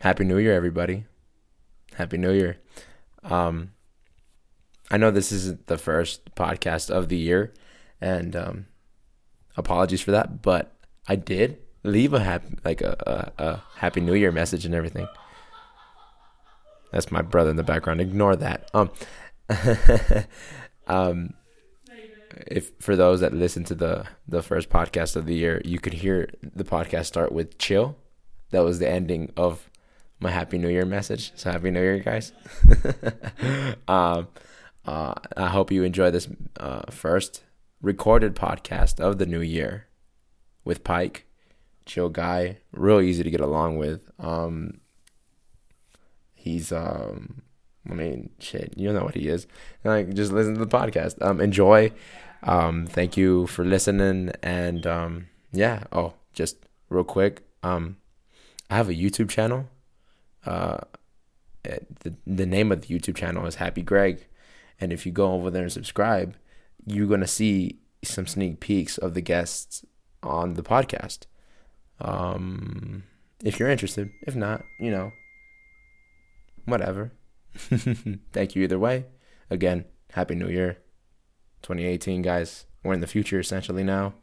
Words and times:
Happy 0.00 0.24
New 0.24 0.38
Year, 0.38 0.54
everybody. 0.54 1.06
Happy 1.94 2.18
New 2.18 2.32
Year. 2.32 2.58
Um, 3.24 3.72
I 4.90 4.96
know 4.96 5.10
this 5.10 5.32
isn't 5.32 5.66
the 5.66 5.76
first 5.76 6.36
podcast 6.36 6.88
of 6.88 7.08
the 7.08 7.16
year, 7.16 7.52
and 8.00 8.36
um, 8.36 8.66
apologies 9.56 10.00
for 10.00 10.12
that, 10.12 10.40
but 10.40 10.72
I 11.08 11.16
did 11.16 11.58
leave 11.82 12.14
a 12.14 12.20
happy, 12.20 12.56
like 12.64 12.80
a, 12.80 13.32
a, 13.38 13.42
a 13.44 13.62
Happy 13.76 14.00
New 14.00 14.14
Year 14.14 14.30
message 14.30 14.64
and 14.64 14.74
everything. 14.74 15.08
That's 16.92 17.10
my 17.10 17.22
brother 17.22 17.50
in 17.50 17.56
the 17.56 17.64
background. 17.64 18.00
Ignore 18.00 18.36
that. 18.36 18.70
Um, 18.72 18.90
um, 20.86 21.34
if 22.46 22.70
for 22.78 22.94
those 22.94 23.18
that 23.18 23.34
listen 23.34 23.64
to 23.64 23.74
the 23.74 24.06
the 24.28 24.42
first 24.42 24.70
podcast 24.70 25.16
of 25.16 25.26
the 25.26 25.34
year, 25.34 25.60
you 25.64 25.80
could 25.80 25.94
hear 25.94 26.30
the 26.40 26.64
podcast 26.64 27.06
start 27.06 27.32
with 27.32 27.58
chill. 27.58 27.96
That 28.50 28.60
was 28.60 28.78
the 28.78 28.88
ending 28.88 29.32
of 29.36 29.68
my 30.20 30.30
Happy 30.30 30.58
New 30.58 30.68
Year 30.68 30.84
message. 30.84 31.32
So 31.36 31.50
Happy 31.50 31.70
New 31.70 31.80
Year, 31.80 31.98
guys. 31.98 32.32
um, 33.88 34.28
uh, 34.84 35.14
I 35.36 35.48
hope 35.48 35.70
you 35.70 35.82
enjoy 35.84 36.10
this 36.10 36.28
uh, 36.58 36.90
first 36.90 37.44
recorded 37.80 38.34
podcast 38.34 39.00
of 39.00 39.18
the 39.18 39.26
new 39.26 39.40
year 39.40 39.86
with 40.64 40.84
Pike. 40.84 41.26
Chill 41.86 42.08
guy, 42.08 42.58
real 42.72 43.00
easy 43.00 43.22
to 43.22 43.30
get 43.30 43.40
along 43.40 43.78
with. 43.78 44.10
Um, 44.18 44.80
he's 46.34 46.70
um, 46.70 47.42
I 47.90 47.94
mean, 47.94 48.30
shit, 48.38 48.74
you 48.76 48.92
know 48.92 49.04
what 49.04 49.14
he 49.14 49.28
is. 49.28 49.46
Like, 49.84 50.12
just 50.14 50.32
listen 50.32 50.54
to 50.54 50.64
the 50.64 50.66
podcast. 50.66 51.20
Um, 51.22 51.40
enjoy. 51.40 51.92
Um, 52.42 52.86
thank 52.86 53.16
you 53.16 53.46
for 53.46 53.64
listening. 53.64 54.32
And 54.42 54.86
um, 54.86 55.28
yeah. 55.52 55.84
Oh, 55.92 56.14
just 56.34 56.56
real 56.90 57.04
quick. 57.04 57.42
Um, 57.62 57.96
I 58.70 58.76
have 58.76 58.88
a 58.88 58.94
YouTube 58.94 59.30
channel. 59.30 59.68
Uh, 60.44 60.78
the 61.62 62.14
the 62.26 62.46
name 62.46 62.72
of 62.72 62.82
the 62.82 62.98
YouTube 62.98 63.16
channel 63.16 63.46
is 63.46 63.56
Happy 63.56 63.82
Greg, 63.82 64.26
and 64.80 64.92
if 64.92 65.04
you 65.04 65.12
go 65.12 65.32
over 65.32 65.50
there 65.50 65.64
and 65.64 65.72
subscribe, 65.72 66.36
you're 66.86 67.06
gonna 67.06 67.26
see 67.26 67.78
some 68.02 68.26
sneak 68.26 68.60
peeks 68.60 68.98
of 68.98 69.14
the 69.14 69.20
guests 69.20 69.84
on 70.22 70.54
the 70.54 70.62
podcast. 70.62 71.26
Um, 72.00 73.04
if 73.44 73.58
you're 73.58 73.70
interested, 73.70 74.10
if 74.22 74.34
not, 74.36 74.64
you 74.78 74.90
know, 74.90 75.12
whatever. 76.64 77.12
Thank 77.54 78.54
you 78.54 78.62
either 78.62 78.78
way. 78.78 79.06
Again, 79.50 79.84
Happy 80.12 80.34
New 80.34 80.48
Year 80.48 80.78
2018, 81.62 82.22
guys. 82.22 82.66
We're 82.82 82.94
in 82.94 83.00
the 83.00 83.06
future 83.06 83.40
essentially 83.40 83.82
now. 83.82 84.14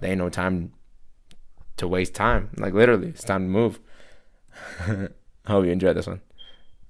There 0.00 0.10
ain't 0.10 0.18
no 0.18 0.30
time 0.30 0.72
to 1.76 1.88
waste 1.88 2.14
time. 2.14 2.50
Like, 2.56 2.74
literally, 2.74 3.08
it's 3.08 3.24
time 3.24 3.42
to 3.42 3.48
move. 3.48 3.80
I 4.80 5.08
hope 5.46 5.64
you 5.64 5.70
enjoyed 5.70 5.96
this 5.96 6.06
one. 6.06 6.20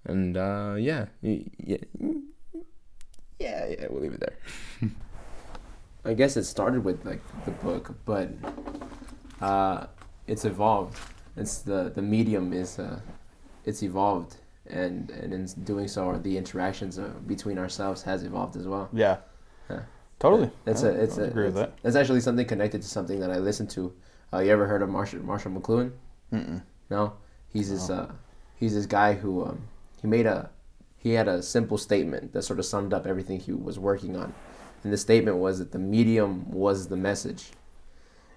And, 0.04 0.36
uh, 0.36 0.74
yeah. 0.78 1.06
Yeah. 1.22 1.78
Yeah, 3.38 3.66
yeah, 3.68 3.86
we'll 3.90 4.02
leave 4.02 4.14
it 4.14 4.20
there. 4.20 4.90
I 6.04 6.14
guess 6.14 6.36
it 6.36 6.44
started 6.44 6.84
with, 6.84 7.04
like, 7.04 7.20
the 7.44 7.50
book, 7.50 7.94
but 8.04 8.30
uh, 9.40 9.86
it's 10.26 10.44
evolved. 10.44 10.98
It's 11.36 11.58
the, 11.58 11.90
the 11.94 12.02
medium 12.02 12.52
is, 12.52 12.78
uh, 12.78 13.00
it's 13.64 13.82
evolved 13.82 14.36
and 14.66 15.10
and 15.10 15.32
in 15.32 15.46
doing 15.64 15.88
so, 15.88 16.18
the 16.22 16.36
interactions 16.36 16.98
uh, 16.98 17.10
between 17.26 17.58
ourselves 17.58 18.02
has 18.02 18.22
evolved 18.24 18.56
as 18.56 18.66
well. 18.66 18.88
Yeah. 18.92 19.18
Yeah. 19.68 19.80
Totally. 20.18 20.50
It's 20.66 20.82
I, 20.82 20.88
a 20.88 20.92
it's 20.92 21.18
I 21.18 21.22
a 21.22 21.24
agree 21.26 21.46
it's, 21.48 21.54
with 21.54 21.62
that. 21.66 21.78
it's 21.84 21.96
actually 21.96 22.20
something 22.20 22.46
connected 22.46 22.82
to 22.82 22.88
something 22.88 23.20
that 23.20 23.30
I 23.30 23.38
listened 23.38 23.70
to. 23.70 23.92
Uh, 24.32 24.38
you 24.38 24.50
ever 24.50 24.66
heard 24.66 24.82
of 24.82 24.88
Marshall 24.88 25.20
Marshall 25.20 25.52
McLuhan? 25.52 25.92
Mm-mm. 26.32 26.62
No, 26.90 27.14
he's 27.54 27.70
this 27.70 27.88
No. 27.88 27.94
uh, 27.94 28.12
he's 28.56 28.74
this 28.74 28.84
guy 28.86 29.14
who 29.14 29.44
um, 29.46 29.62
he 30.02 30.06
made 30.06 30.26
a 30.26 30.50
he 30.98 31.12
had 31.12 31.28
a 31.28 31.42
simple 31.42 31.78
statement 31.78 32.32
that 32.34 32.42
sort 32.42 32.58
of 32.58 32.64
summed 32.66 32.92
up 32.92 33.06
everything 33.06 33.38
he 33.40 33.52
was 33.52 33.78
working 33.78 34.16
on, 34.16 34.34
and 34.82 34.92
the 34.92 34.96
statement 34.98 35.36
was 35.38 35.58
that 35.60 35.70
the 35.72 35.78
medium 35.78 36.50
was 36.50 36.88
the 36.88 36.96
message, 36.96 37.52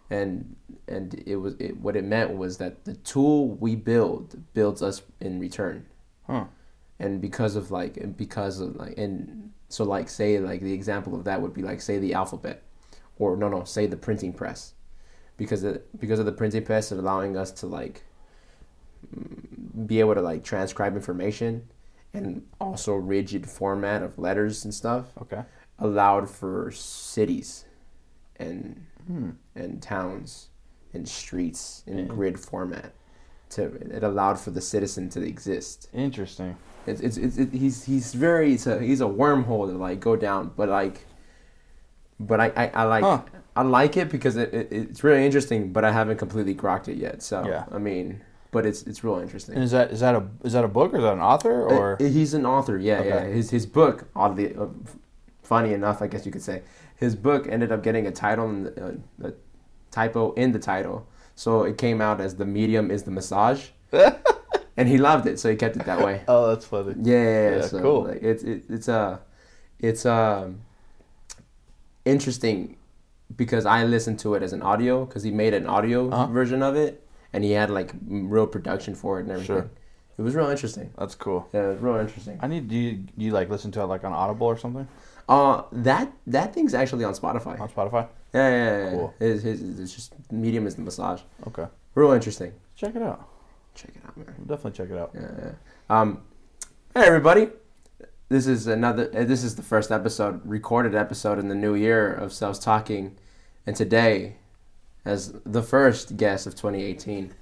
and 0.09 0.56
and 0.88 1.22
it 1.25 1.35
was 1.38 1.56
it, 1.59 1.77
what 1.77 1.95
it 1.95 2.03
meant 2.06 2.38
was 2.38 2.57
that 2.57 2.85
the 2.85 2.94
tool 2.95 3.50
we 3.50 3.75
build 3.75 4.38
builds 4.53 4.81
us 4.81 5.01
in 5.19 5.39
return 5.39 5.85
Huh. 6.27 6.45
and 7.00 7.22
because 7.22 7.56
of 7.56 7.72
like 7.72 7.97
and 7.97 8.16
because 8.17 8.59
of 8.59 8.75
like 8.75 8.97
and 8.97 9.51
so 9.69 9.83
like 9.83 10.09
say 10.09 10.39
like 10.39 10.61
the 10.61 10.73
example 10.73 11.16
of 11.16 11.23
that 11.25 11.41
would 11.41 11.53
be 11.53 11.61
like 11.61 11.79
say 11.81 11.97
the 12.00 12.13
alphabet 12.13 12.63
or 13.17 13.35
no 13.38 13.47
no 13.50 13.63
say 13.63 13.85
the 13.88 13.97
printing 13.97 14.33
press 14.33 14.73
because 15.38 15.63
of, 15.63 15.81
because 16.00 16.19
of 16.19 16.25
the 16.25 16.31
printing 16.33 16.63
press 16.66 16.91
and 16.91 17.00
allowing 17.00 17.38
us 17.38 17.51
to 17.51 17.66
like 17.66 18.03
be 19.85 19.99
able 19.99 20.15
to 20.15 20.21
like 20.21 20.43
transcribe 20.43 20.95
information 20.95 21.67
and 22.13 22.45
also 22.59 22.95
rigid 22.95 23.47
format 23.49 24.01
of 24.01 24.17
letters 24.17 24.63
and 24.65 24.73
stuff 24.73 25.05
Okay. 25.21 25.43
allowed 25.79 26.29
for 26.29 26.71
cities 26.71 27.65
and 28.37 28.83
Hmm. 29.07 29.31
and 29.55 29.81
towns 29.81 30.49
and 30.93 31.07
streets 31.07 31.83
in 31.87 31.97
Yeah. 31.99 32.05
grid 32.05 32.39
format 32.39 32.91
to 33.49 33.63
it 33.97 34.03
allowed 34.03 34.37
for 34.39 34.51
the 34.51 34.59
citizen 34.61 35.09
to 35.09 35.21
exist 35.21 35.87
Interesting. 35.93 36.57
it's 36.85 36.99
it's, 37.01 37.15
it's 37.17 37.37
it, 37.37 37.53
he's 37.53 37.83
he's 37.85 38.13
very 38.13 38.53
it's 38.53 38.67
a, 38.67 38.79
he's 38.81 38.99
a 39.01 39.05
wormhole 39.05 39.67
to 39.71 39.77
like 39.77 39.99
go 40.01 40.15
down, 40.17 40.51
but 40.57 40.67
like, 40.69 41.05
but 42.19 42.39
I 42.41 42.47
I, 42.55 42.67
I 42.73 42.83
like 42.83 43.03
Huh. 43.03 43.21
I 43.55 43.61
like 43.63 43.97
it 43.97 44.09
because 44.09 44.35
it, 44.37 44.53
it 44.53 44.67
it's 44.71 45.03
really 45.03 45.25
interesting, 45.25 45.71
but 45.73 45.83
I 45.85 45.91
haven't 45.91 46.17
completely 46.17 46.53
grokked 46.55 46.87
it 46.89 46.97
yet. 46.97 47.21
So 47.23 47.45
Yeah. 47.45 47.65
I 47.71 47.77
mean, 47.77 48.21
but 48.51 48.65
it's 48.65 48.83
it's 48.83 49.03
real 49.03 49.19
interesting. 49.19 49.55
And 49.55 49.63
is 49.63 49.71
that 49.71 49.91
is 49.91 49.99
that 49.99 50.15
a 50.15 50.23
is 50.43 50.53
that 50.53 50.63
a 50.63 50.67
book 50.67 50.93
or 50.93 50.97
is 50.97 51.03
that 51.03 51.13
an 51.13 51.19
author 51.21 51.63
or 51.63 51.97
Uh, 52.01 52.05
he's 52.05 52.33
an 52.33 52.45
author, 52.45 52.77
yeah, 52.77 53.03
yeah. 53.03 53.23
His 53.25 53.49
his 53.49 53.65
book, 53.65 54.05
oddly, 54.15 54.55
uh, 54.55 54.67
funny 55.43 55.73
enough, 55.73 56.01
I 56.01 56.07
guess 56.07 56.25
you 56.25 56.31
could 56.31 56.43
say, 56.43 56.61
his 56.95 57.15
book 57.15 57.47
ended 57.49 57.71
up 57.71 57.83
getting 57.83 58.07
a 58.07 58.11
title, 58.11 58.49
and 58.49 58.67
uh, 59.23 59.27
a 59.29 59.33
typo 59.91 60.33
in 60.33 60.51
the 60.51 60.59
title, 60.59 61.07
so 61.35 61.63
it 61.63 61.77
came 61.77 62.01
out 62.01 62.19
as 62.21 62.35
the 62.35 62.45
medium 62.45 62.91
is 62.91 63.03
the 63.03 63.11
massage, 63.11 63.67
and 64.77 64.87
he 64.89 64.97
loved 64.97 65.25
it, 65.27 65.39
so 65.39 65.49
he 65.49 65.55
kept 65.55 65.75
it 65.77 65.85
that 65.85 65.99
way. 66.05 66.21
Oh, 66.27 66.47
that's 66.49 66.65
funny. 66.65 66.93
Yeah, 67.01 67.13
yeah, 67.23 67.49
yeah. 67.49 67.55
Yeah, 67.55 67.61
so, 67.67 67.81
cool. 67.81 68.03
Like, 68.07 68.21
it's 68.23 68.43
it, 68.43 68.63
it's 68.69 68.87
a 68.87 69.19
it's 69.79 70.05
um 70.05 70.61
interesting 72.05 72.77
because 73.35 73.65
I 73.65 73.83
listened 73.83 74.19
to 74.19 74.35
it 74.35 74.43
as 74.43 74.53
an 74.53 74.61
audio 74.61 75.05
because 75.05 75.23
he 75.23 75.31
made 75.31 75.53
an 75.53 75.67
audio 75.67 76.09
Uh-huh. 76.09 76.27
version 76.27 76.63
of 76.63 76.75
it 76.75 77.03
and 77.33 77.43
he 77.43 77.51
had 77.51 77.69
like 77.69 77.93
real 78.07 78.47
production 78.47 78.95
for 78.95 79.19
it 79.19 79.23
and 79.23 79.31
everything. 79.31 79.55
Sure. 79.57 79.69
It 80.17 80.21
was 80.23 80.33
real 80.33 80.49
interesting. 80.49 80.89
That's 80.97 81.13
cool. 81.15 81.47
Yeah, 81.53 81.65
it 81.65 81.73
was 81.73 81.79
real 81.81 81.95
interesting. 81.97 82.39
I 82.41 82.47
need 82.47 82.67
do 82.69 82.75
you, 82.75 82.93
do 82.93 83.25
you 83.25 83.31
like 83.31 83.49
listen 83.49 83.71
to 83.73 83.81
it 83.81 83.85
like 83.85 84.03
on 84.03 84.13
Audible 84.13 84.47
or 84.47 84.57
something 84.57 84.88
Uh, 85.29 85.63
that 85.71 86.11
that 86.25 86.53
thing's 86.53 86.73
actually 86.73 87.03
on 87.03 87.13
Spotify. 87.13 87.59
on 87.59 87.69
Spotify? 87.69 88.07
Yeah, 88.33 88.49
yeah, 88.49 88.55
yeah. 88.55 88.83
yeah. 88.85 88.91
Cool. 88.91 89.13
His, 89.19 89.43
his, 89.43 89.79
it's 89.79 89.93
just 89.93 90.13
medium 90.31 90.65
is 90.67 90.75
the 90.75 90.81
massage. 90.81 91.21
Okay. 91.47 91.65
Real 91.95 92.11
interesting. 92.11 92.51
Check 92.75 92.95
it 92.95 93.01
out. 93.01 93.27
Check 93.75 93.91
it 93.95 94.01
out, 94.07 94.17
man. 94.17 94.33
Definitely 94.47 94.71
check 94.71 94.89
it 94.89 94.97
out. 94.97 95.11
Yeah, 95.13 95.31
yeah. 95.44 95.51
Um, 95.99 96.21
hey 96.95 97.05
everybody, 97.05 97.49
this 98.29 98.47
is 98.47 98.65
another. 98.67 99.09
uh, 99.15 99.23
This 99.23 99.44
is 99.44 99.55
the 99.55 99.61
first 99.63 99.91
episode, 99.91 100.41
recorded 100.45 100.95
episode 100.95 101.38
in 101.39 101.47
the 101.47 101.55
new 101.55 101.75
year 101.75 102.11
of 102.11 102.33
Selves 102.33 102.57
Talking, 102.59 103.15
and 103.67 103.75
today, 103.75 104.38
as 105.05 105.33
the 105.45 105.63
first 105.63 106.17
guest 106.17 106.47
of 106.47 106.55
2018, 106.55 107.33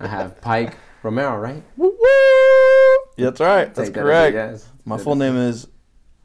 I 0.00 0.06
have 0.06 0.40
Pike 0.40 0.76
Romero. 1.02 1.36
Right? 1.38 1.62
Woo 1.76 1.88
woo! 1.88 3.12
Yeah, 3.16 3.26
that's 3.30 3.40
right. 3.40 3.74
That's 3.74 3.88
Take 3.88 3.94
that 3.94 4.00
as 4.00 4.04
a 4.06 4.32
correct. 4.32 4.34
yes. 4.34 4.68
My 4.84 4.98
full 4.98 5.14
name 5.16 5.36
is 5.36 5.68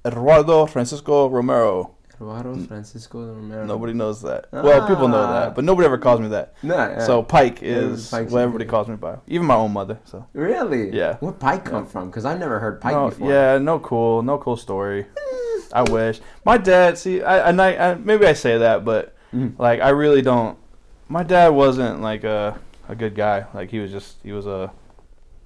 Eduardo 0.05 0.65
Francisco 0.65 1.27
Romero. 1.29 1.93
Eduardo 2.15 2.55
Francisco 2.55 3.19
Romero. 3.35 3.65
Nobody 3.65 3.93
knows 3.93 4.21
that. 4.23 4.47
Well, 4.51 4.87
people 4.87 5.07
know 5.07 5.21
Ah. 5.21 5.31
that, 5.41 5.55
but 5.55 5.63
nobody 5.63 5.85
ever 5.85 5.99
calls 5.99 6.19
me 6.19 6.29
that. 6.29 6.53
No. 6.63 6.75
yeah. 6.75 6.99
So 7.05 7.21
Pike 7.21 7.59
is 7.61 8.09
Pike's 8.09 8.31
what 8.31 8.41
everybody 8.41 8.65
calls 8.65 8.87
me 8.87 8.95
by. 8.95 9.17
Even 9.27 9.45
my 9.45 9.53
own 9.55 9.71
mother. 9.73 9.99
So 10.05 10.25
really? 10.33 10.95
Yeah. 10.95 11.17
Where 11.17 11.31
Pike 11.33 11.65
come 11.65 11.85
from? 11.85 12.09
Because 12.09 12.25
I've 12.25 12.39
never 12.39 12.59
heard 12.59 12.81
Pike 12.81 12.93
no, 12.93 13.09
before. 13.09 13.29
yeah, 13.31 13.57
no 13.59 13.77
cool, 13.79 14.23
no 14.23 14.37
cool 14.39 14.57
story. 14.57 15.05
I 15.73 15.83
wish 15.83 16.19
my 16.45 16.57
dad. 16.57 16.97
See, 16.97 17.21
I, 17.21 17.49
and 17.49 17.61
I, 17.61 17.91
I 17.91 17.95
maybe 17.95 18.25
I 18.25 18.33
say 18.33 18.57
that, 18.57 18.83
but 18.85 19.13
Mhm. 19.37 19.59
like 19.59 19.81
I 19.81 19.89
really 19.89 20.21
don't. 20.21 20.57
My 21.09 21.23
dad 21.23 21.49
wasn't 21.49 22.01
like 22.01 22.23
a 22.23 22.59
a 22.89 22.95
good 22.95 23.15
guy. 23.15 23.45
Like 23.53 23.69
he 23.71 23.79
was 23.79 23.91
just 23.91 24.17
he 24.23 24.31
was 24.31 24.45
a 24.47 24.71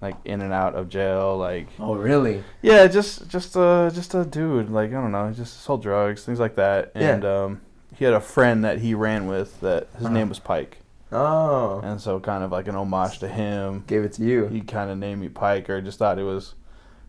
like 0.01 0.15
in 0.25 0.41
and 0.41 0.53
out 0.53 0.73
of 0.75 0.89
jail. 0.89 1.37
Like 1.37 1.67
Oh 1.79 1.95
really? 1.95 2.43
yeah, 2.61 2.87
just 2.87 3.27
just 3.27 3.55
a 3.55 3.91
just 3.93 4.13
a 4.15 4.25
dude. 4.25 4.69
Like 4.69 4.89
I 4.89 4.93
don't 4.93 5.11
know, 5.11 5.27
he 5.29 5.35
just 5.35 5.61
sold 5.63 5.81
drugs, 5.83 6.23
things 6.23 6.39
like 6.39 6.55
that. 6.55 6.91
Yeah. 6.95 7.13
And 7.13 7.25
um, 7.25 7.61
he 7.95 8.05
had 8.05 8.13
a 8.13 8.21
friend 8.21 8.63
that 8.63 8.79
he 8.79 8.93
ran 8.95 9.27
with 9.27 9.59
that 9.61 9.87
his 9.97 10.05
Uh-huh. 10.05 10.13
name 10.13 10.29
was 10.29 10.39
Pike, 10.39 10.77
Oh. 11.11 11.81
and 11.83 11.99
so 12.01 12.19
kind 12.19 12.43
of 12.43 12.51
like 12.51 12.67
an 12.67 12.75
homage 12.75 13.19
to 13.19 13.27
him. 13.27 13.83
Gave 13.85 14.03
it 14.03 14.13
to 14.13 14.23
you. 14.23 14.47
He 14.47 14.61
kind 14.61 14.89
of 14.89 14.97
named 14.97 15.21
me 15.21 15.29
Pike, 15.29 15.69
or 15.69 15.81
just 15.81 15.99
thought 15.99 16.17
it 16.17 16.23
was, 16.23 16.55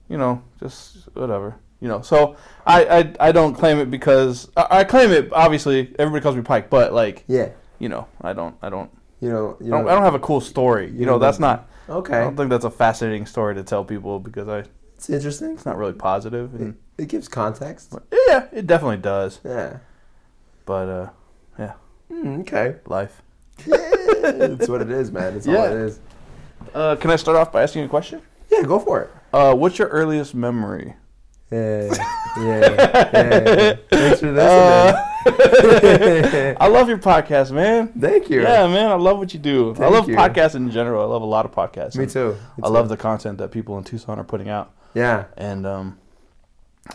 you 0.08 0.18
know, 0.18 0.42
just 0.60 1.08
whatever. 1.14 1.54
You 1.82 1.88
know, 1.88 2.00
so 2.00 2.36
I, 2.64 2.84
I, 2.84 3.28
I 3.28 3.32
don't 3.32 3.54
claim 3.54 3.78
it 3.78 3.90
because 3.90 4.48
I, 4.56 4.66
I 4.70 4.84
claim 4.84 5.10
it. 5.10 5.32
Obviously, 5.32 5.92
everybody 5.98 6.22
calls 6.22 6.36
me 6.36 6.42
Pike, 6.42 6.70
but 6.70 6.92
like 6.92 7.24
Yeah. 7.26 7.48
you 7.80 7.88
know, 7.88 8.06
I 8.20 8.32
don't 8.32 8.54
I 8.62 8.70
don't 8.70 8.88
You 9.20 9.30
know. 9.30 9.56
You 9.60 9.74
I 9.74 9.78
don't, 9.78 9.88
I 9.88 9.94
don't 9.94 10.04
have 10.04 10.14
a 10.14 10.20
cool 10.20 10.40
story. 10.40 10.86
You, 10.92 11.00
you 11.00 11.06
know, 11.06 11.18
that's 11.18 11.40
not 11.40 11.68
I 11.88 11.92
don't 11.92 12.36
think 12.36 12.48
that's 12.50 12.64
a 12.64 12.70
fascinating 12.70 13.26
story 13.26 13.56
to 13.56 13.64
tell 13.64 13.84
people 13.84 14.20
because 14.20 14.46
I 14.48 14.64
it's 14.94 15.10
interesting. 15.10 15.50
it's 15.54 15.66
not 15.66 15.76
really 15.76 15.92
positive. 15.92 16.54
It, 16.60 16.74
it 16.96 17.08
gives 17.08 17.26
context. 17.26 17.92
yeah, 18.28 18.46
it 18.52 18.68
definitely 18.68 18.98
does. 18.98 19.40
Yeah. 19.44 19.78
But 20.64 20.88
uh, 20.88 21.08
Mm, 22.12 22.42
okay. 22.42 22.76
life. 22.86 23.22
it's 23.66 24.68
what 24.68 24.82
it 24.82 24.90
is, 24.90 25.10
man. 25.16 25.34
It's 25.34 25.48
all 25.48 25.64
it 25.64 25.72
is. 25.72 25.98
Uh, 26.74 26.94
can 26.96 27.10
I 27.10 27.16
start 27.16 27.36
off 27.38 27.50
by 27.50 27.62
asking 27.62 27.80
you 27.80 27.86
a 27.86 27.88
question? 27.90 28.20
Yeah, 28.50 28.62
go 28.62 28.78
for 28.78 29.00
it. 29.02 29.10
Uh, 29.32 29.54
what's 29.54 29.78
your 29.78 29.88
earliest 29.88 30.34
memory? 30.34 30.94
Yeah, 31.52 31.94
yeah, 32.38 33.10
yeah. 33.12 33.76
Thanks 33.90 34.20
for 34.20 34.34
Uh. 34.38 35.08
I 36.60 36.66
love 36.68 36.88
your 36.88 36.98
podcast, 36.98 37.52
man. 37.52 37.88
Thank 37.98 38.30
you. 38.30 38.42
Yeah, 38.42 38.66
man, 38.66 38.90
I 38.90 38.94
love 38.94 39.18
what 39.18 39.32
you 39.34 39.38
do. 39.40 39.74
I 39.78 39.88
love 39.88 40.08
you. 40.08 40.16
podcasts 40.16 40.54
in 40.54 40.70
general. 40.70 41.02
I 41.02 41.06
love 41.06 41.22
a 41.22 41.26
lot 41.26 41.44
of 41.44 41.52
podcasts. 41.52 41.96
Me 41.96 42.06
too. 42.06 42.32
Me 42.32 42.36
I 42.64 42.66
too. 42.66 42.72
love 42.72 42.88
the 42.88 42.96
content 42.96 43.38
that 43.38 43.50
people 43.50 43.76
in 43.78 43.84
Tucson 43.84 44.18
are 44.18 44.24
putting 44.24 44.48
out, 44.48 44.72
Yeah, 44.94 45.26
and 45.36 45.66
um, 45.66 45.98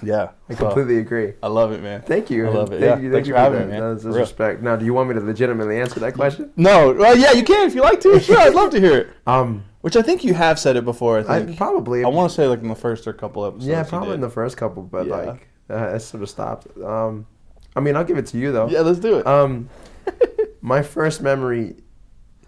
yeah, 0.04 0.31
I 0.50 0.56
so 0.56 0.65
completely 0.65 0.98
agree. 0.98 1.33
I 1.42 1.48
love 1.48 1.71
it, 1.71 1.81
man. 1.81 2.01
Thank 2.01 2.30
you. 2.30 2.48
I 2.48 2.50
love 2.50 2.74
it. 2.74 2.80
Thank 2.80 2.81
Yeah, 2.81 2.95
you. 2.98 3.01
Thank 3.03 3.13
thanks 3.13 3.27
you 3.30 3.33
for 3.36 3.39
having 3.39 3.60
that. 3.60 3.65
me, 3.68 3.80
man. 3.80 3.92
That's 3.94 4.03
For 4.03 4.10
real. 4.10 4.19
respect. 4.19 4.62
Now, 4.62 4.75
do 4.75 4.83
you 4.86 4.94
want 4.94 5.07
me 5.10 5.15
to 5.15 5.21
legitimately 5.21 5.80
answer 5.80 6.00
that 6.01 6.13
question? 6.15 6.51
No, 6.57 6.94
well, 6.94 7.15
yeah, 7.15 7.31
you 7.31 7.44
can 7.44 7.68
if 7.68 7.75
you 7.75 7.81
like 7.81 8.01
to. 8.01 8.19
Sure, 8.19 8.38
I'd 8.39 8.53
love 8.56 8.71
to 8.71 8.80
hear 8.80 8.98
it. 8.98 9.07
Um, 9.25 9.63
Which 9.88 9.95
I 9.95 10.01
think 10.01 10.25
you 10.25 10.34
have 10.34 10.60
said 10.60 10.75
it 10.75 10.84
before. 10.84 11.19
I 11.19 11.38
I, 11.38 11.45
think 11.45 11.57
probably. 11.57 12.04
I, 12.04 12.10
want 12.10 12.30
to 12.30 12.36
say 12.36 12.45
like 12.45 12.60
in 12.60 12.68
the 12.68 12.75
first 12.75 13.07
or 13.07 13.13
couple 13.13 13.45
episodes. 13.45 13.68
yeah, 13.68 13.84
probably 13.84 14.16
in 14.16 14.19
the 14.19 14.30
first 14.30 14.57
couple, 14.57 14.84
but 14.84 15.07
Yeah. 15.07 15.16
like 15.16 15.48
uh, 15.69 15.92
I 15.94 15.98
sort 16.00 16.24
of 16.24 16.30
stopped. 16.30 16.68
Um, 16.84 17.25
I 17.74 17.80
mean, 17.80 17.95
I'll 17.95 18.04
give 18.04 18.18
it 18.18 18.25
to 18.28 18.38
you 18.38 18.51
though. 18.51 18.68
Yeah, 18.68 18.81
let's 18.81 19.00
do 19.00 19.19
it. 19.19 19.25
Um, 19.25 19.69
my 20.62 20.81
first 20.81 21.22
memory, 21.22 21.78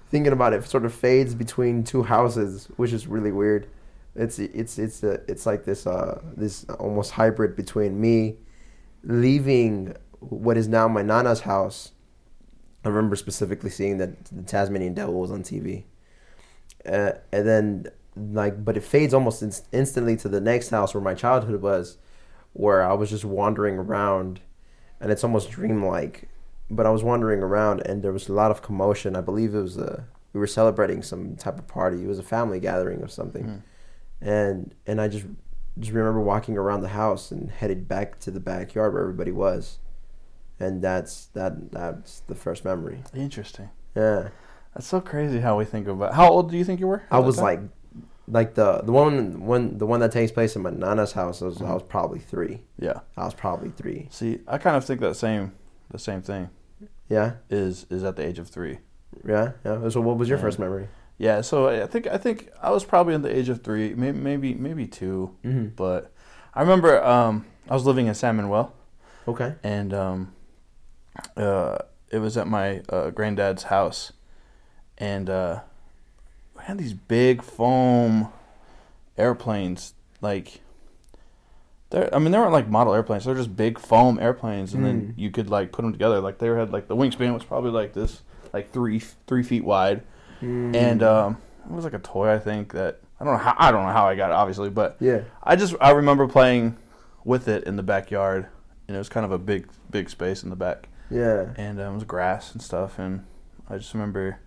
thinking 0.10 0.34
about 0.34 0.52
it, 0.52 0.66
sort 0.66 0.84
of 0.84 0.94
fades 0.94 1.34
between 1.34 1.86
two 1.86 2.04
houses, 2.04 2.68
which 2.76 2.92
is 2.92 3.08
really 3.08 3.32
weird. 3.32 3.68
It's 4.16 4.38
it's 4.38 4.78
it's 4.78 5.02
a, 5.04 5.22
it's 5.30 5.46
like 5.46 5.64
this 5.64 5.88
uh 5.88 6.20
this 6.36 6.66
almost 6.78 7.12
hybrid 7.12 7.56
between 7.56 8.02
me 8.02 8.36
leaving 9.04 9.96
what 10.20 10.58
is 10.58 10.68
now 10.68 10.90
my 10.90 11.04
nana's 11.04 11.40
house. 11.40 11.94
I 12.84 12.90
remember 12.90 13.16
specifically 13.16 13.70
seeing 13.70 13.98
that 14.00 14.26
the 14.26 14.44
Tasmanian 14.44 14.94
Devil 14.94 15.14
was 15.14 15.32
on 15.32 15.44
TV, 15.44 15.84
uh, 16.90 17.12
and 17.32 17.48
then 17.48 17.86
like, 18.16 18.66
but 18.66 18.76
it 18.78 18.84
fades 18.84 19.14
almost 19.14 19.42
inst- 19.42 19.68
instantly 19.72 20.18
to 20.18 20.28
the 20.30 20.42
next 20.42 20.70
house 20.70 20.94
where 20.94 21.02
my 21.04 21.14
childhood 21.14 21.62
was, 21.62 21.98
where 22.54 22.84
I 22.84 22.94
was 22.94 23.10
just 23.10 23.24
wandering 23.26 23.78
around, 23.78 24.42
and 25.00 25.12
it's 25.12 25.24
almost 25.24 25.52
dreamlike 25.52 26.28
but 26.72 26.86
I 26.86 26.92
was 26.92 27.04
wandering 27.04 27.42
around 27.42 27.80
and 27.88 28.04
there 28.04 28.12
was 28.14 28.30
a 28.30 28.34
lot 28.34 28.52
of 28.52 28.62
commotion. 28.62 29.16
I 29.16 29.22
believe 29.22 29.56
it 29.56 29.62
was 29.62 29.76
a 29.78 30.06
we 30.34 30.40
were 30.40 30.46
celebrating 30.46 31.02
some 31.02 31.36
type 31.36 31.58
of 31.58 31.66
party. 31.68 32.04
It 32.04 32.08
was 32.08 32.20
a 32.20 32.24
family 32.24 32.60
gathering 32.60 33.02
or 33.02 33.08
something, 33.08 33.44
Mm. 33.46 33.62
and 34.22 34.76
and 34.86 35.02
I 35.02 35.08
just 35.08 35.26
just 35.80 35.92
remember 35.94 36.22
walking 36.22 36.58
around 36.60 36.82
the 36.82 36.90
house 36.90 37.32
and 37.32 37.50
headed 37.50 37.88
back 37.88 38.20
to 38.20 38.30
the 38.30 38.40
backyard 38.40 38.94
where 38.94 39.02
everybody 39.02 39.32
was, 39.32 39.80
and 40.60 40.80
that's 40.84 41.26
that 41.34 41.72
that's 41.72 42.20
the 42.28 42.36
first 42.36 42.64
memory. 42.64 43.02
Interesting. 43.16 43.70
Yeah, 43.96 44.30
That's 44.74 44.88
so 44.88 45.02
crazy 45.02 45.40
how 45.40 45.58
we 45.58 45.66
think 45.66 45.88
about. 45.88 46.14
How 46.14 46.30
old 46.30 46.52
do 46.52 46.58
you 46.58 46.64
think 46.64 46.80
you 46.80 46.88
were? 46.88 47.04
I 47.12 47.20
was 47.20 47.36
time? 47.38 47.44
like. 47.46 47.60
Like 48.32 48.54
the 48.54 48.82
the 48.84 48.92
one 48.92 49.44
one 49.48 49.80
the 49.80 49.88
one 49.88 50.02
that 50.02 50.12
takes 50.12 50.32
place 50.32 50.56
in 50.56 50.62
my 50.62 50.70
nana's 50.70 51.14
house, 51.14 51.42
I 51.42 51.46
was, 51.46 51.60
I 51.64 51.74
was 51.74 51.82
probably 51.82 52.20
three. 52.20 52.62
yeah. 52.78 53.00
I 53.18 53.26
was 53.26 53.34
probably 53.34 53.72
three. 53.72 54.08
See, 54.12 54.42
I 54.48 54.60
kind 54.60 54.76
of 54.78 54.86
think 54.86 55.00
that 55.02 55.16
same, 55.16 55.54
the 55.90 55.98
same 55.98 56.22
thing 56.22 56.50
Yeah, 57.08 57.38
is 57.50 57.88
is 57.90 58.04
at 58.04 58.18
the 58.18 58.24
age 58.28 58.38
of 58.38 58.48
three. 58.48 58.78
yeah, 59.28 59.54
yeah. 59.66 59.90
So 59.90 60.00
what 60.00 60.18
was 60.20 60.30
your 60.30 60.38
Yeah. 60.38 60.44
first 60.44 60.60
memory? 60.60 60.90
Yeah, 61.18 61.42
so 61.42 61.70
I 61.70 61.88
think 61.88 62.06
I 62.06 62.20
think 62.20 62.52
I 62.62 62.70
was 62.70 62.86
probably 62.86 63.16
in 63.16 63.24
the 63.24 63.36
age 63.36 63.50
of 63.50 63.64
three, 63.64 63.96
maybe 63.96 64.20
maybe 64.20 64.54
maybe 64.54 64.86
two, 64.86 65.36
Mm-hmm. 65.44 65.70
but 65.76 66.12
I 66.54 66.62
remember 66.62 67.04
um, 67.04 67.48
I 67.68 67.74
was 67.74 67.88
living 67.88 68.06
in 68.06 68.14
San 68.14 68.36
Manuel, 68.36 68.76
Okay. 69.28 69.56
and 69.64 69.92
um, 69.92 70.34
uh, 71.36 71.80
it 72.12 72.20
was 72.20 72.38
at 72.38 72.48
my 72.48 72.82
uh, 72.90 73.10
granddad's 73.10 73.64
house, 73.64 74.14
and 75.00 75.30
uh, 75.30 75.62
we 76.58 76.64
had 76.64 76.78
these 76.78 76.94
big 76.94 77.42
foam 77.44 78.32
airplanes, 79.18 79.94
like. 80.22 80.62
They're, 81.92 82.14
I 82.14 82.20
mean, 82.20 82.32
they 82.32 82.38
weren't 82.38 82.52
like 82.52 82.70
model 82.70 82.94
airplanes. 82.94 83.26
They're 83.26 83.34
just 83.34 83.56
big 83.56 83.80
foam 83.80 84.20
airplanes, 84.20 84.76
and 84.76 84.86
then 84.86 85.02
Mm. 85.02 85.14
you 85.18 85.32
could 85.32 85.50
like 85.50 85.72
put 85.72 85.82
them 85.82 85.92
together. 85.92 86.20
Like 86.22 86.38
they 86.38 86.46
had 86.48 86.72
like 86.72 86.88
the 86.88 86.96
wingspan 86.96 87.34
was 87.34 87.44
probably 87.44 87.72
like 87.72 87.94
this, 87.94 88.22
like 88.54 88.72
three 88.72 89.00
three 89.26 89.42
feet 89.42 89.64
wide, 89.64 90.04
Mm. 90.42 90.76
and 90.76 91.02
um, 91.02 91.38
it 91.66 91.72
was 91.72 91.86
like 91.86 91.96
a 91.96 92.00
toy. 92.00 92.32
I 92.32 92.38
think 92.38 92.74
that 92.74 93.00
I 93.20 93.24
don't 93.24 93.34
know 93.34 93.40
how 93.40 93.56
I 93.58 93.72
don't 93.72 93.84
know 93.88 93.92
how 93.92 94.08
I 94.08 94.14
got 94.16 94.30
it, 94.30 94.34
obviously, 94.34 94.70
but 94.70 94.98
yeah. 95.00 95.22
I 95.44 95.56
just 95.56 95.74
I 95.82 95.90
remember 95.92 96.28
playing 96.28 96.78
with 97.24 97.48
it 97.48 97.64
in 97.64 97.76
the 97.76 97.82
backyard, 97.84 98.46
and 98.88 98.96
it 98.96 99.00
was 99.00 99.10
kind 99.10 99.26
of 99.26 99.32
a 99.32 99.40
big 99.40 99.68
big 99.90 100.12
space 100.12 100.44
in 100.44 100.52
the 100.52 100.56
back, 100.56 100.90
Yeah. 101.10 101.48
and 101.58 101.82
um, 101.82 101.94
it 101.94 101.96
was 101.96 102.04
grass 102.04 102.52
and 102.54 102.62
stuff, 102.62 103.00
and 103.00 103.26
I 103.68 103.78
just 103.80 103.96
remember 103.96 104.38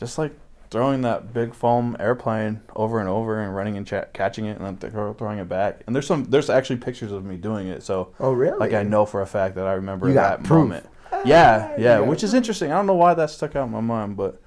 just 0.00 0.18
like 0.18 0.32
throwing 0.70 1.02
that 1.02 1.32
big 1.32 1.54
foam 1.54 1.96
airplane 2.00 2.60
over 2.74 2.98
and 3.00 3.08
over 3.08 3.40
and 3.40 3.54
running 3.54 3.76
and 3.76 3.86
cha- 3.86 4.04
catching 4.12 4.46
it 4.46 4.58
and 4.60 4.78
then 4.78 4.90
throwing 5.14 5.38
it 5.38 5.48
back. 5.48 5.82
And 5.86 5.94
there's 5.94 6.06
some 6.06 6.24
there's 6.24 6.48
actually 6.50 6.76
pictures 6.76 7.12
of 7.12 7.24
me 7.24 7.36
doing 7.36 7.68
it, 7.68 7.82
so 7.84 8.12
Oh, 8.18 8.32
really? 8.32 8.58
like 8.58 8.72
I 8.72 8.82
know 8.82 9.04
for 9.06 9.20
a 9.20 9.26
fact 9.26 9.54
that 9.56 9.66
I 9.66 9.74
remember 9.74 10.12
that 10.12 10.42
proof. 10.42 10.60
moment. 10.68 10.86
Yeah, 11.24 11.74
yeah, 11.78 11.98
you 11.98 12.04
which 12.04 12.24
is 12.24 12.34
interesting. 12.34 12.72
I 12.72 12.76
don't 12.76 12.86
know 12.86 12.94
why 12.94 13.14
that 13.14 13.30
stuck 13.30 13.54
out 13.54 13.66
in 13.66 13.72
my 13.72 13.80
mind, 13.80 14.16
but 14.16 14.40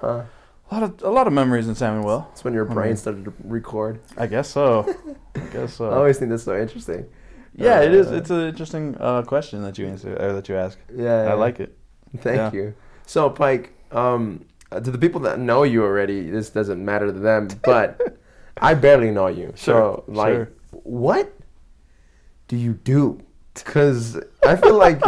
Huh. 0.00 0.22
a 0.70 0.74
lot 0.74 0.82
of 0.84 1.02
a 1.02 1.10
lot 1.10 1.26
of 1.26 1.32
memories 1.32 1.66
in 1.66 1.74
San 1.74 1.94
Manuel. 1.96 2.26
That's 2.30 2.44
when 2.44 2.54
your 2.54 2.64
brain 2.66 2.92
Mhm. 2.94 2.98
started 2.98 3.24
to 3.24 3.32
record. 3.44 4.00
I 4.16 4.26
guess 4.26 4.48
so. 4.48 4.86
I 5.34 5.40
guess 5.52 5.74
so. 5.74 5.90
I 5.90 5.94
always 5.96 6.18
think 6.18 6.30
that's 6.30 6.44
so 6.44 6.56
interesting. 6.60 7.06
yeah, 7.54 7.80
it 7.80 7.92
is. 7.94 8.06
Uh, 8.12 8.14
It's 8.16 8.30
an 8.30 8.40
interesting 8.48 8.96
uh, 9.00 9.22
question 9.22 9.62
that 9.62 9.76
you 9.78 9.86
answer 9.88 10.12
or 10.14 10.32
that 10.34 10.48
you 10.48 10.56
ask. 10.56 10.78
Yeah. 10.94 11.22
I 11.22 11.32
like 11.34 11.58
it. 11.58 11.76
Thank 12.18 12.36
yeah. 12.36 12.52
you. 12.52 12.74
So, 13.06 13.28
Pike, 13.30 13.72
um, 13.92 14.44
uh, 14.72 14.80
to 14.80 14.90
the 14.90 14.98
people 14.98 15.20
that 15.22 15.38
know 15.38 15.62
you 15.62 15.82
already, 15.82 16.30
this 16.30 16.50
doesn't 16.50 16.84
matter 16.84 17.06
to 17.06 17.12
them, 17.12 17.48
but 17.64 18.18
I 18.60 18.74
barely 18.74 19.10
know 19.10 19.26
you. 19.28 19.52
Sure, 19.56 19.56
So, 19.56 20.04
like, 20.06 20.34
sure. 20.34 20.52
what 20.70 21.32
do 22.48 22.56
you 22.56 22.74
do? 22.74 23.20
Because 23.54 24.18
I 24.46 24.56
feel 24.56 24.74
like 24.76 25.00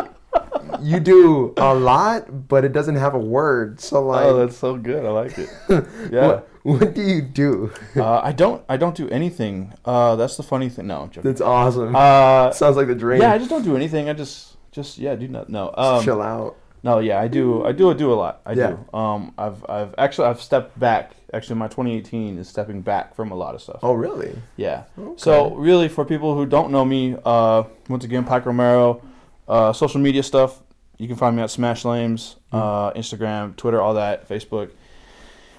you 0.80 0.98
do 1.00 1.54
a 1.56 1.74
lot, 1.74 2.48
but 2.48 2.64
it 2.64 2.72
doesn't 2.72 2.96
have 2.96 3.14
a 3.14 3.18
word. 3.18 3.80
So, 3.80 4.04
like, 4.06 4.24
oh, 4.24 4.36
that's 4.38 4.56
so 4.56 4.76
good. 4.76 5.04
I 5.04 5.10
like 5.10 5.38
it. 5.38 5.48
Yeah. 6.10 6.26
what, 6.26 6.48
what 6.62 6.94
do 6.94 7.02
you 7.02 7.22
do? 7.22 7.72
uh, 7.96 8.20
I 8.20 8.32
don't. 8.32 8.64
I 8.68 8.76
don't 8.76 8.94
do 8.96 9.08
anything. 9.10 9.72
Uh, 9.84 10.16
that's 10.16 10.36
the 10.36 10.42
funny 10.42 10.68
thing. 10.68 10.86
No, 10.88 11.02
I'm 11.02 11.10
joking. 11.10 11.30
That's 11.30 11.40
awesome. 11.40 11.94
Uh, 11.94 12.50
Sounds 12.52 12.76
like 12.76 12.86
the 12.88 12.94
dream. 12.94 13.20
yeah, 13.20 13.32
I 13.32 13.38
just 13.38 13.50
don't 13.50 13.62
do 13.64 13.76
anything. 13.76 14.08
I 14.08 14.12
just, 14.12 14.56
just 14.72 14.98
yeah, 14.98 15.14
do 15.14 15.28
not. 15.28 15.48
No. 15.48 15.72
Um, 15.76 16.02
Chill 16.04 16.20
out. 16.22 16.56
No, 16.84 16.98
yeah, 16.98 17.20
I 17.20 17.28
do. 17.28 17.64
I 17.64 17.72
do. 17.72 17.90
I 17.90 17.94
do 17.94 18.12
a 18.12 18.14
lot. 18.14 18.40
I 18.44 18.52
Yeah. 18.54 18.76
do. 18.92 18.98
Um, 18.98 19.32
I've, 19.38 19.64
I've 19.68 19.94
actually, 19.98 20.28
I've 20.28 20.40
stepped 20.42 20.78
back. 20.78 21.12
Actually, 21.32 21.56
my 21.56 21.68
2018 21.68 22.38
is 22.38 22.48
stepping 22.48 22.82
back 22.82 23.14
from 23.14 23.30
a 23.30 23.34
lot 23.34 23.54
of 23.54 23.62
stuff. 23.62 23.78
Oh, 23.82 23.92
really? 23.94 24.36
Yeah. 24.56 24.84
Okay. 24.98 25.14
So 25.16 25.54
really, 25.54 25.88
for 25.88 26.04
people 26.04 26.34
who 26.34 26.44
don't 26.44 26.70
know 26.72 26.84
me, 26.84 27.16
uh, 27.24 27.62
once 27.88 28.04
again, 28.04 28.24
Pike 28.24 28.46
Romero, 28.46 29.00
uh, 29.48 29.72
social 29.72 30.00
media 30.00 30.22
stuff. 30.22 30.60
You 30.98 31.08
can 31.08 31.16
find 31.16 31.34
me 31.36 31.42
at 31.42 31.50
Smash 31.50 31.84
Lames, 31.84 32.36
uh, 32.52 32.92
Instagram, 32.92 33.56
Twitter, 33.56 33.80
all 33.80 33.94
that, 33.94 34.28
Facebook, 34.28 34.70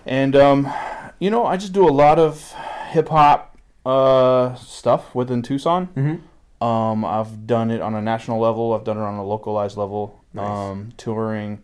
and 0.06 0.36
um, 0.36 0.72
you 1.20 1.30
know, 1.30 1.46
I 1.46 1.58
just 1.58 1.74
do 1.74 1.88
a 1.88 1.92
lot 1.92 2.18
of 2.20 2.54
hip 2.92 3.10
hop 3.10 3.58
uh, 3.86 4.56
stuff 4.56 5.14
within 5.16 5.42
Tucson. 5.42 5.88
Mm-hmm. 5.88 6.64
Um, 6.64 7.04
I've 7.04 7.46
done 7.46 7.72
it 7.72 7.82
on 7.82 7.94
a 7.94 8.02
national 8.02 8.40
level. 8.40 8.74
I've 8.74 8.86
done 8.86 8.98
it 8.98 9.02
on 9.02 9.16
a 9.16 9.26
localized 9.26 9.76
level. 9.76 10.23
Nice. 10.34 10.48
Um, 10.48 10.92
touring, 10.98 11.62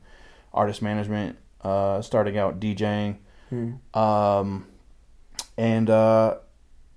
artist 0.54 0.82
management, 0.82 1.38
uh, 1.62 2.02
starting 2.02 2.38
out 2.38 2.60
DJing, 2.60 3.18
Mm-hmm. 3.52 4.00
um, 4.00 4.68
and 5.58 5.90
uh, 5.90 6.36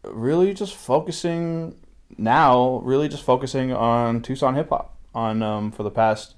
really 0.04 0.52
just 0.54 0.74
focusing 0.74 1.74
now. 2.18 2.80
Really 2.84 3.08
just 3.08 3.24
focusing 3.24 3.72
on 3.72 4.20
Tucson 4.22 4.54
hip 4.54 4.68
hop. 4.68 4.96
On 5.14 5.42
um, 5.42 5.72
for 5.72 5.82
the 5.82 5.90
past 5.90 6.34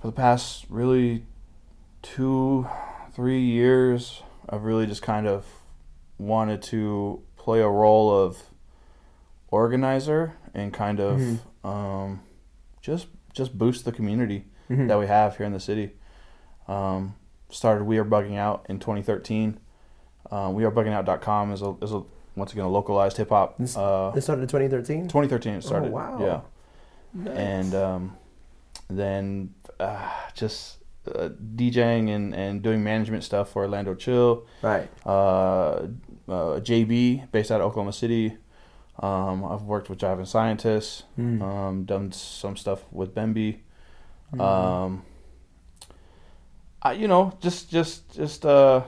for 0.00 0.06
the 0.08 0.12
past 0.12 0.66
really 0.68 1.24
two 2.02 2.66
three 3.12 3.40
years, 3.40 4.22
I've 4.48 4.64
really 4.64 4.86
just 4.86 5.02
kind 5.02 5.26
of 5.26 5.46
wanted 6.18 6.60
to 6.64 7.22
play 7.36 7.60
a 7.60 7.68
role 7.68 8.10
of 8.14 8.38
organizer 9.50 10.34
and 10.54 10.72
kind 10.72 11.00
of 11.00 11.18
Mhm. 11.20 11.38
um, 11.68 12.20
just 12.80 13.06
just 13.34 13.58
boost 13.58 13.84
the 13.84 13.92
community 13.92 14.46
Mhm. 14.70 14.88
that 14.88 14.98
we 14.98 15.06
have 15.06 15.36
here 15.36 15.44
in 15.46 15.52
the 15.52 15.60
city. 15.60 15.92
Um, 16.68 17.16
started 17.50 17.84
We 17.84 17.98
Are 17.98 18.04
Bugging 18.04 18.36
Out 18.38 18.64
in 18.68 18.78
2013. 18.78 19.58
Uh, 20.30 20.48
WeAreBuggingOut.com 20.48 21.52
is 21.52 21.60
a, 21.60 21.74
is 21.82 21.92
a 21.92 22.02
once 22.36 22.52
again 22.52 22.64
a 22.64 22.68
localized 22.68 23.16
hip 23.18 23.28
hop. 23.28 23.58
This- 23.58 23.76
Uh, 23.76 24.12
It 24.16 24.22
started 24.22 24.42
in 24.42 24.48
2013. 24.48 25.08
2013 25.08 25.54
it 25.54 25.62
started. 25.62 25.92
wow. 25.92 26.18
Yeah, 26.20 26.40
Nice. 27.12 27.36
and 27.36 27.74
um, 27.74 28.16
then 28.88 29.54
uh, 29.78 30.10
just 30.34 30.78
uh, 31.14 31.28
DJing 31.54 32.08
and, 32.08 32.34
and 32.34 32.62
doing 32.62 32.82
management 32.82 33.22
stuff 33.24 33.50
for 33.50 33.62
Orlando 33.64 33.94
Chill. 33.94 34.46
Right. 34.62 34.88
Uh, 35.04 35.88
uh, 36.26 36.60
JB, 36.60 37.30
based 37.30 37.52
out 37.52 37.60
of 37.60 37.66
Oklahoma 37.66 37.92
City. 37.92 38.38
Um, 39.00 39.44
I've 39.44 39.62
worked 39.62 39.90
with 39.90 39.98
Driving 39.98 40.24
Scientists. 40.24 41.02
Mm. 41.18 41.42
Um, 41.42 41.84
done 41.84 42.12
some 42.12 42.56
stuff 42.56 42.84
with 42.92 43.14
Bemby. 43.14 43.58
Mhm. 44.32 44.40
Um, 44.40 45.02
I, 46.82 46.92
you 46.92 47.08
know, 47.08 47.32
just 47.40 47.70
just 47.70 48.10
just 48.14 48.44
uh, 48.46 48.82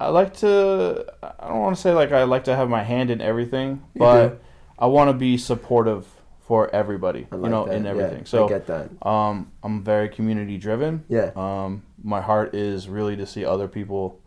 I 0.00 0.08
like 0.08 0.34
to. 0.38 1.04
I 1.22 1.48
don't 1.48 1.60
want 1.60 1.76
to 1.76 1.80
say 1.82 1.92
like 1.92 2.12
I 2.12 2.24
like 2.24 2.44
to 2.44 2.56
have 2.56 2.68
my 2.68 2.82
hand 2.82 3.10
in 3.10 3.20
everything, 3.20 3.82
You 3.94 3.98
but 4.00 4.28
do. 4.28 4.38
I 4.78 4.86
want 4.86 5.08
to 5.10 5.14
be 5.14 5.36
supportive 5.38 6.06
for 6.40 6.74
everybody. 6.74 7.26
I 7.30 7.36
you 7.36 7.48
know, 7.48 7.66
that. 7.66 7.74
in 7.76 7.84
Yeah, 7.84 7.90
everything. 7.90 8.20
I 8.20 8.24
so 8.24 8.48
get 8.48 8.66
that. 8.68 8.88
um, 9.06 9.52
I'm 9.62 9.84
very 9.84 10.08
community 10.08 10.56
driven. 10.56 11.04
Yeah. 11.08 11.30
Um, 11.36 11.82
my 12.02 12.20
heart 12.22 12.54
is 12.54 12.88
really 12.88 13.16
to 13.16 13.26
see 13.26 13.44
other 13.44 13.68
people, 13.68 14.18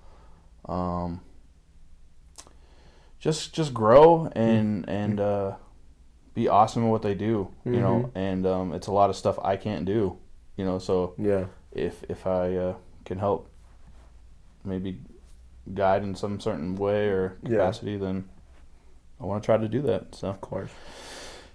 um, 0.69 1.21
just 3.21 3.53
just 3.53 3.73
grow 3.73 4.29
and 4.35 4.83
and 4.89 5.19
uh, 5.21 5.55
be 6.33 6.49
awesome 6.49 6.83
at 6.83 6.89
what 6.89 7.03
they 7.03 7.13
do. 7.13 7.47
You 7.63 7.79
know, 7.79 8.11
and 8.15 8.45
um, 8.45 8.73
it's 8.73 8.87
a 8.87 8.91
lot 8.91 9.09
of 9.09 9.15
stuff 9.15 9.39
I 9.41 9.55
can't 9.55 9.85
do. 9.85 10.17
You 10.57 10.65
know, 10.65 10.79
so 10.79 11.13
Yeah. 11.17 11.45
if 11.71 12.03
if 12.09 12.27
I 12.27 12.53
uh, 12.55 12.75
can 13.05 13.19
help, 13.19 13.47
maybe 14.65 14.99
guide 15.73 16.03
in 16.03 16.15
some 16.15 16.39
certain 16.39 16.75
way 16.75 17.07
or 17.07 17.37
Yeah. 17.43 17.49
capacity, 17.49 17.95
then 17.97 18.25
I 19.21 19.25
want 19.25 19.41
to 19.43 19.45
try 19.45 19.57
to 19.57 19.67
do 19.67 19.81
that. 19.83 20.15
So. 20.15 20.27
Of 20.29 20.41
course. 20.41 20.71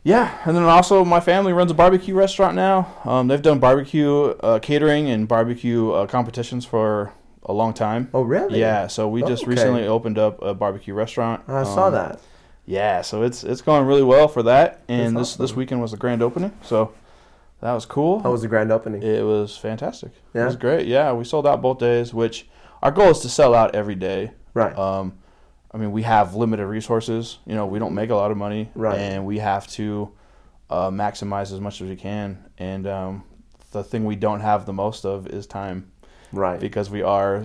Yeah, 0.04 0.38
and 0.44 0.56
then 0.56 0.62
also 0.62 1.04
my 1.04 1.18
family 1.18 1.52
runs 1.52 1.72
a 1.72 1.74
barbecue 1.74 2.14
restaurant 2.14 2.54
now. 2.54 2.86
Um, 3.04 3.26
they've 3.26 3.42
done 3.42 3.58
barbecue 3.58 4.26
uh, 4.40 4.60
catering 4.60 5.10
and 5.10 5.26
barbecue 5.26 5.90
uh, 5.90 6.06
competitions 6.06 6.64
for 6.64 7.12
a 7.46 7.52
long 7.52 7.72
time. 7.72 8.08
Oh, 8.12 8.22
really? 8.22 8.58
Yeah, 8.60 8.86
so 8.88 9.08
we 9.08 9.22
just 9.22 9.42
Okay. 9.44 9.50
recently 9.52 9.86
opened 9.86 10.18
up 10.18 10.42
a 10.42 10.52
barbecue 10.54 10.92
restaurant. 10.94 11.42
I 11.48 11.62
saw 11.62 11.86
Um, 11.86 11.92
that. 11.94 12.20
Yeah, 12.66 13.02
so 13.02 13.22
it's 13.22 13.44
it's 13.44 13.62
going 13.62 13.86
really 13.86 14.02
well 14.02 14.26
for 14.28 14.42
that. 14.42 14.80
And 14.88 15.16
That's 15.16 15.30
this 15.36 15.36
this 15.50 15.56
weekend 15.56 15.80
was 15.80 15.92
the 15.92 15.96
grand 15.96 16.20
opening, 16.22 16.50
so 16.62 16.90
that 17.60 17.72
was 17.72 17.86
cool. 17.86 18.18
How 18.20 18.32
was 18.32 18.42
the 18.42 18.48
grand 18.48 18.72
opening? 18.72 19.02
It 19.02 19.24
was 19.24 19.56
fantastic. 19.56 20.10
Yeah, 20.34 20.42
It 20.42 20.46
was 20.46 20.56
great. 20.56 20.86
Yeah, 20.88 21.12
we 21.12 21.24
sold 21.24 21.46
out 21.46 21.62
both 21.62 21.78
days, 21.78 22.12
which 22.12 22.48
our 22.82 22.90
goal 22.90 23.10
is 23.10 23.20
to 23.20 23.28
sell 23.28 23.54
out 23.54 23.74
every 23.76 23.94
day. 23.94 24.32
Right. 24.52 24.76
Um, 24.76 25.12
I 25.72 25.78
mean, 25.78 25.92
we 25.92 26.02
have 26.02 26.34
limited 26.34 26.66
resources. 26.66 27.38
You 27.46 27.54
know, 27.54 27.66
we 27.66 27.78
don't 27.78 27.94
make 27.94 28.10
a 28.10 28.14
lot 28.16 28.30
of 28.30 28.36
money, 28.36 28.70
Right. 28.74 28.98
And 28.98 29.24
we 29.26 29.38
have 29.38 29.66
to 29.68 30.10
uh, 30.70 30.90
maximize 30.90 31.52
as 31.52 31.60
much 31.60 31.80
as 31.80 31.88
we 31.88 31.96
can. 31.96 32.44
And 32.58 32.86
um, 32.86 33.22
the 33.72 33.84
thing 33.84 34.04
we 34.06 34.16
don't 34.16 34.40
have 34.40 34.66
the 34.66 34.72
most 34.72 35.04
of 35.04 35.26
is 35.28 35.46
time, 35.46 35.90
right. 36.32 36.58
because 36.60 36.90
we 36.90 37.02
are 37.02 37.44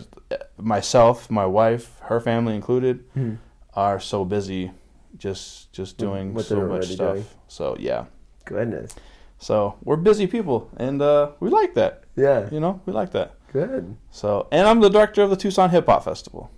myself, 0.58 1.30
my 1.30 1.46
wife, 1.46 1.98
her 2.02 2.20
family 2.20 2.56
included, 2.56 3.04
Hmm. 3.14 3.36
are 3.74 4.00
so 4.00 4.26
busy, 4.26 4.72
just 5.18 5.72
just 5.74 5.98
doing 5.98 6.34
What 6.34 6.46
so 6.46 6.66
much 6.68 6.88
stuff. 6.88 7.14
doing. 7.14 7.26
So 7.48 7.76
yeah, 7.80 8.06
Goodness. 8.46 8.94
so 9.38 9.76
we're 9.84 9.98
busy 9.98 10.28
people, 10.28 10.70
and 10.78 11.02
uh, 11.02 11.32
we 11.40 11.50
like 11.50 11.74
that. 11.76 12.04
Yeah. 12.16 12.50
You 12.52 12.60
know, 12.60 12.82
we 12.86 12.94
like 12.94 13.12
that. 13.12 13.36
Good. 13.54 13.96
So, 14.12 14.48
and 14.52 14.68
I'm 14.68 14.80
the 14.80 14.90
director 14.90 15.22
of 15.24 15.30
the 15.30 15.36
Tucson 15.36 15.70
Hip 15.72 15.86
Hop 15.88 16.04
Festival. 16.04 16.50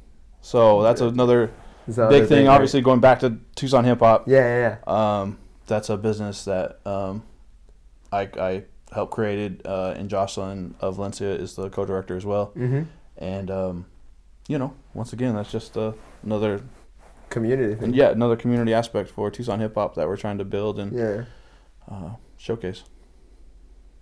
So 0.41 0.81
that's 0.83 1.01
another 1.01 1.51
that 1.87 2.09
big 2.09 2.27
thing. 2.27 2.47
right? 2.47 2.53
Obviously, 2.53 2.81
going 2.81 2.99
back 2.99 3.19
to 3.21 3.37
Tucson 3.55 3.83
Hip 3.85 3.99
Hop, 3.99 4.27
Yeah, 4.27 4.39
yeah, 4.39 4.77
yeah. 4.87 5.19
um, 5.21 5.37
that's 5.67 5.89
a 5.89 5.97
business 5.97 6.45
that 6.45 6.79
um, 6.85 7.23
I, 8.11 8.29
I 8.39 8.63
helped 8.93 9.11
created. 9.11 9.61
Uh, 9.65 9.93
and 9.97 10.09
Jocelyn 10.09 10.75
of 10.79 10.95
Valencia 10.95 11.29
is 11.31 11.55
the 11.55 11.69
co-director 11.69 12.15
as 12.15 12.25
well. 12.25 12.47
Mm-hmm. 12.55 12.83
And 13.17 13.51
um, 13.51 13.85
you 14.47 14.57
know, 14.57 14.73
once 14.93 15.13
again, 15.13 15.35
that's 15.35 15.51
just 15.51 15.77
uh, 15.77 15.93
another 16.23 16.61
Community 17.29 17.73
thing. 17.73 17.95
yeah 17.95 18.09
another 18.11 18.35
community 18.35 18.75
aspect 18.75 19.09
for 19.09 19.31
Tucson 19.31 19.59
Hip 19.59 19.73
Hop 19.73 19.95
that 19.95 20.07
we're 20.07 20.17
trying 20.17 20.37
to 20.37 20.45
build 20.45 20.77
and 20.79 20.91
Yeah. 20.95 21.23
uh, 21.89 22.11
showcase. 22.37 22.83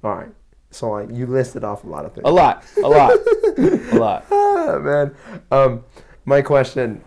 All 0.04 0.16
right. 0.16 0.32
So 0.72 0.90
like 0.92 1.10
you 1.12 1.28
listed 1.28 1.64
off 1.64 1.84
a 1.86 1.88
lot 1.88 2.06
of 2.06 2.14
things. 2.14 2.24
A 2.28 2.32
lot, 2.32 2.66
a 2.84 2.90
lot, 2.90 3.12
a 3.58 3.96
lot. 3.98 4.26
Ah, 4.64 4.78
man. 4.80 5.16
Um, 5.50 5.84
my 6.26 6.42
question. 6.42 7.04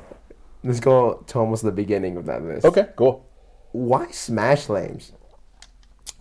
Let's 0.65 0.81
go 0.81 1.23
to 1.27 1.39
almost 1.39 1.63
the 1.63 1.71
beginning 1.73 2.17
of 2.17 2.25
that 2.27 2.43
list. 2.43 2.65
Okay, 2.65 2.89
cool. 2.97 3.27
Why 3.73 4.11
Smash 4.11 4.69
Lames? 4.71 5.13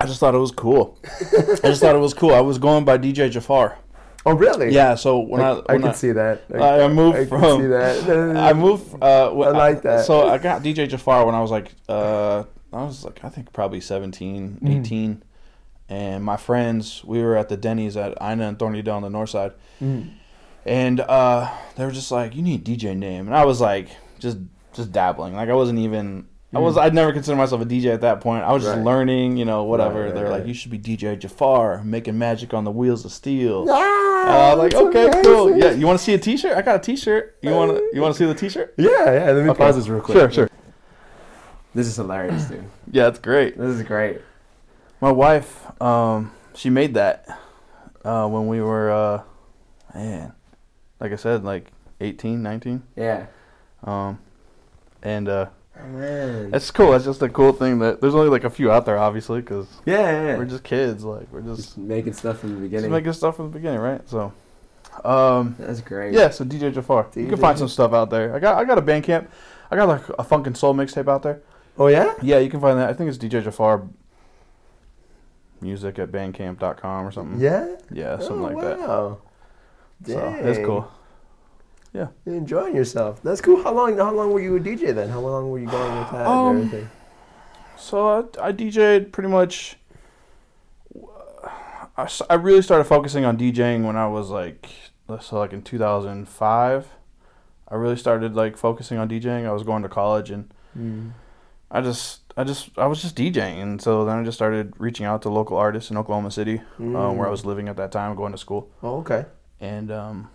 I 0.04 0.08
just 0.08 0.20
thought 0.20 0.36
it 0.36 0.40
was 0.40 0.52
cool. 0.52 0.98
I 1.64 1.68
just 1.70 1.82
thought 1.82 1.96
it 1.96 2.00
was 2.00 2.14
cool. 2.14 2.34
I 2.34 2.42
was 2.42 2.58
going 2.58 2.86
by 2.86 2.98
DJ 2.98 3.30
Jafar. 3.32 3.78
Oh, 4.26 4.34
really? 4.34 4.72
Yeah, 4.74 4.96
so 4.96 5.20
when 5.20 5.42
I, 5.42 5.50
I, 5.50 5.52
I 5.52 5.74
when 5.74 5.82
can 5.82 5.90
I, 5.90 5.94
see 5.94 6.12
that. 6.14 6.44
I, 6.54 6.84
I 6.84 6.88
moved 6.88 7.18
I 7.18 7.26
from 7.26 7.62
see 7.62 7.68
that. 7.68 8.36
I 8.38 8.54
moved. 8.54 8.96
Uh, 9.02 9.32
I 9.42 9.50
like 9.50 9.82
that. 9.82 10.06
So 10.06 10.28
I 10.30 10.38
got 10.38 10.64
DJ 10.64 10.88
Jafar 10.88 11.26
when 11.26 11.36
I 11.36 11.42
was 11.42 11.52
like, 11.52 11.74
uh, 11.90 12.44
I 12.72 12.84
was 12.84 13.04
like, 13.04 13.24
I 13.24 13.30
think 13.30 13.52
probably 13.54 13.82
17, 13.82 14.60
Mm. 14.64 14.80
18. 14.82 15.24
and 15.90 16.24
my 16.24 16.38
friends, 16.38 17.04
we 17.04 17.22
were 17.22 17.36
at 17.36 17.50
the 17.50 17.58
Denny's 17.58 17.98
at 17.98 18.12
Ina 18.22 18.48
and 18.48 18.58
Thornydale 18.58 18.96
on 18.96 19.02
the 19.02 19.10
north 19.10 19.30
side, 19.32 19.52
Mm. 19.82 20.12
and 20.66 21.00
uh, 21.02 21.52
they 21.76 21.86
were 21.86 21.92
just 21.92 22.10
like, 22.12 22.34
"You 22.36 22.42
need 22.42 22.62
a 22.68 22.72
DJ 22.72 22.96
name," 22.98 23.28
and 23.28 23.36
I 23.36 23.44
was 23.46 23.60
like, 23.60 23.90
just 24.20 24.38
just 24.74 24.92
dabbling. 24.94 25.36
Like 25.36 25.50
I 25.50 25.54
wasn't 25.54 25.80
even. 25.80 26.28
I 26.56 26.60
was. 26.60 26.78
I'd 26.78 26.94
never 26.94 27.12
considered 27.12 27.38
myself 27.38 27.62
a 27.62 27.66
DJ 27.66 27.94
at 27.94 28.02
that 28.02 28.22
point. 28.22 28.44
I 28.44 28.52
was 28.52 28.62
just 28.64 28.76
Mm. 28.76 28.78
Right. 28.78 28.86
learning, 28.86 29.38
you 29.38 29.46
know, 29.46 29.64
whatever. 29.64 30.02
Right, 30.02 30.06
right, 30.06 30.14
They're 30.16 30.30
like, 30.30 30.46
"You 30.46 30.54
should 30.54 30.70
be 30.72 30.78
DJ 30.78 31.18
Jafar, 31.18 31.84
making 31.84 32.18
magic 32.18 32.54
on 32.54 32.64
the 32.64 32.72
wheels 32.72 33.06
of 33.06 33.12
steel." 33.12 33.66
Yeah, 33.68 33.74
I 33.74 34.54
was 34.56 34.72
like, 34.72 34.76
okay, 34.76 35.22
cool. 35.24 35.58
Yeah, 35.58 35.72
you 35.72 35.86
want 35.88 35.98
to 36.00 36.04
see 36.06 36.14
a 36.14 36.18
T-shirt? 36.20 36.56
I 36.56 36.62
got 36.62 36.76
a 36.76 36.80
T-shirt. 36.80 37.38
You 37.42 37.52
want 37.52 37.76
to? 37.76 37.90
You 37.94 38.02
want 38.02 38.14
to 38.14 38.18
see 38.20 38.26
the 38.26 38.36
T-shirt? 38.36 38.74
Yeah, 38.78 38.90
yeah. 39.12 39.32
Let 39.32 39.44
me 39.44 39.50
Okay. 39.50 39.58
pause 39.58 39.76
this 39.78 39.88
real 39.88 40.02
quick. 40.02 40.16
Sure, 40.18 40.32
sure. 40.32 40.50
This 41.76 41.88
is 41.88 41.96
hilarious, 41.96 42.46
dude. 42.46 42.64
Yeah, 42.92 43.08
it's 43.08 43.18
great. 43.20 43.58
This 43.58 43.70
is 43.76 43.82
great. 43.84 44.22
My 45.02 45.12
wife, 45.12 45.66
um, 45.82 46.32
she 46.54 46.70
made 46.70 46.94
that 46.94 47.26
uh, 48.06 48.28
when 48.28 48.46
we 48.48 48.62
were, 48.62 48.92
uh, 48.92 49.22
man, 49.96 50.34
like 51.00 51.12
I 51.12 51.16
said, 51.16 51.44
like 51.44 51.72
18, 52.00 52.44
19. 52.44 52.84
Yeah. 52.96 53.26
Um, 53.84 54.20
and 55.02 55.28
uh, 55.28 55.48
man. 55.86 56.54
it's 56.54 56.72
cool. 56.72 56.94
It's 56.94 57.06
just 57.06 57.22
a 57.22 57.30
cool 57.30 57.54
thing 57.54 57.80
that 57.80 58.02
there's 58.02 58.16
only 58.16 58.30
like 58.30 58.44
a 58.44 58.50
few 58.50 58.72
out 58.72 58.86
there, 58.86 58.98
obviously, 58.98 59.42
because 59.42 59.68
yeah, 59.86 60.00
yeah, 60.00 60.28
yeah. 60.28 60.38
we're 60.38 60.46
just 60.46 60.64
kids. 60.64 61.04
Like 61.04 61.32
we're 61.32 61.42
just, 61.42 61.62
Just 61.62 61.78
making 61.78 62.14
stuff 62.14 62.40
from 62.40 62.50
the 62.50 62.56
just 62.56 62.64
beginning. 62.64 62.92
making 62.92 63.14
stuff 63.14 63.36
from 63.36 63.52
the 63.52 63.58
beginning, 63.58 63.80
right? 63.80 64.08
So, 64.10 64.34
um, 65.04 65.56
That's 65.60 65.82
great. 65.82 66.14
yeah. 66.14 66.30
So 66.30 66.46
DJ 66.46 66.74
Jafar, 66.74 67.08
you 67.16 67.28
can 67.28 67.38
find 67.38 67.58
some 67.58 67.68
stuff 67.68 67.94
out 67.94 68.10
there. 68.10 68.36
I 68.36 68.40
got 68.40 68.58
I 68.58 68.66
got 68.66 68.78
a 68.78 68.82
Bandcamp. 68.82 69.28
I 69.72 69.76
got 69.76 69.88
like 69.88 70.08
a 70.20 70.24
Funk 70.24 70.48
and 70.48 70.58
Soul 70.58 70.74
mixtape 70.74 71.08
out 71.08 71.24
there. 71.24 71.42
Oh 71.78 71.88
yeah. 71.88 72.14
Yeah, 72.22 72.40
you 72.40 72.50
can 72.50 72.62
find 72.62 72.78
that. 72.80 72.90
I 72.90 72.94
think 72.94 73.10
it's 73.10 73.18
DJ 73.18 73.44
Jafar 73.44 73.84
music 75.62 75.98
at 75.98 76.12
bandcamp.com 76.12 77.08
or 77.08 77.12
something. 77.12 77.40
Yeah. 77.40 77.76
Yeah, 77.92 78.20
something 78.20 78.40
oh, 78.40 78.44
like 78.44 78.60
that. 78.62 78.80
wow. 78.80 78.86
So 78.88 79.22
it's 80.46 80.58
Dang. 80.58 80.86
Cool. 81.94 82.14
You're 82.26 82.36
enjoying 82.36 82.76
yourself. 82.76 83.22
That's 83.24 83.42
cool. 83.42 83.62
How 83.64 83.74
long? 83.74 83.98
How 83.98 84.12
long 84.14 84.32
were 84.32 84.42
you 84.42 84.56
a 84.56 84.60
DJ 84.60 84.94
then? 84.94 85.10
How 85.10 85.20
long 85.20 85.50
were 85.52 85.60
you 85.60 85.68
going 85.68 86.00
with 86.00 86.12
that 86.12 86.28
Um, 86.28 86.48
and 86.48 86.66
everything? 86.66 86.90
So 87.78 88.08
I, 88.40 88.48
I 88.48 88.52
DJ'd 88.52 89.12
pretty 89.12 89.30
much. 89.30 89.78
I 91.96 92.34
really 92.36 92.62
started 92.64 92.86
focusing 92.86 93.24
on 93.24 93.38
DJing 93.38 93.86
when 93.86 93.96
I 93.96 94.08
was 94.08 94.30
like, 94.30 94.68
so 95.22 95.38
like 95.38 95.54
in 95.54 95.62
2005. 95.62 96.88
I 97.70 97.76
really 97.76 97.96
started 97.98 98.36
like 98.36 98.58
focusing 98.58 98.98
on 98.98 99.10
DJing. 99.10 99.46
I 99.46 99.52
was 99.52 99.64
going 99.64 99.84
to 99.84 99.90
college 99.90 100.32
and 100.32 100.52
Mm. 100.78 101.12
I 101.70 101.82
just, 101.82 102.22
I 102.36 102.44
just, 102.44 102.70
I 102.80 102.88
was 102.88 103.02
just 103.02 103.16
DJing, 103.16 103.62
and 103.62 103.80
so 103.82 104.06
then 104.06 104.18
I 104.20 104.24
just 104.24 104.38
started 104.38 104.74
reaching 104.80 105.06
out 105.06 105.22
to 105.24 105.30
local 105.30 105.56
artists 105.58 105.90
in 105.92 105.98
Oklahoma 105.98 106.32
City, 106.32 106.62
um, 106.80 107.18
where 107.18 107.28
I 107.28 107.30
Mm. 107.30 107.32
was 107.32 107.46
living 107.46 107.68
at 107.68 107.78
that 107.78 107.92
time, 107.92 108.16
going 108.16 108.32
to 108.32 108.38
school, 108.40 108.72
Oh, 108.82 108.98
okay. 109.02 109.26
and 109.60 109.92
um, 109.92 110.30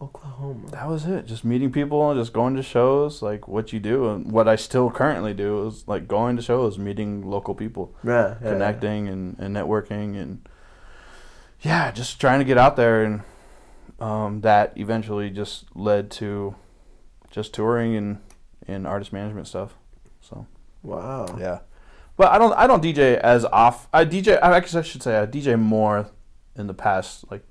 Oklahoma. 0.00 0.68
that 0.70 0.86
was 0.88 1.06
it. 1.06 1.26
Just 1.26 1.44
meeting 1.44 1.72
people 1.72 2.08
and 2.10 2.20
just 2.20 2.32
going 2.32 2.54
to 2.56 2.62
shows, 2.62 3.20
like 3.22 3.48
what 3.48 3.72
you 3.72 3.80
do, 3.80 4.08
and 4.10 4.30
what 4.30 4.46
I 4.46 4.54
still 4.56 4.90
currently 4.90 5.34
do 5.34 5.66
is 5.66 5.86
like 5.88 6.06
going 6.06 6.36
to 6.36 6.42
shows, 6.42 6.78
meeting 6.78 7.22
local 7.28 7.54
people, 7.54 7.94
Yeah. 8.04 8.36
yeah. 8.42 8.52
connecting 8.52 9.08
and, 9.08 9.36
and 9.38 9.56
networking, 9.56 10.20
and 10.20 10.48
yeah, 11.60 11.90
just 11.90 12.20
trying 12.20 12.38
to 12.38 12.44
get 12.44 12.58
out 12.58 12.76
there, 12.76 13.02
and 13.02 13.22
um, 13.98 14.40
that 14.42 14.72
eventually 14.76 15.30
just 15.30 15.64
led 15.74 16.10
to 16.12 16.54
just 17.30 17.52
touring 17.52 17.96
and 17.96 18.18
and 18.68 18.86
artist 18.86 19.12
management 19.12 19.48
stuff. 19.48 19.74
So 20.20 20.46
Wow. 20.84 21.36
yeah, 21.40 21.58
but 22.16 22.28
I 22.30 22.38
don't 22.38 22.52
I 22.52 22.68
don't 22.68 22.82
DJ 22.82 23.16
as 23.18 23.44
off. 23.46 23.88
I 23.92 24.04
DJ 24.04 24.38
I 24.40 24.60
guess 24.60 24.76
I 24.76 24.82
should 24.82 25.02
say 25.02 25.18
I 25.18 25.26
DJ 25.26 25.58
more 25.58 26.10
in 26.54 26.68
the 26.68 26.74
past 26.74 27.24
like 27.30 27.42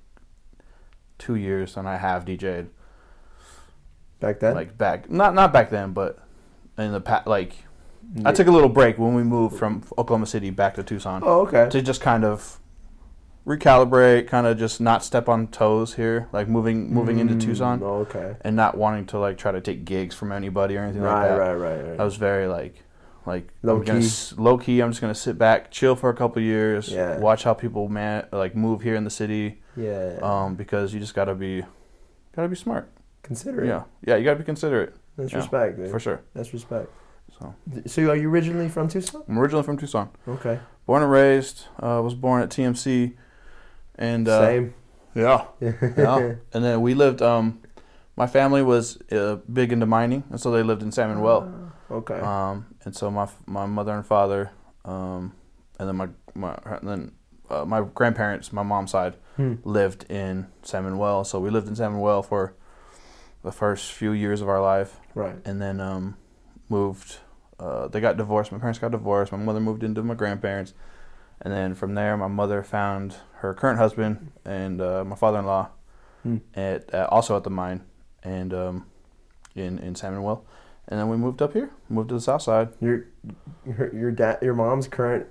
two 1.17 1.35
years 1.35 1.75
than 1.75 1.85
I 1.87 1.97
have 1.97 2.25
DJ'd 2.25 2.69
Back 4.19 4.39
then. 4.39 4.55
like 4.55 4.77
back 4.77 5.09
not 5.11 5.33
not 5.35 5.53
back 5.53 5.69
then 5.69 5.93
but 5.93 6.17
in 6.77 6.91
the 6.91 7.01
past 7.01 7.27
like 7.27 7.53
I 8.25 8.31
took 8.31 8.47
a 8.47 8.51
little 8.51 8.69
break 8.69 8.97
when 8.97 9.13
we 9.13 9.23
moved 9.23 9.57
from 9.57 9.83
Oklahoma 9.97 10.25
City 10.27 10.49
back 10.49 10.75
to 10.75 10.83
Tucson 10.83 11.21
Oh, 11.25 11.41
okay. 11.41 11.67
to 11.69 11.81
just 11.81 11.99
kind 12.01 12.23
of 12.23 12.59
recalibrate, 13.45 14.27
kind 14.27 14.45
of 14.47 14.57
just 14.57 14.81
not 14.81 15.03
step 15.03 15.29
on 15.29 15.47
toes 15.47 15.93
here, 15.95 16.27
like 16.33 16.47
moving 16.47 16.93
moving 16.93 17.19
into 17.19 17.33
Mm, 17.33 17.41
Tucson 17.41 17.83
Okay. 17.83 18.35
and 18.41 18.55
not 18.55 18.75
wanting 18.77 19.05
to 19.07 19.19
like 19.19 19.37
try 19.37 19.51
to 19.51 19.61
take 19.61 19.85
gigs 19.85 20.15
from 20.15 20.31
anybody 20.31 20.75
or 20.77 20.83
anything 20.83 21.01
like 21.03 21.29
that. 21.29 21.37
right, 21.37 21.53
right, 21.53 21.81
right. 21.91 21.99
I 21.99 22.03
was 22.03 22.15
very 22.15 22.47
like 22.47 22.83
like 23.27 23.49
Low 23.61 23.77
I'm 23.77 24.01
key. 24.01 24.09
low 24.37 24.57
key. 24.57 24.79
I'm 24.81 24.89
just 24.91 25.01
gonna 25.01 25.13
sit 25.13 25.37
back, 25.37 25.69
chill 25.69 25.95
for 25.95 26.09
a 26.09 26.15
couple 26.15 26.41
years, 26.41 26.89
Yeah. 26.89 27.19
watch 27.19 27.43
how 27.43 27.53
people 27.53 27.87
man 27.89 28.25
like 28.31 28.55
move 28.55 28.81
here 28.81 28.95
in 28.95 29.03
the 29.03 29.09
city, 29.11 29.61
yeah. 29.75 30.17
um, 30.21 30.55
because 30.55 30.93
you 30.93 30.99
just 30.99 31.13
gotta 31.13 31.35
be 31.35 31.63
gotta 32.35 32.47
be 32.47 32.55
smart. 32.55 32.89
Consider 33.23 33.63
it. 33.63 33.67
Yeah, 33.67 33.83
yeah, 34.05 34.15
you 34.15 34.23
gotta 34.23 34.39
be 34.39 34.45
considerate 34.45 34.95
That's 35.17 35.31
Yeah, 35.31 35.39
respect, 35.39 35.77
dude. 35.77 35.91
for 35.91 35.99
sure. 35.99 36.21
That's 36.33 36.53
respect. 36.53 36.89
So 37.37 37.53
So 37.85 38.09
are 38.09 38.15
you 38.15 38.29
originally 38.29 38.69
from 38.69 38.87
Tucson? 38.87 39.21
I'm 39.27 39.37
originally 39.37 39.63
from 39.63 39.77
Tucson, 39.77 40.09
Okay. 40.27 40.59
born 40.85 41.03
and 41.03 41.11
raised. 41.11 41.65
Uh, 41.83 42.01
was 42.03 42.15
born 42.15 42.41
at 42.41 42.49
TMC, 42.49 43.13
and 43.95 44.27
uh, 44.27 44.41
Same. 44.41 44.73
Yeah, 45.15 45.45
yeah. 45.59 46.35
and 46.53 46.63
then 46.63 46.81
we 46.81 46.93
lived. 46.93 47.21
Um, 47.21 47.59
my 48.15 48.27
family 48.27 48.63
was 48.63 48.97
uh, 49.11 49.35
big 49.51 49.71
into 49.73 49.85
mining, 49.85 50.23
and 50.29 50.39
so 50.39 50.51
they 50.51 50.63
lived 50.63 50.81
in 50.83 50.91
San 50.91 51.09
Manuel. 51.09 51.71
Okay. 51.89 52.19
Um, 52.19 52.65
and 52.87 52.95
so 52.95 53.11
my 53.11 53.27
my 53.45 53.65
mother 53.65 53.93
and 53.93 54.05
father, 54.05 54.51
um, 54.85 55.33
and 55.77 55.87
then 55.89 55.95
my 55.97 56.07
my 56.33 56.57
and 56.65 56.87
then 56.87 57.11
uh, 57.49 57.65
my 57.65 57.81
grandparents, 57.81 58.53
my 58.53 58.63
mom's 58.63 58.91
side, 58.91 59.15
Hmm. 59.35 59.55
lived 59.63 60.05
in 60.09 60.47
San 60.63 60.83
Manuel. 60.85 61.23
So 61.25 61.39
we 61.39 61.49
lived 61.49 61.67
in 61.67 61.75
San 61.75 61.91
Manuel 61.91 62.23
for 62.23 62.53
the 63.43 63.51
first 63.51 63.91
few 63.91 64.11
years 64.13 64.41
of 64.41 64.47
our 64.49 64.61
life, 64.61 64.99
Right. 65.15 65.35
and 65.45 65.61
then 65.61 65.79
um, 65.81 66.15
moved. 66.69 67.17
Uh, 67.59 67.87
they 67.89 67.99
got 67.99 68.15
divorced. 68.17 68.51
My 68.51 68.57
parents 68.59 68.79
got 68.79 68.91
divorced. 68.91 69.31
My 69.31 69.37
mother 69.37 69.59
moved 69.59 69.83
into 69.83 70.01
my 70.03 70.13
grandparents, 70.15 70.73
and 71.41 71.51
then 71.53 71.75
from 71.75 71.93
there, 71.95 72.15
my 72.17 72.27
mother 72.27 72.63
found 72.63 73.15
her 73.41 73.53
current 73.53 73.79
husband 73.79 74.31
and 74.45 74.79
uh, 74.81 75.03
my 75.03 75.15
father-in-law 75.15 75.69
Hmm. 76.23 76.37
at 76.55 76.93
uh, 76.93 77.07
also 77.11 77.35
at 77.37 77.43
the 77.43 77.49
mine 77.51 77.81
and 78.23 78.53
um, 78.53 78.85
in 79.55 79.77
in 79.79 79.93
San 79.95 80.13
Manuel, 80.13 80.45
and 80.87 80.99
then 80.99 81.09
we 81.09 81.17
moved 81.17 81.41
up 81.41 81.53
here, 81.53 81.69
moved 81.89 82.09
to 82.09 82.15
the 82.15 82.21
south 82.21 82.41
side. 82.41 82.69
Your 82.81 83.05
your 83.65 83.93
your 83.95 84.11
dad, 84.11 84.39
your 84.41 84.53
mom's 84.53 84.87
current 84.87 85.27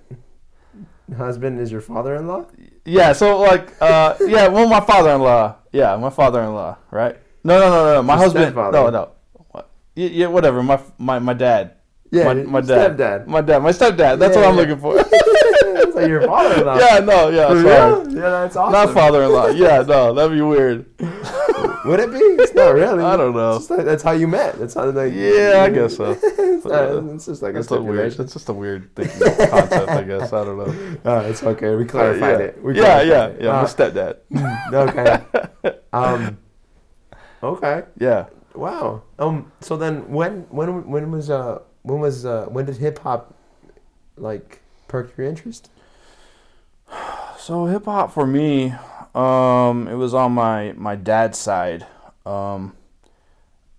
husband 1.17 1.61
is 1.61 1.71
your 1.71 1.81
father-in-law. 1.81 2.47
Yeah, 2.85 3.13
so 3.13 3.39
like, 3.41 3.73
uh, 3.81 4.15
yeah, 4.27 4.49
well, 4.49 4.69
my 4.69 4.81
father-in-law, 4.81 5.57
yeah, 5.73 5.97
my 5.97 6.11
father-in-law, 6.11 6.77
right? 6.91 7.17
No, 7.45 7.59
no, 7.61 7.71
no, 7.71 7.95
no, 7.95 8.03
my 8.03 8.15
Your 8.15 8.23
husband, 8.25 8.45
stepfather. 8.47 8.79
no, 8.79 8.91
no, 8.91 9.11
what? 9.51 9.71
Yeah, 9.95 10.09
yeah, 10.09 10.27
whatever. 10.27 10.63
My 10.63 10.81
my 10.99 11.19
my 11.21 11.33
dad, 11.33 11.75
Yeah, 12.11 12.25
my, 12.25 12.35
my 12.35 12.61
dad, 12.61 12.97
stepdad. 12.97 13.27
my 13.27 13.41
dad, 13.41 13.63
my 13.63 13.71
stepdad. 13.71 14.19
That's 14.19 14.35
Yeah, 14.37 14.43
what 14.43 14.49
I'm 14.49 14.55
yeah. 14.57 14.61
looking 14.61 14.79
for. 14.81 14.95
it's 14.99 15.95
like 15.95 16.09
your 16.09 16.23
father-in-law. 16.23 16.79
yeah, 16.79 16.99
no, 17.01 17.29
yeah, 17.29 17.49
For 17.49 17.63
sorry. 17.63 18.05
real? 18.05 18.15
Yeah, 18.17 18.31
that's 18.31 18.57
awesome. 18.57 18.73
Not 18.73 18.93
father-in-law. 18.95 19.47
Yeah, 19.49 19.83
no, 19.87 20.13
that'd 20.13 20.33
be 20.37 20.43
weird. 20.43 20.87
Would 21.87 22.01
it 22.01 22.11
be? 22.11 22.19
It's 22.19 22.55
not 22.55 22.75
really. 22.75 23.03
I 23.03 23.17
don't 23.17 23.35
know. 23.35 23.65
Like, 23.71 23.85
that's 23.85 24.03
how 24.03 24.13
you 24.13 24.27
met. 24.29 24.59
That's 24.59 24.75
how 24.75 24.91
like. 24.91 25.13
Yeah, 25.13 25.63
I 25.67 25.71
guess 25.71 25.97
so. 25.97 26.11
it's, 26.23 26.65
not- 26.65 27.15
it's 27.15 27.27
just 27.27 27.43
like 27.43 27.55
That's 27.55 27.71
a 27.71 27.75
a 27.77 27.83
weird. 27.83 28.19
It's 28.19 28.33
just 28.33 28.49
a 28.49 28.53
weird 28.53 28.95
thinking 28.95 29.21
concept, 29.49 29.89
I 29.89 30.03
guess. 30.03 30.33
I 30.33 30.45
don't 30.45 30.59
know. 30.59 30.97
Uh, 31.07 31.21
it's 31.29 31.43
okay. 31.43 31.75
We 31.77 31.85
clarified 31.85 32.41
yeah. 32.41 32.47
it. 32.47 32.63
We 32.63 32.75
yeah, 32.77 32.83
clarified 32.83 33.09
yeah, 33.09 33.27
it. 33.27 33.43
yeah. 33.43 33.61
Uh, 33.61 33.67
stepdad. 33.67 34.17
okay. 34.73 35.79
Um. 35.93 36.39
Okay. 37.43 37.85
Yeah. 37.99 38.27
Wow. 38.55 39.03
Um. 39.19 39.53
So 39.61 39.77
then, 39.77 40.09
when 40.11 40.47
when 40.51 40.89
when 40.91 41.11
was 41.13 41.31
uh 41.31 41.61
when 41.83 42.01
was 42.01 42.27
uh 42.27 42.47
when 42.47 42.65
did 42.67 42.79
hip 42.79 42.99
hop 42.99 43.35
like 44.17 44.61
perk 44.89 45.17
your 45.17 45.27
interest? 45.27 45.71
So 47.39 47.67
hip 47.67 47.85
hop 47.85 48.13
for 48.13 48.27
me, 48.27 48.75
um, 49.17 49.89
it 49.89 49.95
was 49.95 50.15
on 50.15 50.33
my 50.33 50.73
my 50.77 50.95
dad's 50.97 51.39
side. 51.39 51.87
Um, 52.25 52.75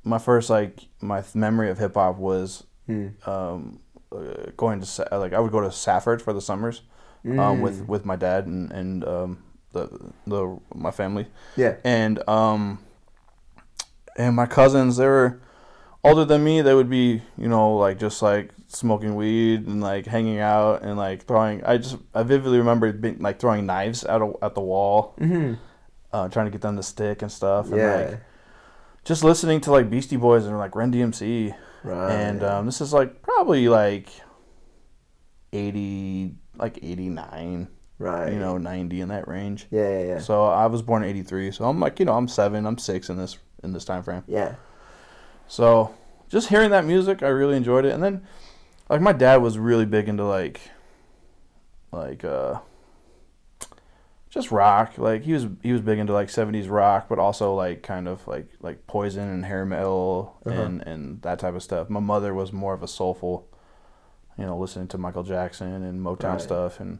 my 0.03 0.17
first 0.19 0.49
like 0.49 0.87
my 1.01 1.21
th- 1.21 1.35
memory 1.35 1.69
of 1.69 1.77
hip 1.77 1.93
hop 1.95 2.17
was 2.17 2.63
Hmm. 2.87 3.07
um, 3.29 3.79
uh, 4.11 4.51
going 4.55 4.79
to 4.79 4.85
Sa- 4.85 5.07
like 5.17 5.33
I 5.33 5.39
would 5.39 5.51
go 5.51 5.59
to 5.61 5.71
Safford 5.71 6.21
for 6.21 6.31
the 6.33 6.41
summers 6.41 6.81
um, 7.25 7.59
with 7.61 7.81
Mm. 7.83 7.87
with 7.87 8.05
my 8.05 8.15
dad 8.15 8.45
and 8.47 8.71
and 8.71 9.03
um, 9.05 9.43
the 9.73 9.89
the 10.25 10.57
my 10.73 10.91
family 10.91 11.27
yeah. 11.57 11.75
and 11.83 12.25
um 12.29 12.79
and 14.15 14.33
my 14.35 14.45
cousins 14.45 14.95
they 14.97 15.05
were 15.05 15.41
older 16.05 16.23
than 16.23 16.41
me 16.43 16.61
they 16.61 16.73
would 16.73 16.89
be 16.89 17.21
you 17.37 17.49
know 17.49 17.75
like 17.75 17.99
just 17.99 18.21
like 18.21 18.51
smoking 18.77 19.15
weed 19.15 19.65
and 19.67 19.81
like 19.81 20.05
hanging 20.05 20.39
out 20.39 20.81
and 20.83 20.97
like 20.97 21.25
throwing 21.25 21.63
i 21.63 21.77
just 21.77 21.97
i 22.13 22.21
vividly 22.23 22.57
remember 22.59 22.91
being 22.93 23.17
like 23.19 23.39
throwing 23.39 23.65
knives 23.65 24.05
out 24.05 24.21
a, 24.21 24.31
at 24.45 24.53
the 24.55 24.61
wall 24.61 25.15
Mm-hmm. 25.19 25.53
uh 26.13 26.27
trying 26.29 26.45
to 26.45 26.51
get 26.51 26.61
them 26.61 26.75
to 26.77 26.83
stick 26.83 27.21
and 27.21 27.31
stuff 27.31 27.67
and 27.67 27.77
Yeah. 27.77 27.95
like 27.95 28.19
just 29.03 29.23
listening 29.23 29.61
to 29.61 29.71
like 29.71 29.89
beastie 29.89 30.17
boys 30.17 30.45
and 30.45 30.57
like 30.57 30.75
Run-DMC 30.75 31.55
right. 31.83 32.11
and 32.11 32.43
um 32.43 32.65
this 32.65 32.81
is 32.81 32.93
like 32.93 33.21
probably 33.21 33.67
like 33.67 34.09
80 35.53 36.35
like 36.57 36.77
89 36.81 37.67
right. 37.99 38.31
you 38.33 38.39
know 38.39 38.57
90 38.57 39.01
in 39.01 39.09
that 39.09 39.27
range 39.27 39.67
Yeah. 39.71 39.89
Yeah. 39.89 40.05
Yeah. 40.05 40.19
so 40.19 40.45
I 40.45 40.65
was 40.67 40.81
born 40.81 41.03
in 41.03 41.09
'83. 41.09 41.51
So 41.51 41.65
I'm 41.65 41.79
like, 41.79 41.99
you 41.99 42.05
know, 42.05 42.13
I'm 42.13 42.27
seven, 42.27 42.65
I'm 42.65 42.77
six 42.77 43.09
in 43.09 43.17
this 43.17 43.37
in 43.63 43.73
this 43.73 43.85
time 43.85 44.03
frame. 44.03 44.23
yeah. 44.27 44.55
So 45.47 45.95
just 46.29 46.49
hearing 46.49 46.71
that 46.71 46.83
music, 46.85 47.23
I 47.23 47.29
really 47.29 47.55
enjoyed 47.55 47.85
it. 47.85 47.93
And 47.93 48.03
then, 48.03 48.27
like, 48.89 49.01
my 49.01 49.13
dad 49.13 49.37
was 49.37 49.57
really 49.57 49.85
big 49.85 50.07
into 50.09 50.23
like, 50.23 50.61
like, 51.91 52.23
uh, 52.23 52.59
just 54.29 54.51
rock. 54.51 54.97
Like 54.97 55.23
he 55.23 55.33
was 55.33 55.47
he 55.63 55.71
was 55.71 55.81
big 55.81 55.99
into 55.99 56.13
like 56.13 56.27
'70s 56.27 56.69
rock, 56.69 57.07
but 57.09 57.17
also 57.17 57.53
like 57.55 57.81
kind 57.81 58.07
of 58.07 58.27
like 58.27 58.47
like 58.61 58.85
Poison 58.85 59.27
and 59.27 59.45
hair 59.45 59.65
metal 59.65 60.37
Uh-huh. 60.45 60.61
and 60.61 60.81
and 60.83 61.21
that 61.23 61.39
type 61.39 61.55
of 61.55 61.63
stuff. 61.63 61.89
My 61.89 62.01
mother 62.01 62.33
was 62.33 62.51
more 62.53 62.73
of 62.73 62.83
a 62.83 62.87
soulful, 62.87 63.47
you 64.37 64.45
know, 64.45 64.57
listening 64.57 64.87
to 64.89 64.97
Michael 64.97 65.23
Jackson 65.23 65.83
and 65.83 66.01
Motown 66.05 66.33
Right. 66.33 66.41
stuff 66.41 66.79
and 66.79 66.99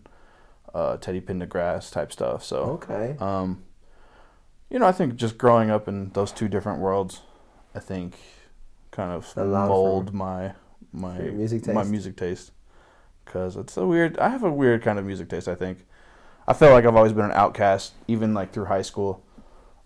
uh, 0.74 0.98
Teddy 0.98 1.22
Pendergrass 1.22 1.92
type 1.92 2.12
stuff. 2.12 2.44
So. 2.44 2.58
Okay. 2.82 3.16
Um, 3.20 3.64
you 4.70 4.80
know, 4.80 4.86
I 4.88 4.92
think 4.92 5.16
just 5.16 5.38
growing 5.38 5.70
up 5.70 5.88
in 5.88 6.10
those 6.12 6.32
two 6.32 6.48
different 6.50 6.80
worlds, 6.80 7.22
I 7.74 7.80
think, 7.80 8.16
kind 8.92 9.12
of 9.14 9.34
mold 9.38 10.14
my 10.14 10.54
my 10.92 11.20
your 11.20 11.34
music 11.34 11.66
my 11.68 11.74
taste. 11.82 11.92
music 11.92 12.16
taste. 12.18 12.52
Cause 13.26 13.58
it's 13.58 13.76
a 13.78 13.86
weird. 13.86 14.18
I 14.20 14.30
have 14.30 14.44
a 14.44 14.52
weird 14.52 14.82
kind 14.82 14.98
of 14.98 15.06
music 15.06 15.30
taste. 15.30 15.48
I 15.48 15.56
think. 15.56 15.86
I 16.48 16.54
feel 16.54 16.72
like 16.72 16.86
I've 16.86 16.96
always 16.96 17.12
been 17.12 17.26
an 17.26 17.32
outcast, 17.34 17.94
even 18.08 18.34
like 18.34 18.54
through 18.54 18.66
high 18.66 18.82
school, 18.82 19.22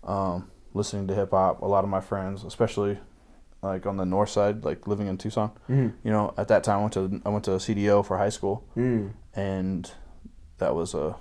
um, 0.04 0.48
listening 0.74 1.08
to 1.08 1.14
hip 1.14 1.30
hop. 1.32 1.60
A 1.62 1.66
lot 1.66 1.82
of 1.82 1.90
my 1.90 2.00
friends, 2.00 2.44
especially 2.44 2.98
like 3.62 3.84
on 3.84 3.96
the 3.96 4.04
north 4.04 4.28
side, 4.30 4.64
like 4.64 4.86
living 4.86 5.08
in 5.08 5.18
Tucson. 5.18 5.50
Mm-hmm. 5.68 5.88
You 6.06 6.12
know, 6.12 6.34
at 6.36 6.46
that 6.48 6.62
time, 6.62 6.78
I 6.78 6.80
went 6.82 6.92
to 6.94 7.20
I 7.26 7.28
went 7.30 7.44
to 7.46 7.50
CDO 7.52 8.06
for 8.06 8.16
high 8.18 8.28
school, 8.28 8.64
Mm. 8.76 9.12
and 9.34 9.90
that 10.58 10.74
was 10.76 10.94
a 10.94 11.16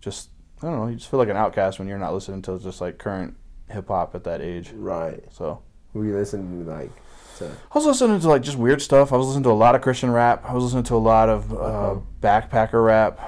just 0.00 0.30
I 0.62 0.68
don't 0.68 0.78
know. 0.78 0.86
You 0.86 0.96
just 0.96 1.10
feel 1.10 1.18
like 1.18 1.28
an 1.28 1.36
outcast 1.36 1.78
when 1.78 1.88
you're 1.88 1.98
not 1.98 2.14
listening 2.14 2.40
to 2.42 2.58
just 2.58 2.80
like 2.80 2.96
current 2.96 3.36
hip 3.68 3.88
hop 3.88 4.14
at 4.14 4.24
that 4.24 4.40
age. 4.40 4.70
Right. 4.72 5.22
So 5.30 5.60
We 5.92 6.10
listen 6.12 6.66
like 6.66 6.90
to 7.36 7.46
I 7.46 7.74
was 7.78 7.84
listening 7.86 8.20
to 8.20 8.28
like 8.28 8.42
just 8.42 8.56
weird 8.58 8.80
stuff. 8.82 9.12
I 9.12 9.16
was 9.16 9.26
listening 9.26 9.44
to 9.44 9.50
a 9.50 9.52
lot 9.52 9.74
of 9.74 9.80
Christian 9.82 10.10
rap. 10.10 10.44
I 10.44 10.52
was 10.54 10.64
listening 10.64 10.84
to 10.84 10.94
a 10.94 10.98
lot 10.98 11.28
of 11.28 11.52
uh, 11.52 11.56
Uh-huh. 11.56 12.00
backpacker 12.20 12.84
rap. 12.84 13.20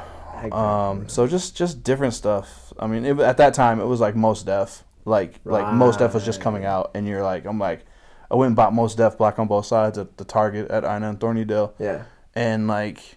Um, 0.53 1.01
rap. 1.01 1.11
so 1.11 1.27
just 1.27 1.57
just 1.57 1.83
different 1.83 2.15
stuff. 2.15 2.73
I 2.79 2.87
mean, 2.87 3.05
it, 3.05 3.19
at 3.21 3.37
that 3.39 3.55
time, 3.55 3.81
it 3.81 3.87
was 3.87 4.01
like 4.01 4.15
Mos 4.17 4.43
Def. 4.43 4.85
Like 5.05 5.41
like 5.45 5.73
Mos 5.73 5.97
Def 5.97 6.13
was 6.15 6.25
just 6.25 6.41
coming 6.41 6.65
out, 6.65 6.91
and 6.95 7.07
you're 7.09 7.23
like, 7.23 7.45
I'm 7.47 7.59
like, 7.59 7.85
I 8.31 8.35
went 8.37 8.49
and 8.49 8.57
bought 8.57 8.73
Mos 8.75 8.95
Def 8.95 9.17
Black 9.19 9.39
on 9.39 9.47
both 9.49 9.67
sides 9.67 9.97
at 9.99 10.17
the 10.19 10.25
Target 10.25 10.71
at 10.71 10.85
Ina 10.85 11.09
and 11.09 11.19
Thornydale, 11.21 11.73
yeah. 11.79 12.05
and 12.35 12.69
like, 12.69 13.17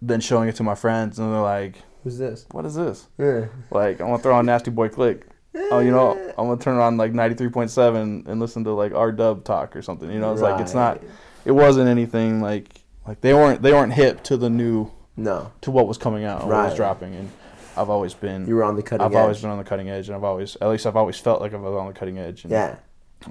then 0.00 0.20
showing 0.20 0.48
it 0.48 0.54
to 0.56 0.62
my 0.62 0.74
friends, 0.76 1.18
and 1.18 1.32
they're 1.32 1.40
like, 1.42 1.76
Who's 2.04 2.18
this? 2.18 2.46
What 2.52 2.64
is 2.66 2.74
this? 2.76 3.08
Yeah. 3.18 3.46
Like, 3.70 4.00
I'm 4.00 4.06
gonna 4.08 4.18
throw 4.22 4.36
on 4.36 4.46
Nasty 4.46 4.70
Boy 4.70 4.88
Klick. 4.88 5.26
Oh, 5.54 5.80
you 5.80 5.90
know, 5.90 6.12
I'm 6.38 6.46
gonna 6.48 6.60
turn 6.60 6.78
on 6.78 6.96
like 6.96 7.12
93.7 7.12 8.26
and 8.26 8.40
listen 8.40 8.64
to 8.64 8.72
like 8.72 8.92
R 8.94 9.12
Dub 9.12 9.44
talk 9.44 9.76
or 9.76 9.82
something. 9.82 10.10
You 10.10 10.18
know, 10.20 10.32
it's 10.32 10.42
like 10.42 10.60
it's 10.60 10.74
not. 10.74 11.00
It 11.44 11.52
wasn't 11.52 11.88
anything 11.88 12.40
like 12.40 12.68
like 13.06 13.20
they 13.20 13.34
weren't 13.34 13.62
they 13.62 13.72
weren't 13.72 13.92
hip 13.92 14.22
to 14.24 14.36
the 14.36 14.48
new 14.50 14.90
No. 15.16 15.52
to 15.62 15.70
what 15.70 15.86
was 15.88 15.98
coming 15.98 16.24
out 16.24 16.40
and 16.42 16.50
what 16.50 16.68
was 16.68 16.76
dropping. 16.76 17.14
And 17.14 17.30
I've 17.76 17.90
always 17.90 18.14
been 18.14 18.46
You 18.46 18.54
were 18.56 18.64
on 18.64 18.76
the 18.76 18.82
cutting 18.82 19.04
I've 19.04 19.12
edge. 19.12 19.18
always 19.18 19.40
been 19.40 19.50
on 19.50 19.58
the 19.58 19.64
cutting 19.64 19.90
edge, 19.90 20.08
and 20.08 20.16
I've 20.16 20.24
always 20.24 20.56
at 20.60 20.68
least 20.68 20.86
I've 20.86 20.96
always 20.96 21.18
felt 21.18 21.40
like 21.40 21.52
I 21.52 21.56
was 21.56 21.74
on 21.74 21.86
the 21.88 21.92
cutting 21.92 22.18
edge. 22.18 22.44
And, 22.44 22.52
yeah. 22.52 22.76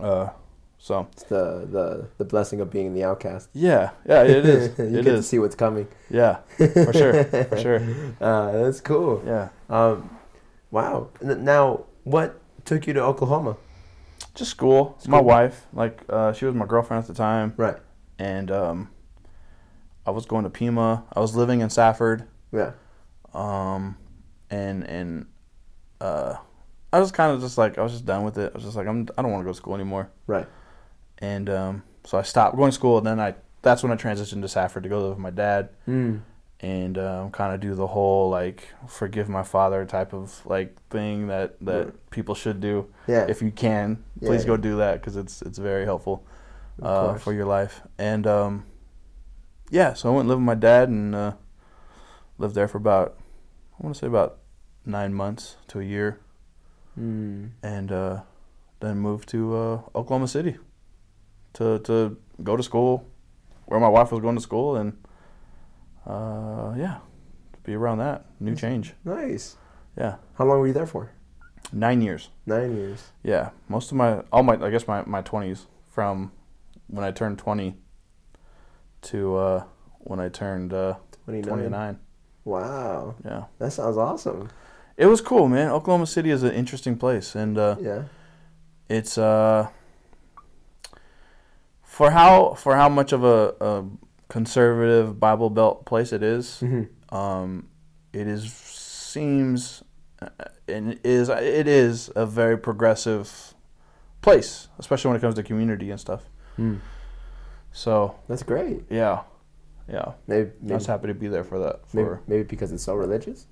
Uh, 0.02 0.30
so 0.78 1.08
It's 1.14 1.24
the, 1.24 1.68
the 1.72 2.08
the 2.18 2.26
blessing 2.26 2.60
of 2.60 2.72
being 2.72 2.94
the 2.96 3.04
outcast. 3.04 3.50
yeah, 3.54 3.92
yeah, 4.08 4.24
it 4.24 4.30
is. 4.46 4.78
you 4.80 5.00
it 5.00 5.04
get 5.06 5.12
to 5.12 5.22
see 5.24 5.38
what's 5.40 5.54
coming. 5.56 5.88
Yeah, 6.10 6.38
for 6.58 6.92
sure, 6.94 7.24
for 7.24 7.58
sure. 7.58 7.82
Uh, 8.22 8.52
that's 8.64 8.82
cool. 8.82 9.22
Yeah. 9.26 9.50
Um, 9.70 10.10
wow. 10.72 11.10
Now, 11.22 11.86
what 12.04 12.40
took 12.66 12.88
you 12.88 12.94
to 12.94 13.02
Oklahoma? 13.02 13.58
Just 14.36 14.52
school. 14.52 14.98
My 15.08 15.20
wife, 15.20 15.66
like, 15.74 16.04
uh, 16.10 16.32
she 16.34 16.46
was 16.46 16.56
my 16.56 16.66
girlfriend 16.66 17.04
at 17.04 17.08
the 17.08 17.14
time. 17.14 17.54
Right. 17.58 17.78
and 18.20 18.50
um, 18.52 18.90
I 20.06 20.12
was 20.12 20.26
going 20.26 20.44
to 20.44 20.50
Pima. 20.50 21.04
I 21.14 21.20
was 21.20 21.36
living 21.36 21.62
in 21.62 21.70
Safford, 21.70 22.28
Yeah. 22.52 22.72
um, 23.34 23.98
and 24.50 24.84
and 24.84 25.26
uh, 26.00 26.36
I 26.94 27.00
was 27.00 27.12
kind 27.12 27.32
of 27.34 27.42
just 27.42 27.58
like 27.58 27.78
I 27.78 27.82
was 27.84 27.92
just 27.92 28.06
done 28.06 28.24
with 28.24 28.38
it. 28.38 28.52
I 28.54 28.56
was 28.58 28.64
just 28.64 28.76
like 28.78 28.88
I'm 28.88 29.08
I 29.18 29.22
don't 29.22 29.32
want 29.32 29.42
to 29.42 29.46
go 29.46 29.52
to 29.52 29.58
school 29.58 29.76
anymore. 29.76 30.10
Right. 30.28 30.48
And 31.20 31.50
um, 31.50 31.84
so 32.04 32.18
I 32.18 32.22
stopped 32.24 32.56
going 32.56 32.72
to 32.72 32.76
school, 32.76 32.98
and 32.98 33.06
then 33.08 33.20
I 33.20 33.36
that's 33.62 33.84
when 33.84 33.92
I 33.92 33.96
transitioned 33.96 34.42
to 34.42 34.48
Safford 34.48 34.84
to 34.84 34.90
go 34.90 35.00
live 35.02 35.10
with 35.10 35.20
my 35.20 35.30
dad 35.30 35.70
Mm. 35.88 36.22
And 36.62 36.98
um, 36.98 37.32
kind 37.32 37.54
of 37.56 37.60
do 37.60 37.74
the 37.74 37.88
whole 37.88 38.30
like 38.30 38.68
forgive 38.88 39.28
my 39.28 39.42
father 39.44 39.84
type 39.86 40.14
of 40.14 40.46
like 40.46 40.76
thing 40.90 41.28
that 41.28 41.60
that 41.62 41.86
Right. 41.86 42.10
people 42.12 42.36
should 42.36 42.60
do 42.62 42.88
Yeah. 43.08 43.26
if 43.28 43.42
you 43.42 43.52
can. 43.52 44.04
Please 44.20 44.44
Yeah. 44.44 44.48
go 44.48 44.58
do 44.58 44.78
that 44.78 44.94
because 45.02 45.18
it's 45.18 45.42
it's 45.42 45.58
very 45.58 45.86
helpful 45.86 46.24
uh, 46.82 47.16
for 47.18 47.34
your 47.34 47.46
life. 47.46 47.82
And 47.98 48.26
um, 48.28 48.66
yeah, 49.70 49.94
so 49.94 50.10
I 50.10 50.12
went 50.12 50.22
and 50.22 50.30
lived 50.30 50.40
with 50.42 50.46
my 50.46 50.56
dad 50.56 50.90
and 50.90 51.16
uh, 51.16 51.34
lived 52.38 52.56
there 52.56 52.68
for 52.68 52.78
about 52.78 53.18
I 53.80 53.84
want 53.84 53.96
to 53.96 54.00
say 54.00 54.08
about 54.08 54.38
nine 54.86 55.14
months 55.14 55.58
to 55.70 55.80
a 55.80 55.84
year, 55.84 56.20
Mm. 57.00 57.52
and 57.64 57.92
uh, 57.92 58.22
then 58.82 58.98
moved 59.00 59.30
to 59.30 59.56
uh, 59.56 59.82
Oklahoma 59.96 60.28
City 60.28 60.58
to 61.54 61.80
to 61.80 62.18
go 62.44 62.56
to 62.58 62.64
school 62.64 63.06
where 63.66 63.80
my 63.80 63.88
wife 63.88 64.12
was 64.12 64.22
going 64.22 64.36
to 64.36 64.42
school 64.42 64.76
and 64.76 64.94
uh, 66.06 66.74
yeah, 66.78 66.98
be 67.64 67.74
around 67.76 68.00
that 68.00 68.26
new 68.40 68.56
change. 68.56 68.94
Nice. 69.06 69.58
Yeah, 69.98 70.16
How 70.36 70.46
long 70.46 70.60
were 70.60 70.68
you 70.68 70.74
there 70.74 70.86
for? 70.88 71.12
nine 71.74 72.02
years. 72.02 72.30
Nine 72.46 72.76
years. 72.76 73.12
Yeah, 73.24 73.50
most 73.70 73.92
of 73.92 73.98
my 73.98 74.22
all 74.32 74.44
my 74.44 74.54
I 74.62 74.70
guess 74.70 74.88
my 74.88 75.04
my 75.06 75.22
twenties 75.22 75.68
from 75.88 76.32
when 76.88 77.04
I 77.06 77.12
turned 77.12 77.38
twenty 77.40 77.76
to 79.04 79.36
uh, 79.38 79.64
when 80.00 80.20
I 80.20 80.30
turned 80.30 80.74
uh, 80.74 80.96
29. 81.26 81.44
twenty 81.54 81.70
nine. 81.70 82.00
Wow. 82.46 83.16
Yeah, 83.24 83.44
That 83.60 83.72
sounds 83.72 83.98
awesome. 83.98 84.50
it 84.98 85.06
was 85.06 85.22
cool, 85.22 85.48
man. 85.48 85.70
Oklahoma 85.70 86.08
City 86.08 86.32
is 86.32 86.42
an 86.44 86.52
interesting 86.54 86.98
place, 86.98 87.36
and 87.36 87.58
uh, 87.58 87.76
Yeah. 87.80 88.04
it's 88.90 89.18
uh 89.18 89.68
for 91.84 92.12
how 92.12 92.54
for 92.56 92.76
how 92.76 92.90
much 92.90 93.12
of 93.12 93.24
a, 93.24 93.54
a 93.62 93.84
conservative 94.32 95.20
Bible 95.20 95.50
Belt 95.50 95.86
place 95.86 96.14
it 96.14 96.24
is. 96.24 96.62
Mm-hmm. 96.62 97.14
Um, 97.14 97.68
it 98.14 98.28
is 98.28 98.52
seems 98.54 99.84
uh, 100.22 100.30
and 100.70 100.98
is 101.04 101.28
it 101.28 101.68
is 101.68 102.10
a 102.16 102.26
very 102.26 102.58
progressive 102.58 103.54
place, 104.22 104.70
especially 104.80 105.10
when 105.10 105.18
it 105.18 105.22
comes 105.22 105.36
to 105.36 105.44
community 105.44 105.92
and 105.92 106.00
stuff. 106.00 106.22
Mm. 106.58 106.80
So 107.74 108.16
That's 108.30 108.44
great. 108.44 108.84
yeah, 108.90 109.24
yeah, 109.92 110.14
Maybe 110.28 110.50
I 110.50 110.54
maybe, 110.62 110.74
was 110.76 110.86
happy 110.86 111.08
to 111.08 111.14
be 111.14 111.28
there 111.28 111.44
for 111.44 111.60
that. 111.60 111.82
maybe, 111.94 112.10
maybe 112.28 112.44
because 112.44 112.72
it's 112.72 112.84
so 112.84 112.96
religious. 112.96 113.48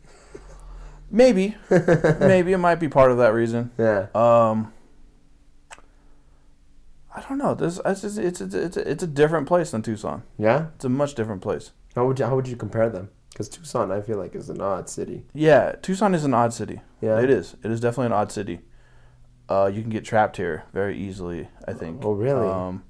maybe, 1.12 1.56
maybe 2.22 2.54
it 2.54 2.58
might 2.58 2.80
be 2.80 2.88
part 2.88 3.12
of 3.12 3.18
that 3.18 3.34
reason. 3.34 3.72
Yeah. 3.78 4.08
Um, 4.16 4.72
I 7.20 7.30
don't 7.30 7.38
know. 7.38 7.54
This 7.54 7.80
it's 7.86 8.04
it's 8.04 8.18
it's 8.18 8.42
it's, 8.42 8.56
it's, 8.56 8.78
a, 8.78 8.90
it's 8.92 9.04
a 9.04 9.08
different 9.08 9.48
place 9.48 9.72
than 9.72 9.82
Tucson. 9.82 10.24
Yeah. 10.38 10.68
It's 10.76 10.86
a 10.86 10.90
much 10.90 11.16
different 11.16 11.42
place. 11.42 11.72
How 11.96 12.06
would 12.08 12.20
you 12.20 12.26
how 12.26 12.36
would 12.36 12.48
you 12.48 12.56
compare 12.56 12.90
them? 12.90 13.10
Because 13.32 13.50
Tucson, 13.50 13.92
I 13.92 14.02
feel 14.02 14.18
like, 14.18 14.36
is 14.36 14.50
an 14.50 14.60
odd 14.62 14.90
city. 14.90 15.26
Yeah, 15.34 15.74
Tucson 15.82 16.14
is 16.14 16.24
an 16.26 16.34
odd 16.34 16.54
city. 16.54 16.82
Yeah. 17.02 17.20
It 17.22 17.30
is. 17.30 17.56
It 17.64 17.72
is 17.72 17.80
definitely 17.80 18.08
an 18.08 18.14
odd 18.14 18.32
city. 18.32 18.60
Uh, 19.48 19.70
you 19.74 19.82
can 19.82 19.90
get 19.92 20.04
trapped 20.04 20.38
here 20.38 20.64
very 20.74 20.98
easily. 20.98 21.48
I 21.68 21.74
think. 21.74 22.04
Oh, 22.04 22.12
really? 22.14 22.48
Um, 22.48 22.84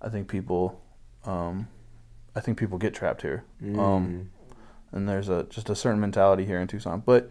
I 0.00 0.08
think 0.08 0.28
people, 0.28 0.80
um, 1.24 1.68
I 2.36 2.40
think 2.40 2.58
people 2.58 2.78
get 2.78 2.94
trapped 2.94 3.22
here, 3.22 3.44
Mm. 3.62 3.78
um, 3.78 4.30
and 4.92 5.08
there's 5.08 5.28
a 5.28 5.44
just 5.44 5.70
a 5.70 5.74
certain 5.76 6.00
mentality 6.00 6.44
here 6.44 6.60
in 6.60 6.68
Tucson. 6.68 7.02
But 7.04 7.30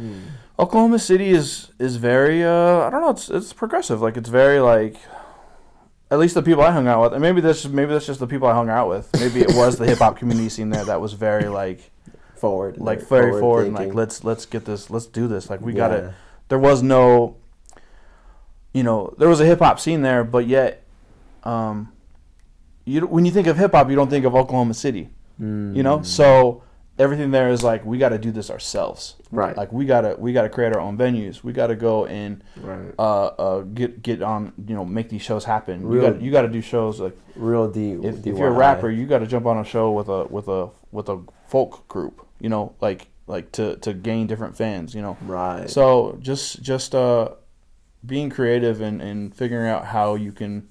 Mm. 0.00 0.22
Oklahoma 0.58 0.98
City 0.98 1.30
is 1.30 1.70
is 1.78 1.96
very. 1.96 2.42
Uh, 2.42 2.80
I 2.86 2.90
don't 2.90 3.02
know. 3.02 3.10
It's 3.10 3.28
it's 3.28 3.52
progressive. 3.52 4.00
Like 4.00 4.16
it's 4.16 4.30
very 4.30 4.58
like. 4.58 4.96
At 6.12 6.18
least 6.18 6.34
the 6.34 6.42
people 6.42 6.62
I 6.62 6.70
hung 6.72 6.86
out 6.86 7.00
with, 7.02 7.12
and 7.14 7.22
maybe 7.22 7.40
that's 7.40 7.62
just, 7.62 7.72
maybe 7.72 7.90
that's 7.92 8.04
just 8.06 8.20
the 8.20 8.26
people 8.26 8.46
I 8.46 8.52
hung 8.52 8.68
out 8.68 8.86
with. 8.88 9.08
Maybe 9.18 9.40
it 9.40 9.54
was 9.54 9.78
the 9.78 9.86
hip 9.86 9.98
hop 9.98 10.18
community 10.18 10.50
scene 10.50 10.68
there 10.68 10.84
that 10.84 11.00
was 11.00 11.14
very 11.14 11.48
like 11.48 11.90
forward. 12.36 12.76
like 12.78 13.00
very 13.08 13.32
forward 13.40 13.66
and 13.68 13.74
like 13.74 13.94
let's 13.94 14.22
let's 14.22 14.44
get 14.44 14.64
this 14.66 14.90
let's 14.90 15.06
do 15.06 15.26
this 15.26 15.48
like 15.48 15.60
we 15.62 15.72
Yeah. 15.72 15.76
got 15.78 15.92
it. 15.92 16.12
there 16.48 16.58
was 16.58 16.82
no 16.82 17.36
you 18.74 18.82
know 18.82 19.14
there 19.16 19.28
was 19.28 19.40
a 19.40 19.46
hip 19.46 19.60
hop 19.60 19.78
scene 19.80 20.02
there 20.02 20.24
but 20.24 20.46
yet 20.48 20.82
um 21.44 21.92
you 22.84 23.06
when 23.06 23.24
you 23.24 23.30
think 23.30 23.46
of 23.46 23.56
hip 23.56 23.72
hop 23.72 23.88
you 23.90 23.96
don't 23.96 24.10
think 24.10 24.24
of 24.24 24.34
Oklahoma 24.34 24.74
City 24.74 25.08
Mm. 25.40 25.74
you 25.74 25.82
know 25.82 26.02
so 26.02 26.62
everything 26.98 27.30
there 27.30 27.48
is 27.48 27.62
like 27.62 27.84
we 27.84 27.98
got 27.98 28.10
to 28.10 28.18
do 28.18 28.30
this 28.30 28.50
ourselves 28.50 29.16
right, 29.30 29.56
like 29.56 29.72
we 29.72 29.86
gotta 29.86 30.14
we 30.18 30.32
gotta 30.32 30.48
create 30.48 30.74
our 30.74 30.80
own 30.80 30.96
venues 30.98 31.42
we 31.42 31.52
gotta 31.52 31.74
go 31.74 32.04
and 32.06 32.44
right, 32.58 32.92
uh, 32.98 33.26
uh 33.26 33.60
get 33.62 34.02
get 34.02 34.22
on 34.22 34.52
you 34.66 34.74
know 34.74 34.84
make 34.84 35.08
these 35.08 35.22
shows 35.22 35.44
happen 35.44 35.80
you 35.80 35.88
Real- 35.88 36.12
got 36.12 36.20
you 36.20 36.30
got 36.30 36.42
to 36.42 36.48
do 36.48 36.60
shows 36.60 37.00
like 37.00 37.16
real 37.36 37.70
D. 37.70 37.92
if, 37.92 38.26
if 38.26 38.38
you're 38.38 38.48
a 38.48 38.52
rapper, 38.52 38.90
you 38.90 39.06
got 39.06 39.18
to 39.18 39.26
jump 39.26 39.46
on 39.46 39.58
a 39.58 39.64
show 39.64 39.92
with 39.92 40.08
a 40.08 40.24
with 40.24 40.48
a 40.48 40.70
with 40.90 41.08
a 41.08 41.20
folk 41.48 41.86
group, 41.88 42.26
you 42.40 42.48
know, 42.48 42.74
like 42.80 43.08
like 43.26 43.52
to 43.52 43.76
to 43.76 43.92
gain 43.92 44.26
different 44.26 44.56
fans, 44.56 44.94
you 44.94 45.02
know. 45.02 45.16
right? 45.22 45.68
So 45.68 46.18
just 46.20 46.62
just 46.62 46.94
uh 46.94 47.30
being 48.04 48.30
creative 48.30 48.80
and 48.80 49.00
and 49.00 49.34
figuring 49.34 49.68
out 49.68 49.86
how 49.86 50.14
you 50.14 50.32
can 50.32 50.68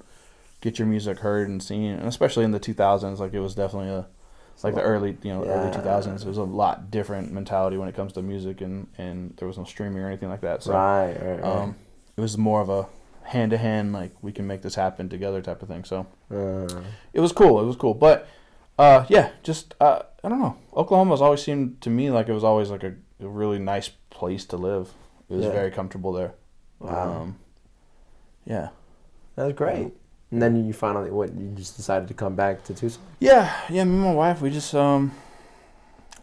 get 0.61 0.77
your 0.77 0.87
music 0.87 1.19
heard 1.19 1.49
and 1.49 1.61
seen, 1.61 1.91
and 1.91 2.07
especially 2.07 2.43
in 2.45 2.51
the 2.51 2.59
2000s, 2.59 3.17
like 3.19 3.33
it 3.33 3.39
was 3.39 3.55
definitely 3.55 3.89
a 3.89 4.07
like 4.63 4.75
the 4.75 4.81
early 4.81 5.17
you 5.23 5.33
know 5.33 5.43
early 5.45 5.71
2000s. 5.71 6.21
It 6.21 6.27
was 6.27 6.37
a 6.37 6.43
lot 6.43 6.91
different 6.91 7.31
mentality 7.31 7.77
when 7.77 7.87
it 7.89 7.95
comes 7.95 8.13
to 8.13 8.21
music, 8.21 8.61
and 8.61 8.87
and 8.97 9.33
there 9.37 9.47
was 9.47 9.57
no 9.57 9.63
streaming 9.63 10.01
or 10.03 10.07
anything 10.07 10.29
like 10.29 10.41
that. 10.41 10.63
So 10.63 10.73
right, 10.73 11.13
right, 11.13 11.39
right. 11.41 11.43
um, 11.43 11.75
it 12.17 12.21
was 12.21 12.37
more 12.37 12.61
of 12.61 12.69
a 12.69 12.87
hand 13.23 13.51
to 13.51 13.57
hand, 13.57 13.93
like 13.93 14.11
we 14.21 14.31
can 14.31 14.45
make 14.47 14.61
this 14.61 14.75
happen 14.75 15.07
together 15.09 15.41
type 15.41 15.61
of 15.61 15.67
thing. 15.69 15.83
So 15.85 16.05
Uh, 16.29 16.81
it 17.13 17.19
was 17.19 17.31
cool. 17.31 17.61
It 17.61 17.65
was 17.65 17.75
cool. 17.75 17.93
But 17.93 18.27
uh, 18.77 19.05
yeah, 19.09 19.29
just 19.43 19.75
uh, 19.79 20.01
I 20.23 20.29
don't 20.29 20.39
know. 20.39 20.55
Oklahoma's 20.75 21.21
always 21.21 21.41
seemed 21.41 21.81
to 21.81 21.89
me 21.89 22.09
like 22.09 22.27
it 22.29 22.33
was 22.33 22.43
always 22.43 22.69
like 22.69 22.83
a, 22.83 22.93
a 23.19 23.27
really 23.27 23.59
nice 23.59 23.89
place 24.09 24.45
to 24.45 24.57
live. 24.57 24.89
It 25.29 25.35
was 25.35 25.45
Yeah. 25.45 25.51
very 25.51 25.71
comfortable 25.71 26.11
there. 26.11 26.33
wow, 26.79 27.21
Um, 27.21 27.35
yeah. 28.45 28.69
that's 29.35 29.53
great. 29.53 29.93
And 30.31 30.41
then 30.41 30.65
you 30.65 30.71
finally, 30.73 31.11
what? 31.11 31.33
You 31.33 31.49
just 31.55 31.75
decided 31.75 32.07
to 32.07 32.13
come 32.13 32.35
back 32.35 32.63
to 32.65 32.73
Tucson. 32.73 33.03
Yeah, 33.19 33.53
yeah. 33.69 33.83
Me 33.83 33.91
and 33.95 34.01
my 34.01 34.13
wife, 34.13 34.41
we 34.41 34.49
just 34.49 34.73
um, 34.73 35.11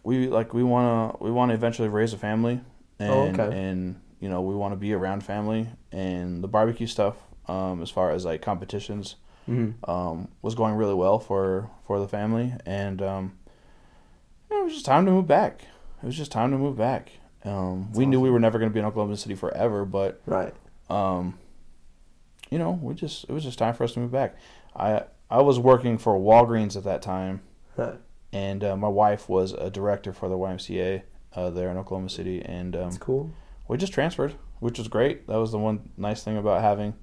we 0.02 0.28
like 0.28 0.54
we 0.54 0.62
wanna 0.62 1.14
we 1.20 1.30
wanna 1.30 1.54
eventually 1.54 1.88
raise 1.88 2.12
a 2.12 2.18
family, 2.18 2.60
and 2.98 3.38
Oh, 3.38 3.44
okay. 3.44 3.56
and 3.58 4.00
you 4.20 4.28
know 4.28 4.40
we 4.40 4.54
want 4.54 4.72
to 4.72 4.76
be 4.76 4.92
around 4.94 5.22
family 5.24 5.68
and 5.92 6.42
the 6.42 6.48
barbecue 6.48 6.86
stuff. 6.86 7.16
Um, 7.46 7.80
as 7.82 7.90
far 7.90 8.10
as 8.10 8.24
like 8.24 8.42
competitions, 8.42 9.16
Mm-hmm. 9.48 9.90
um, 9.90 10.28
was 10.42 10.54
going 10.54 10.74
really 10.74 10.94
well 10.94 11.18
for 11.18 11.70
for 11.86 11.98
the 12.00 12.08
family, 12.08 12.52
and 12.66 13.00
um, 13.02 13.38
it 14.50 14.62
was 14.64 14.72
just 14.74 14.84
time 14.86 15.04
to 15.06 15.10
move 15.12 15.26
back. 15.26 15.62
It 16.02 16.06
was 16.06 16.16
just 16.16 16.30
time 16.32 16.50
to 16.52 16.58
move 16.58 16.76
back. 16.76 17.10
Um, 17.44 17.92
we 17.92 18.04
knew 18.06 18.20
we 18.20 18.30
were 18.30 18.40
never 18.40 18.58
going 18.58 18.70
to 18.70 18.74
be 18.74 18.80
in 18.80 18.84
Oklahoma 18.86 19.16
City 19.16 19.34
forever, 19.34 19.84
but 19.84 20.20
Right. 20.26 20.52
um, 20.90 21.38
you 22.50 22.58
know, 22.58 22.72
we 22.82 22.94
just 22.94 23.24
it 23.24 23.32
was 23.32 23.44
just 23.44 23.58
time 23.58 23.74
for 23.74 23.84
us 23.84 23.92
to 23.92 24.00
move 24.00 24.12
back. 24.12 24.36
I 24.74 25.04
I 25.30 25.42
was 25.42 25.58
working 25.58 25.98
for 25.98 26.18
Walgreens 26.18 26.76
at 26.76 26.84
that 26.84 27.02
time, 27.02 27.40
Huh. 27.76 27.92
and 28.32 28.64
uh, 28.64 28.76
my 28.76 28.88
wife 28.88 29.28
was 29.28 29.52
a 29.52 29.70
director 29.70 30.12
for 30.12 30.28
the 30.28 30.36
YMCA 30.36 31.02
uh, 31.34 31.50
there 31.50 31.70
in 31.70 31.76
Oklahoma 31.76 32.08
City, 32.10 32.42
and 32.44 32.74
um, 32.74 32.82
That's 32.84 32.98
cool. 32.98 33.30
we 33.68 33.76
just 33.76 33.92
transferred, 33.92 34.34
which 34.60 34.78
was 34.78 34.88
great. 34.88 35.26
That 35.26 35.36
was 35.36 35.52
the 35.52 35.58
one 35.58 35.90
nice 35.96 36.22
thing 36.24 36.36
about 36.38 36.60
having 36.62 36.94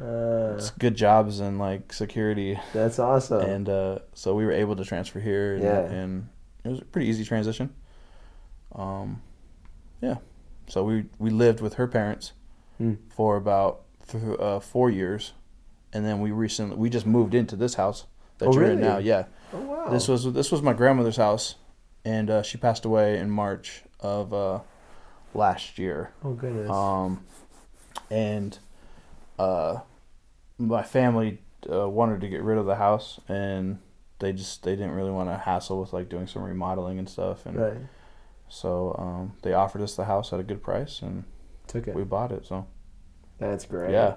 Uh, 0.00 0.58
good 0.78 0.96
jobs 0.96 1.38
and 1.38 1.58
like 1.58 1.92
security 1.92 2.58
that's 2.72 2.98
awesome. 2.98 3.42
and 3.42 3.68
uh, 3.68 3.98
so 4.14 4.34
we 4.34 4.44
were 4.44 4.50
able 4.50 4.74
to 4.74 4.84
transfer 4.84 5.20
here 5.20 5.54
and, 5.54 5.62
Yeah. 5.62 5.80
and 6.00 6.28
it 6.64 6.68
was 6.70 6.80
a 6.80 6.84
pretty 6.84 7.06
easy 7.08 7.24
transition 7.24 7.70
um, 8.74 9.20
yeah 10.00 10.16
so 10.66 10.82
we 10.82 11.04
we 11.18 11.30
lived 11.30 11.60
with 11.60 11.74
her 11.74 11.86
parents 11.86 12.32
Hmm. 12.78 12.94
for 13.10 13.36
about 13.36 13.82
th- 14.20 14.38
uh, 14.38 14.60
four 14.60 14.90
years 14.90 15.32
and 15.92 16.04
then 16.04 16.20
we 16.20 16.30
recently 16.30 16.76
we 16.76 16.88
just 16.90 17.06
moved 17.06 17.34
into 17.34 17.56
this 17.56 17.74
house 17.74 18.06
that 18.38 18.48
Oh, 18.48 18.52
you're 18.54 18.64
in 18.70 18.80
now 18.80 18.98
yeah 18.98 19.24
oh 19.52 19.58
wow. 19.60 19.88
this 19.90 20.08
was 20.08 20.32
this 20.32 20.50
was 20.52 20.62
my 20.62 20.72
grandmother's 20.72 21.16
house 21.16 21.56
and 22.04 22.30
uh, 22.30 22.42
she 22.42 22.58
passed 22.58 22.84
away 22.84 23.18
in 23.18 23.30
march 23.30 23.82
of 24.00 24.32
uh, 24.34 24.60
last 25.34 25.78
year 25.78 26.12
Oh 26.24 26.32
goodness. 26.32 26.70
um, 26.70 27.24
and 28.10 28.58
uh, 29.38 29.80
my 30.58 30.82
family 30.82 31.40
uh, 31.70 31.88
wanted 31.88 32.20
to 32.20 32.28
get 32.28 32.42
rid 32.42 32.58
of 32.58 32.66
the 32.66 32.74
house, 32.76 33.20
and 33.28 33.78
they 34.18 34.32
just 34.32 34.62
they 34.62 34.72
didn't 34.72 34.92
really 34.92 35.10
want 35.10 35.28
to 35.30 35.36
hassle 35.36 35.80
with 35.80 35.92
like 35.92 36.08
doing 36.08 36.26
some 36.26 36.42
remodeling 36.42 36.98
and 36.98 37.08
stuff, 37.08 37.46
and 37.46 37.56
right. 37.56 37.76
so 38.48 38.94
um, 38.98 39.32
they 39.42 39.52
offered 39.54 39.80
us 39.82 39.94
the 39.96 40.04
house 40.04 40.32
at 40.32 40.40
a 40.40 40.42
good 40.42 40.62
price, 40.62 41.00
and 41.02 41.24
Took 41.66 41.88
it. 41.88 41.94
we 41.94 42.02
bought 42.04 42.30
it. 42.32 42.44
So 42.46 42.66
That's 43.42 43.64
great. 43.66 43.90
yeah, 43.92 44.14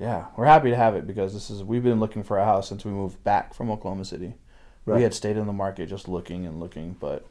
yeah, 0.00 0.26
we're 0.36 0.46
happy 0.46 0.70
to 0.70 0.76
have 0.76 0.94
it 0.94 1.06
because 1.06 1.34
this 1.34 1.50
is 1.50 1.62
we've 1.64 1.82
been 1.82 2.00
looking 2.00 2.22
for 2.22 2.38
a 2.38 2.44
house 2.44 2.68
since 2.68 2.84
we 2.84 2.90
moved 2.92 3.22
back 3.24 3.54
from 3.54 3.70
Oklahoma 3.70 4.04
City. 4.04 4.34
Right. 4.86 4.96
We 4.96 5.02
had 5.02 5.12
stayed 5.14 5.36
in 5.36 5.46
the 5.46 5.52
market 5.52 5.88
just 5.88 6.08
looking 6.08 6.46
and 6.46 6.58
looking, 6.60 6.96
but 6.98 7.26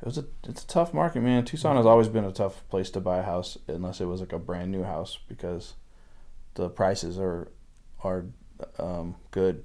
it 0.00 0.04
was 0.06 0.16
a 0.18 0.24
it's 0.48 0.62
a 0.64 0.66
tough 0.66 0.94
market, 0.94 1.20
man. 1.22 1.44
Tucson 1.44 1.76
has 1.76 1.84
always 1.86 2.08
been 2.08 2.24
a 2.24 2.32
tough 2.32 2.66
place 2.68 2.88
to 2.90 3.00
buy 3.00 3.18
a 3.18 3.22
house 3.22 3.58
unless 3.66 4.00
it 4.00 4.06
was 4.06 4.20
like 4.20 4.32
a 4.32 4.38
brand 4.38 4.70
new 4.70 4.82
house 4.84 5.18
because 5.28 5.74
the 6.54 6.68
prices 6.70 7.18
are 7.18 7.48
are 8.04 8.24
um, 8.78 9.16
good, 9.32 9.64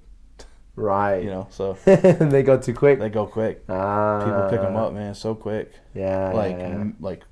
Right. 0.76 1.24
you 1.24 1.30
know. 1.30 1.48
So 1.52 1.74
they 1.86 2.42
go 2.44 2.58
too 2.60 2.74
quick. 2.74 3.00
they 3.00 3.10
go 3.10 3.28
quick. 3.28 3.64
ah, 3.70 4.20
People 4.26 4.48
pick 4.50 4.60
them 4.62 4.76
up, 4.76 4.92
man, 4.94 5.14
so 5.16 5.36
quick. 5.36 5.72
Yeah. 5.94 6.32
like 6.34 6.58
yeah, 6.58 6.70
yeah. 6.78 6.84
like 7.00 7.24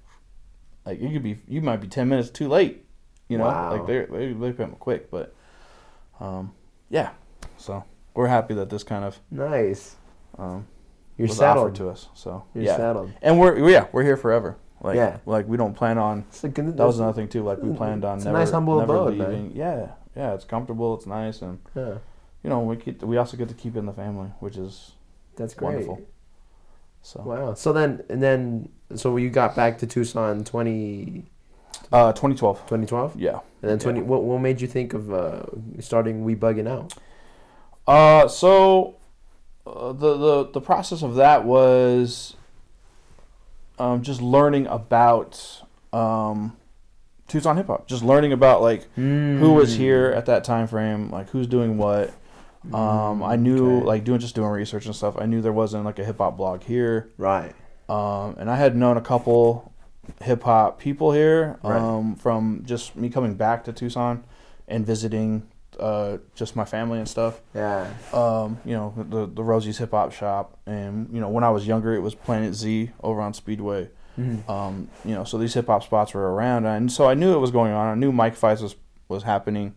like 0.86 1.02
you 1.02 1.10
could 1.10 1.24
be 1.24 1.38
you 1.48 1.62
might 1.62 1.78
be 1.82 1.88
10 1.88 2.08
minutes 2.08 2.30
too 2.30 2.48
late 2.48 2.86
you 3.32 3.38
know 3.38 3.46
Wow. 3.46 3.72
like 3.74 3.86
they 3.88 4.06
they 4.06 4.34
they 4.34 4.52
them 4.52 4.72
quick 4.80 5.10
but 5.10 5.34
um 6.20 6.52
yeah 6.90 7.10
so 7.58 7.84
we're 8.16 8.28
happy 8.28 8.54
that 8.56 8.70
this 8.70 8.84
kind 8.84 9.04
of 9.06 9.20
nice. 9.32 9.96
um 10.38 10.66
You're 11.18 11.28
was 11.30 11.38
settled. 11.38 11.66
offered 11.68 11.76
to 11.76 11.90
us 11.90 12.10
so 12.14 12.44
You're 12.54 12.66
yeah 12.66 12.78
settled. 12.78 13.12
and 13.22 13.40
we're 13.40 13.70
yeah 13.70 13.88
we're 13.94 14.04
here 14.04 14.18
forever 14.18 14.58
like 14.82 14.96
Yeah. 14.98 15.18
like 15.26 15.48
we 15.48 15.58
don't 15.58 15.76
plan 15.76 15.98
on 15.98 16.26
It's 16.30 16.44
a 16.44 16.50
good, 16.50 16.76
that 16.78 16.86
was 16.86 17.00
another 17.00 17.14
thing 17.14 17.30
too 17.30 17.44
like 17.44 17.60
we 17.60 17.72
planned 17.76 18.04
on 18.04 18.18
never, 18.20 18.38
nice, 18.38 18.52
humble 18.52 18.80
never 18.80 18.96
abode, 18.96 19.18
man. 19.18 19.52
yeah 19.54 19.92
yeah 20.16 20.34
it's 20.34 20.46
comfortable 20.46 20.96
it's 20.96 21.06
nice 21.06 21.42
and 21.42 21.60
Yeah, 21.76 21.96
you 22.44 22.50
know 22.50 22.60
we 22.62 22.76
get 22.76 23.02
we 23.04 23.18
also 23.18 23.38
get 23.38 23.48
to 23.50 23.56
keep 23.56 23.76
it 23.76 23.80
in 23.80 23.86
the 23.86 23.94
family 23.94 24.30
which 24.40 24.58
is 24.58 24.92
that's 25.38 25.54
great. 25.54 25.68
Wonderful. 25.88 26.02
so 27.02 27.22
Wow. 27.22 27.54
So 27.56 27.72
then, 27.74 28.04
and 28.10 28.22
then, 28.22 28.70
so 28.96 29.16
you 29.18 29.30
got 29.30 29.56
back 29.56 29.78
to 29.80 29.88
Tucson 29.88 30.44
20, 30.44 31.24
uh 31.92 32.12
2012 32.14 32.60
2012? 32.62 33.16
yeah 33.20 33.40
And 33.62 33.72
then 33.72 33.80
20, 33.80 34.00
Yeah. 34.00 34.06
what, 34.06 34.24
what 34.24 34.40
made 34.40 34.62
you 34.62 34.68
think 34.68 34.94
of 34.94 35.12
uh, 35.14 35.44
starting 35.80 36.24
We 36.24 36.36
Bugging 36.36 36.68
Out? 36.68 36.94
Uh, 37.88 38.28
so 38.28 38.96
uh, 39.68 39.92
the 39.94 40.18
the 40.18 40.50
the 40.54 40.62
process 40.62 41.02
of 41.04 41.16
that 41.16 41.44
was 41.46 42.36
um, 43.80 44.02
just 44.02 44.22
learning 44.22 44.68
about 44.68 45.62
um, 45.94 46.56
Tucson 47.28 47.58
hip 47.58 47.68
hop, 47.68 47.88
just 47.88 48.04
learning 48.04 48.34
about 48.34 48.62
like 48.62 48.88
who 48.96 49.54
was 49.54 49.76
here 49.76 50.14
at 50.16 50.26
that 50.28 50.44
time 50.44 50.68
frame, 50.68 51.10
like 51.10 51.30
who's 51.30 51.48
doing 51.48 51.78
what. 51.78 52.14
Um, 52.74 53.24
I 53.24 53.36
knew 53.38 53.66
Mm, 53.66 53.78
Okay. 53.80 53.86
like 53.88 54.04
doing 54.04 54.20
just 54.20 54.36
doing 54.36 54.50
research 54.50 54.86
and 54.86 54.96
stuff. 54.96 55.16
I 55.20 55.26
knew 55.26 55.42
there 55.42 55.52
wasn't 55.52 55.84
like 55.84 55.98
a 55.98 56.06
hip 56.06 56.20
hop 56.20 56.38
blog 56.38 56.62
here, 56.62 57.10
Right. 57.18 57.54
um, 57.90 58.36
and 58.38 58.52
I 58.52 58.56
had 58.56 58.76
known 58.76 58.98
a 58.98 59.02
couple 59.02 59.71
hip 60.22 60.44
hop 60.44 60.80
people 60.80 61.12
here 61.12 61.58
Right. 61.64 61.80
um, 61.80 62.16
from 62.16 62.64
just 62.66 62.96
me 62.96 63.10
coming 63.10 63.36
back 63.36 63.64
to 63.66 63.74
Tucson 63.74 64.24
and 64.68 64.86
visiting 64.86 65.44
uh, 65.80 66.18
just 66.36 66.56
my 66.56 66.66
family 66.66 67.00
and 67.00 67.08
stuff 67.08 67.40
Yeah. 67.56 67.88
um, 68.14 68.60
you 68.66 68.74
know, 68.74 68.94
the 69.10 69.26
the 69.26 69.44
Rosie's 69.44 69.78
Hip 69.78 69.92
Hop 69.92 70.12
Shop, 70.12 70.58
and 70.66 71.10
you 71.14 71.20
know, 71.22 71.30
when 71.30 71.44
I 71.44 71.50
was 71.50 71.66
younger, 71.66 71.94
it 71.96 72.00
was 72.02 72.14
Planet 72.14 72.54
Z 72.54 72.92
over 73.02 73.22
on 73.22 73.34
Speedway. 73.34 73.90
Mhm. 74.20 74.48
Um, 74.50 74.90
you 75.06 75.16
know, 75.16 75.24
so 75.24 75.38
these 75.38 75.54
hip 75.54 75.68
hop 75.68 75.84
spots 75.84 76.14
were 76.14 76.34
around, 76.34 76.66
and 76.66 76.92
so 76.92 77.08
I 77.08 77.14
knew 77.14 77.34
it 77.34 77.40
was 77.40 77.50
going 77.52 77.72
on. 77.72 77.88
I 77.88 77.96
knew 77.96 78.12
Mike 78.12 78.36
Fights 78.36 78.62
was 78.62 78.76
was 79.08 79.24
happening, 79.24 79.74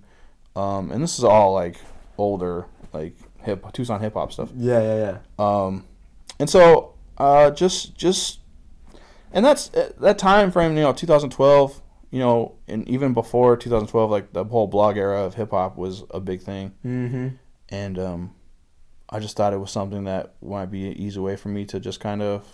um, 0.57 0.91
and 0.91 1.01
this 1.03 1.17
is 1.19 1.25
all 1.25 1.55
like 1.55 1.77
older, 2.19 2.67
like 2.93 3.15
hip 3.43 3.65
Tucson 3.73 4.01
hip 4.01 4.15
hop 4.15 4.33
stuff. 4.33 4.51
Yeah, 4.57 4.81
yeah, 4.81 4.97
yeah. 4.97 5.19
Um, 5.39 5.85
and 6.41 6.51
so 6.51 6.95
uh, 7.17 7.51
just 7.53 7.95
just, 7.97 8.41
and 9.35 9.45
that's 9.45 9.69
that 10.01 10.17
time 10.19 10.51
frame. 10.51 10.75
You 10.77 10.85
know, 10.85 10.93
2012. 10.95 11.83
You 12.11 12.21
know, 12.21 12.55
and 12.69 12.89
even 12.89 13.13
before 13.13 13.57
2012, 13.57 14.09
like 14.09 14.33
the 14.33 14.45
whole 14.45 14.69
blog 14.69 14.97
era 14.97 15.25
of 15.25 15.35
hip 15.35 15.51
hop 15.51 15.77
was 15.77 16.05
a 16.13 16.21
big 16.21 16.43
thing 16.43 16.71
Mm-hmm. 16.87 17.29
and 17.71 17.99
um, 17.99 18.35
I 19.11 19.19
just 19.19 19.37
thought 19.37 19.53
it 19.53 19.59
was 19.59 19.73
something 19.73 20.05
that 20.05 20.35
might 20.41 20.71
be 20.71 20.87
an 20.87 20.93
easy 20.97 21.19
way 21.19 21.35
for 21.35 21.49
me 21.49 21.65
to 21.65 21.81
just 21.81 21.99
kind 21.99 22.23
of 22.23 22.47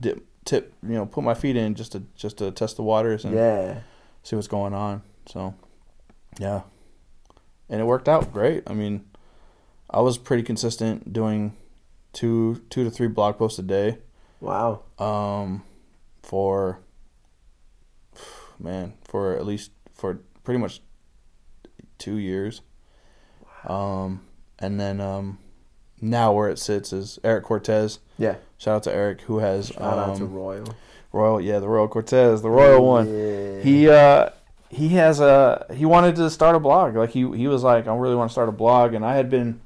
dip, 0.00 0.24
tip, 0.44 0.72
you 0.84 0.94
know, 0.94 1.06
put 1.06 1.24
my 1.24 1.34
feet 1.34 1.56
in 1.56 1.74
just 1.74 1.90
to 1.92 2.04
just 2.14 2.38
to 2.38 2.52
test 2.52 2.76
the 2.76 2.84
waters 2.84 3.24
and 3.24 3.34
Yeah. 3.34 3.80
see 4.22 4.36
what's 4.36 4.46
going 4.46 4.74
on. 4.74 5.02
So, 5.26 5.54
yeah, 6.38 6.60
and 7.68 7.80
it 7.80 7.84
worked 7.84 8.08
out 8.08 8.32
great. 8.32 8.62
I 8.68 8.74
mean, 8.74 9.06
I 9.90 10.02
was 10.02 10.18
pretty 10.18 10.44
consistent 10.44 11.12
doing 11.12 11.56
two 12.12 12.62
two 12.70 12.84
to 12.84 12.90
three 12.90 13.08
blog 13.08 13.38
posts 13.38 13.58
a 13.58 13.62
day 13.62 13.98
Wow. 14.40 14.82
um, 15.00 15.64
for 16.28 16.80
man 18.58 18.92
for 19.02 19.34
at 19.34 19.46
least 19.46 19.70
for 19.94 20.20
pretty 20.44 20.60
much 20.60 20.82
two 21.96 22.18
years. 22.18 22.60
Um, 23.66 24.20
and 24.58 24.78
then 24.78 25.00
um, 25.00 25.38
now 26.00 26.32
where 26.32 26.50
it 26.50 26.58
sits 26.58 26.92
is 26.92 27.18
Eric 27.24 27.44
Cortez. 27.44 27.98
Yeah. 28.18 28.36
Shout 28.58 28.76
out 28.76 28.82
to 28.84 28.94
Eric 28.94 29.22
who 29.22 29.38
has 29.38 29.68
Shout 29.68 29.98
out 29.98 30.16
to 30.18 30.24
um, 30.24 30.34
Royal. 30.34 30.74
Royal. 31.12 31.40
Yeah, 31.40 31.60
the 31.60 31.68
Royal 31.68 31.88
Cortez, 31.88 32.42
the 32.42 32.50
Royal 32.50 32.84
one. 32.84 33.08
Yeah. 33.08 33.62
He 33.62 33.88
uh 33.88 34.30
he 34.68 34.90
has 34.90 35.20
a 35.20 35.64
he 35.74 35.86
wanted 35.86 36.16
to 36.16 36.28
start 36.28 36.54
a 36.54 36.60
blog. 36.60 36.94
Like 36.94 37.10
he 37.10 37.20
he 37.36 37.48
was 37.48 37.62
like 37.62 37.88
I 37.88 37.96
really 37.96 38.16
want 38.16 38.28
to 38.30 38.32
start 38.32 38.50
a 38.50 38.52
blog, 38.52 38.92
and 38.92 39.04
I 39.04 39.16
had 39.16 39.30
been 39.30 39.60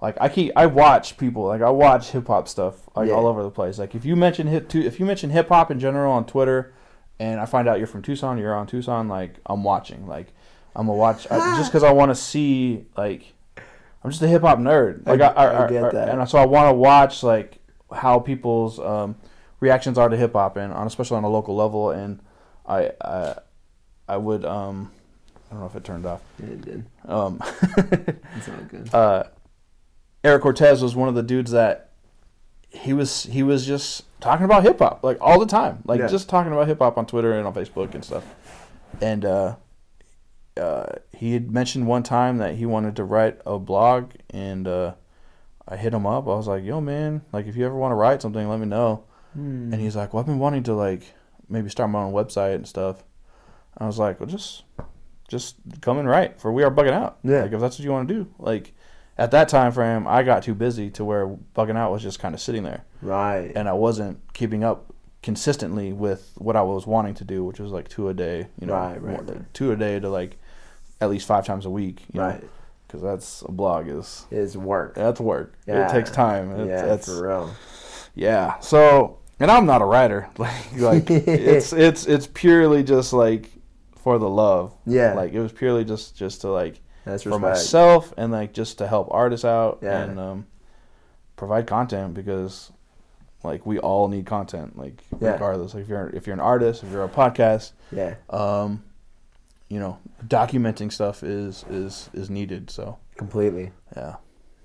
like 0.00 0.16
I 0.20 0.28
keep 0.28 0.52
I 0.56 0.66
watch 0.66 1.16
people 1.16 1.44
like 1.46 1.62
I 1.62 1.70
watch 1.70 2.10
hip 2.10 2.26
hop 2.26 2.48
stuff 2.48 2.88
like 2.94 3.08
Yeah. 3.08 3.14
all 3.14 3.26
over 3.26 3.42
the 3.42 3.50
place. 3.50 3.78
Like 3.78 3.94
if 3.94 4.04
you 4.04 4.16
mention 4.16 4.46
hip 4.46 4.68
to 4.70 4.84
if 4.84 5.00
you 5.00 5.06
mention 5.06 5.30
hip 5.30 5.48
hop 5.48 5.70
in 5.70 5.78
general 5.80 6.12
on 6.12 6.26
Twitter, 6.26 6.72
and 7.18 7.40
I 7.40 7.46
find 7.46 7.66
out 7.68 7.78
you're 7.78 7.86
from 7.86 8.02
Tucson, 8.02 8.36
you're 8.38 8.54
on 8.54 8.66
Tucson, 8.66 9.08
like 9.08 9.36
I'm 9.46 9.64
watching. 9.64 10.06
Like 10.06 10.32
I'm 10.74 10.88
a 10.88 10.92
watch 10.94 11.26
I, 11.30 11.38
just 11.58 11.70
because 11.70 11.82
I 11.82 11.92
want 11.92 12.10
to 12.10 12.14
see 12.14 12.84
like 12.96 13.32
I'm 14.04 14.10
just 14.10 14.22
a 14.22 14.28
hip 14.28 14.42
hop 14.42 14.58
nerd. 14.58 15.06
Like 15.06 15.20
I- 15.20 15.26
I, 15.28 15.64
I, 15.64 15.68
get 15.70 15.92
that. 15.92 16.08
and 16.10 16.28
so 16.28 16.38
I 16.38 16.44
want 16.46 16.68
to 16.68 16.74
watch 16.74 17.22
like 17.22 17.58
how 17.92 18.18
people's 18.18 18.78
um, 18.78 19.16
reactions 19.60 19.96
are 19.96 20.08
to 20.08 20.16
hip 20.16 20.34
hop 20.34 20.56
and 20.58 20.72
on 20.72 20.86
especially 20.86 21.16
on 21.16 21.24
a 21.24 21.28
local 21.30 21.56
level. 21.56 21.90
And 21.90 22.20
I 22.66 22.92
I, 23.00 23.34
I 24.08 24.16
would 24.18 24.44
um 24.44 24.92
I 25.48 25.52
don't 25.54 25.60
know 25.60 25.66
if 25.66 25.74
it 25.76 25.84
turned 25.84 26.04
off. 26.06 26.20
Yeah, 26.38 26.46
it 26.50 26.60
did. 26.60 26.84
Um, 27.06 27.40
It's 27.78 28.48
all 28.48 28.54
good. 28.68 28.94
uh, 28.94 29.24
Eric 30.26 30.42
Cortez 30.42 30.82
was 30.82 30.96
one 30.96 31.08
of 31.08 31.14
the 31.14 31.22
dudes 31.22 31.52
that 31.52 31.90
he 32.70 32.92
was 32.92 33.22
he 33.24 33.42
was 33.42 33.64
just 33.66 34.02
talking 34.20 34.44
about 34.44 34.62
hip 34.64 34.80
hop 34.80 35.02
like 35.04 35.18
all 35.20 35.38
the 35.38 35.46
time, 35.46 35.82
like 35.86 36.00
Yeah. 36.00 36.08
just 36.08 36.28
talking 36.28 36.52
about 36.52 36.66
hip 36.66 36.80
hop 36.80 36.98
on 36.98 37.06
Twitter 37.06 37.32
and 37.32 37.46
on 37.46 37.54
Facebook 37.54 37.94
and 37.94 38.04
stuff. 38.04 38.24
And 39.00 39.24
uh, 39.24 39.56
uh, 40.56 40.86
he 41.12 41.32
had 41.34 41.50
mentioned 41.50 41.86
one 41.86 42.02
time 42.02 42.38
that 42.38 42.56
he 42.56 42.66
wanted 42.66 42.96
to 42.96 43.04
write 43.04 43.40
a 43.46 43.58
blog, 43.58 44.12
and 44.30 44.66
uh, 44.66 44.94
I 45.68 45.76
hit 45.76 45.92
him 45.94 46.06
up. 46.06 46.24
I 46.24 46.34
was 46.34 46.48
like, 46.48 46.64
"Yo, 46.64 46.80
man, 46.80 47.22
like 47.32 47.46
if 47.46 47.56
you 47.56 47.64
ever 47.66 47.76
want 47.76 47.92
to 47.92 47.96
write 47.96 48.20
something, 48.22 48.48
let 48.48 48.58
me 48.58 48.66
know." 48.66 49.04
Hmm. 49.34 49.72
And 49.72 49.80
he's 49.80 49.94
like, 49.96 50.12
"Well, 50.12 50.20
I've 50.20 50.26
been 50.26 50.38
wanting 50.38 50.62
to 50.64 50.74
like 50.74 51.14
maybe 51.48 51.68
start 51.68 51.90
my 51.90 52.02
own 52.02 52.12
website 52.12 52.54
and 52.56 52.66
stuff." 52.66 53.04
I 53.78 53.86
was 53.86 53.98
like, 53.98 54.18
"Well, 54.18 54.28
just 54.28 54.64
just 55.28 55.56
come 55.82 55.98
and 55.98 56.08
write 56.08 56.40
for 56.40 56.50
We 56.52 56.62
Are 56.62 56.70
Bugging 56.70 56.92
Out. 56.92 57.18
Yeah. 57.22 57.42
Like 57.42 57.52
if 57.52 57.60
that's 57.60 57.78
what 57.78 57.84
you 57.84 57.90
want 57.92 58.08
to 58.08 58.14
do. 58.14 58.26
Like 58.38 58.72
at 59.18 59.30
that 59.30 59.48
time 59.48 59.72
frame, 59.72 60.06
I 60.06 60.22
got 60.22 60.42
too 60.42 60.54
busy 60.54 60.90
to 60.90 61.04
where 61.04 61.26
Bugging 61.54 61.76
Out 61.76 61.90
was 61.92 62.02
just 62.02 62.18
kind 62.18 62.34
of 62.34 62.40
sitting 62.40 62.62
there, 62.62 62.84
Right. 63.02 63.52
and 63.54 63.68
I 63.68 63.72
wasn't 63.72 64.20
keeping 64.34 64.62
up 64.64 64.92
consistently 65.22 65.92
with 65.92 66.32
what 66.36 66.54
I 66.56 66.62
was 66.62 66.86
wanting 66.86 67.14
to 67.14 67.24
do, 67.24 67.42
which 67.44 67.58
was 67.58 67.72
like 67.72 67.88
two 67.88 68.08
a 68.08 68.14
day. 68.14 68.46
You 68.60 68.66
know, 68.66 68.74
Right, 68.74 69.02
right, 69.02 69.24
more- 69.26 69.34
right. 69.36 69.54
two 69.54 69.72
a 69.72 69.76
day 69.76 69.98
to 69.98 70.08
like 70.08 70.36
at 71.00 71.10
least 71.10 71.26
five 71.26 71.44
times 71.46 71.66
a 71.66 71.70
week. 71.70 72.04
You 72.12 72.20
right. 72.20 72.44
because 72.86 73.02
that's 73.02 73.42
a 73.42 73.50
blog 73.50 73.88
is 73.88 74.26
Is 74.30 74.56
work. 74.56 74.94
that's 74.94 75.20
work. 75.20 75.54
Yeah. 75.66 75.88
It 75.88 75.92
takes 75.92 76.10
time. 76.10 76.52
It, 76.52 76.68
yeah, 76.68 76.82
that's, 76.86 77.06
for 77.08 77.26
real. 77.26 77.50
yeah. 78.14 78.58
So, 78.60 79.18
and 79.40 79.50
I'm 79.50 79.66
not 79.66 79.82
a 79.82 79.84
writer. 79.84 80.28
Like, 80.38 80.78
like 80.78 81.10
it's 81.10 81.72
it's 81.86 82.06
it's 82.06 82.26
purely 82.32 82.82
just 82.84 83.12
like 83.12 83.50
for 84.02 84.18
the 84.18 84.28
love. 84.28 84.74
Yeah. 84.86 85.14
Like 85.14 85.32
it 85.32 85.40
was 85.40 85.52
purely 85.52 85.84
just 85.84 86.14
just 86.16 86.42
to 86.42 86.48
like 86.50 86.80
That's 87.06 87.22
for 87.22 87.30
respect. 87.30 87.42
myself 87.56 88.12
and 88.18 88.30
like 88.32 88.52
just 88.52 88.76
to 88.78 88.86
help 88.86 89.08
artists 89.10 89.44
out 89.46 89.78
Yeah. 89.80 90.02
and 90.02 90.18
um, 90.20 90.46
provide 91.36 91.66
content 91.66 92.12
because 92.14 92.70
like 93.42 93.64
we 93.64 93.78
all 93.78 94.08
need 94.08 94.26
content. 94.26 94.76
Like 94.76 95.02
Yeah. 95.20 95.32
regardless, 95.32 95.72
like 95.74 95.84
if 95.84 95.88
you're 95.88 96.10
if 96.10 96.26
you're 96.26 96.34
an 96.34 96.40
artist, 96.40 96.82
if 96.82 96.90
you're 96.92 97.04
a 97.04 97.08
podcast, 97.08 97.72
Yeah. 97.90 98.16
um, 98.28 98.82
you 99.68 99.80
know, 99.80 99.98
documenting 100.26 100.92
stuff 100.92 101.22
is 101.22 101.64
is 101.70 102.10
is 102.12 102.28
needed. 102.28 102.70
So 102.70 102.98
Completely. 103.16 103.72
yeah, 103.96 104.16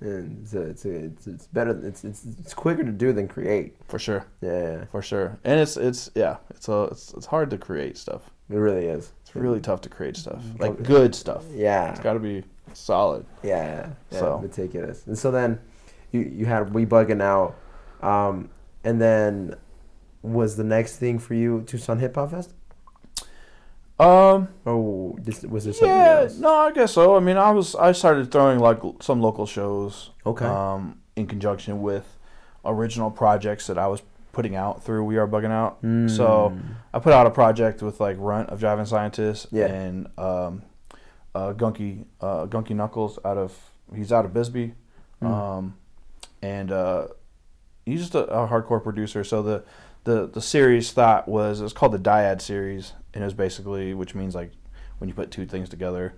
And 0.01 0.41
it's, 0.43 0.53
it's, 0.53 0.83
it's, 0.85 1.27
it's 1.27 1.47
better. 1.47 1.79
It's, 1.87 2.03
it's 2.03 2.25
it's 2.25 2.53
quicker 2.53 2.83
to 2.83 2.91
do 2.91 3.13
than 3.13 3.27
create. 3.29 3.75
for 3.87 3.97
sure. 3.99 4.25
Yeah. 4.41 4.85
For 4.91 5.01
sure, 5.01 5.39
and 5.43 5.59
it's 5.59 5.77
it's 5.77 6.11
yeah, 6.15 6.37
it's 6.49 6.67
a 6.67 6.83
it's, 6.91 7.13
it's 7.13 7.25
hard 7.27 7.49
to 7.51 7.57
create 7.57 7.97
stuff. 7.97 8.29
It 8.49 8.57
really 8.57 8.87
is. 8.87 9.13
It's 9.33 9.35
really 9.41 9.61
tough 9.61 9.79
to 9.81 9.89
create 9.89 10.17
stuff, 10.17 10.41
Mm-hmm. 10.43 10.61
like 10.61 10.83
good 10.83 11.15
stuff. 11.15 11.45
Yeah. 11.53 11.91
It's 11.91 12.01
got 12.01 12.13
to 12.13 12.19
be 12.19 12.43
solid. 12.73 13.25
Yeah, 13.43 13.87
yeah, 14.11 14.19
So- 14.19 14.39
meticulous. 14.41 15.07
And 15.07 15.17
so 15.17 15.31
then, 15.31 15.59
you 16.11 16.19
you 16.21 16.45
had 16.45 16.73
we 16.73 16.85
bugging 16.85 17.21
out, 17.21 17.55
um, 18.05 18.49
and 18.83 18.99
then 19.01 19.55
was 20.21 20.57
the 20.57 20.65
next 20.65 20.97
thing 20.97 21.17
for 21.17 21.33
you 21.33 21.61
Tucson 21.65 21.99
Hip 21.99 22.15
Hop 22.15 22.31
Fest? 22.31 22.53
Um, 23.99 24.49
Oh, 24.65 25.15
this, 25.21 25.43
was 25.43 25.63
there 25.63 25.73
something 25.73 25.87
yeah, 25.95 26.21
else? 26.23 26.37
no, 26.37 26.53
I 26.53 26.71
guess 26.73 26.91
so. 26.91 27.15
I 27.15 27.19
mean, 27.21 27.37
I 27.37 27.51
was 27.51 27.73
I 27.75 27.93
started 27.93 28.31
throwing 28.31 28.59
like 28.59 28.79
some 28.99 29.21
local 29.21 29.45
shows, 29.45 30.09
Okay. 30.25 30.45
um, 30.45 30.99
in 31.15 31.25
conjunction 31.27 31.81
with 31.81 32.17
original 32.65 33.11
projects 33.11 33.67
that 33.67 33.77
I 33.77 33.87
was 33.87 34.01
putting 34.31 34.55
out 34.55 34.83
through 34.83 35.03
We 35.03 35.17
Are 35.17 35.27
Bugging 35.27 35.51
Out. 35.51 35.79
So 36.09 36.57
I 36.93 36.99
put 36.99 37.13
out 37.13 37.27
a 37.27 37.31
project 37.31 37.81
with 37.81 37.99
like 37.99 38.17
Runt 38.19 38.49
of 38.49 38.59
Driving 38.59 38.85
Scientists 38.85 39.47
Yeah. 39.51 39.65
and 39.67 40.07
um, 40.17 40.63
uh, 41.35 41.53
Gunky 41.53 42.05
uh, 42.21 42.45
Gunky 42.47 42.75
Knuckles 42.75 43.19
out 43.25 43.37
of 43.37 43.57
he's 43.95 44.11
out 44.11 44.25
of 44.25 44.33
Bisbee, 44.33 44.73
Mm. 45.21 45.27
um, 45.27 45.77
and 46.41 46.71
uh, 46.71 47.07
he's 47.85 47.99
just 48.01 48.15
a, 48.15 48.25
a 48.25 48.47
hardcore 48.47 48.81
producer. 48.83 49.23
So 49.23 49.41
the 49.43 49.63
the 50.03 50.27
the 50.27 50.41
series 50.41 50.91
thought 50.91 51.27
was 51.27 51.59
it 51.59 51.63
was 51.63 51.73
called 51.73 51.91
the 51.91 51.99
Dyad 51.99 52.41
series, 52.41 52.93
and 53.13 53.23
it 53.23 53.25
was 53.25 53.33
basically 53.35 53.93
which 53.93 54.15
means 54.15 54.33
like 54.33 54.51
when 54.97 55.07
you 55.09 55.13
put 55.13 55.29
two 55.31 55.45
things 55.45 55.69
together, 55.69 56.13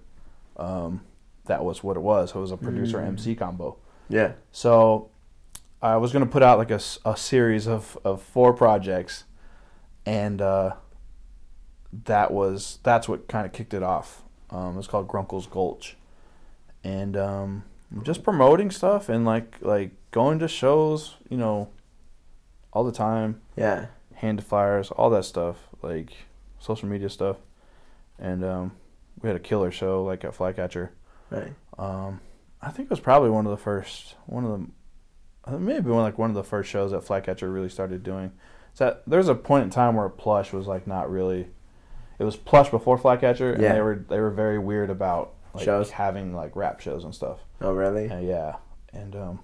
um, 0.58 1.02
that 1.46 1.64
was 1.66 1.84
what 1.84 1.98
it 1.98 2.02
was. 2.02 2.32
So 2.32 2.40
it 2.40 2.42
was 2.42 2.52
a 2.52 2.58
producer 2.58 3.00
Mm. 3.00 3.08
MC 3.08 3.36
combo. 3.36 3.78
yeah. 4.10 4.34
So 4.52 5.10
I 5.84 5.98
was 5.98 6.12
gonna 6.14 6.26
put 6.26 6.42
out 6.42 6.58
like 6.58 6.72
a, 6.72 6.80
a 7.06 7.16
series 7.18 7.68
of, 7.68 7.98
of 8.06 8.22
four 8.22 8.54
projects, 8.54 9.26
and 10.06 10.42
uh, 10.42 10.76
that 12.06 12.32
was 12.32 12.80
that's 12.84 13.08
what 13.10 13.28
kind 13.28 13.46
of 13.46 13.52
kicked 13.52 13.74
it 13.74 13.84
off. 13.84 14.24
Um, 14.50 14.78
it's 14.78 14.88
called 14.88 15.08
Grunkle's 15.08 15.46
Gulch, 15.48 15.98
and 16.84 17.18
um, 17.18 17.64
just 18.04 18.24
promoting 18.24 18.72
stuff 18.72 19.10
and 19.10 19.26
like 19.26 19.58
like 19.62 19.92
going 20.12 20.40
to 20.40 20.48
shows, 20.48 21.16
you 21.30 21.38
know, 21.38 21.70
all 22.72 22.84
the 22.84 22.92
time, 22.92 23.42
Yeah. 23.56 23.88
hand 24.16 24.44
flyers, 24.44 24.90
all 24.92 25.10
that 25.12 25.26
stuff, 25.26 25.58
like 25.82 26.14
social 26.60 26.88
media 26.88 27.10
stuff, 27.10 27.38
and 28.18 28.44
um, 28.46 28.72
we 29.22 29.28
had 29.28 29.36
a 29.36 29.40
killer 29.40 29.70
show 29.72 30.04
like 30.04 30.24
at 30.24 30.34
Flycatcher. 30.34 30.92
Right. 31.30 31.54
Um, 31.78 32.22
I 32.62 32.70
think 32.70 32.86
it 32.86 32.90
was 32.92 33.00
probably 33.00 33.32
one 33.32 33.46
of 33.46 33.52
the 33.52 33.58
first, 33.58 34.16
one 34.28 34.46
of 34.46 34.52
the, 34.52 34.68
maybe 35.52 35.90
one 35.90 36.04
like 36.04 36.18
one 36.18 36.30
of 36.30 36.36
the 36.36 36.44
first 36.44 36.70
shows 36.70 36.92
that 36.92 37.04
Flycatcher 37.04 37.50
really 37.52 37.70
started 37.70 38.04
doing. 38.04 38.32
So 38.74 38.86
that, 38.86 39.04
there 39.06 39.18
was 39.20 39.28
a 39.30 39.36
point 39.36 39.66
in 39.66 39.70
time 39.70 39.96
where 39.96 40.10
plush 40.10 40.52
was 40.54 40.68
like 40.68 40.88
not 40.88 41.10
really, 41.12 41.48
it 42.20 42.24
was 42.24 42.36
plush 42.36 42.70
before 42.70 42.98
Flycatcher, 42.98 43.54
and 43.54 43.62
Yeah. 43.62 43.74
they 43.74 43.82
were 43.82 44.06
they 44.10 44.20
were 44.20 44.32
very 44.32 44.58
weird 44.60 44.90
about 44.90 45.34
like 45.54 45.66
Shows? 45.66 45.92
having 45.92 46.34
like 46.36 46.56
rap 46.56 46.80
shows 46.80 47.04
and 47.04 47.14
stuff. 47.14 47.40
Oh, 47.62 47.74
really? 47.74 48.10
Uh, 48.10 48.20
yeah, 48.20 48.56
and 48.94 49.16
um, 49.16 49.40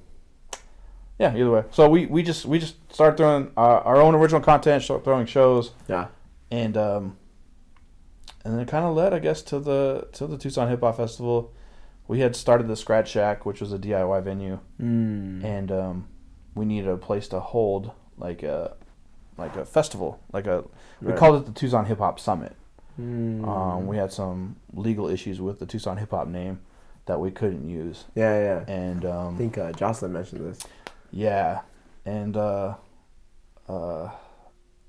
yeah, 1.19 1.35
either 1.35 1.51
way. 1.51 1.63
So 1.71 1.87
we, 1.89 2.05
we 2.07 2.23
just 2.23 2.45
we 2.45 2.57
just 2.59 2.75
started 2.93 3.17
throwing 3.17 3.51
our, 3.57 3.81
our 3.81 3.97
own 3.97 4.15
original 4.15 4.41
content, 4.41 4.81
start 4.83 5.03
throwing 5.03 5.25
shows, 5.27 5.71
Yeah. 5.87 6.07
and 6.49 6.75
um, 6.77 7.17
and 8.43 8.53
then 8.53 8.61
it 8.61 8.67
kind 8.67 8.85
of 8.85 8.95
led, 8.95 9.13
I 9.13 9.19
guess, 9.19 9.41
to 9.43 9.59
the 9.59 10.07
to 10.13 10.25
the 10.25 10.37
Tucson 10.37 10.69
Hip 10.69 10.79
Hop 10.81 10.97
Festival. 10.97 11.51
We 12.09 12.19
had 12.21 12.35
started 12.35 12.67
the 12.67 12.75
Scratch 12.75 13.09
Shack, 13.11 13.45
which 13.45 13.61
was 13.61 13.71
a 13.71 13.77
DIY 13.77 14.21
venue, 14.23 14.59
Mm. 14.81 15.43
and 15.43 15.71
um, 15.71 16.07
we 16.55 16.65
needed 16.65 16.89
a 16.89 16.97
place 16.97 17.27
to 17.29 17.39
hold 17.39 17.91
like 18.17 18.41
a 18.43 18.75
like 19.37 19.55
a 19.55 19.63
festival, 19.63 20.19
like 20.33 20.47
a 20.47 20.63
we 21.01 21.07
Right. 21.09 21.17
called 21.17 21.35
it 21.41 21.45
the 21.45 21.53
Tucson 21.53 21.85
Hip 21.85 21.99
Hop 21.99 22.19
Summit. 22.19 22.55
Mm. 22.99 23.47
Um, 23.47 23.87
we 23.87 23.95
had 23.97 24.11
some 24.11 24.55
legal 24.73 25.07
issues 25.07 25.39
with 25.39 25.59
the 25.59 25.65
Tucson 25.65 25.97
Hip 25.97 26.09
Hop 26.11 26.27
name 26.27 26.59
that 27.05 27.19
we 27.19 27.29
couldn't 27.31 27.69
use, 27.69 28.05
yeah, 28.15 28.37
yeah. 28.67 28.73
and 28.73 29.05
um, 29.05 29.35
I 29.35 29.37
think 29.37 29.57
uh, 29.59 29.71
Jocelyn 29.71 30.11
mentioned 30.11 30.41
this. 30.45 30.59
yeah, 31.11 31.61
and 32.05 32.35
uh, 32.35 32.73
uh, 33.69 34.09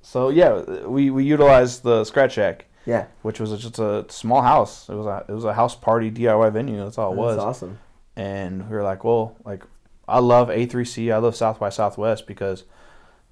so 0.01 0.31
yeah, 0.31 0.63
we 0.87 1.11
we 1.11 1.23
utilized 1.25 1.83
the 1.83 2.05
Scratch 2.05 2.33
Shack, 2.33 2.65
Yeah. 2.87 3.07
which 3.23 3.39
was 3.41 3.51
just 3.61 3.79
a 3.79 4.07
small 4.09 4.43
house. 4.43 4.89
It 4.89 4.95
was 4.95 5.07
a 5.07 5.25
it 5.29 5.33
was 5.33 5.45
a 5.45 5.55
house 5.55 5.75
party 5.75 6.11
DIY 6.11 6.53
venue. 6.53 6.83
That's 6.83 6.99
all 6.99 7.13
it 7.13 7.17
was. 7.17 7.37
That's 7.37 7.45
awesome. 7.47 7.79
And 8.17 8.69
we 8.69 8.77
were 8.77 8.83
like, 8.83 9.05
well, 9.05 9.37
like 9.45 9.65
I 10.09 10.19
love 10.19 10.49
A3C. 10.49 11.13
I 11.13 11.19
love 11.19 11.37
South 11.37 11.59
by 11.61 11.69
Southwest 11.69 12.27
because 12.27 12.65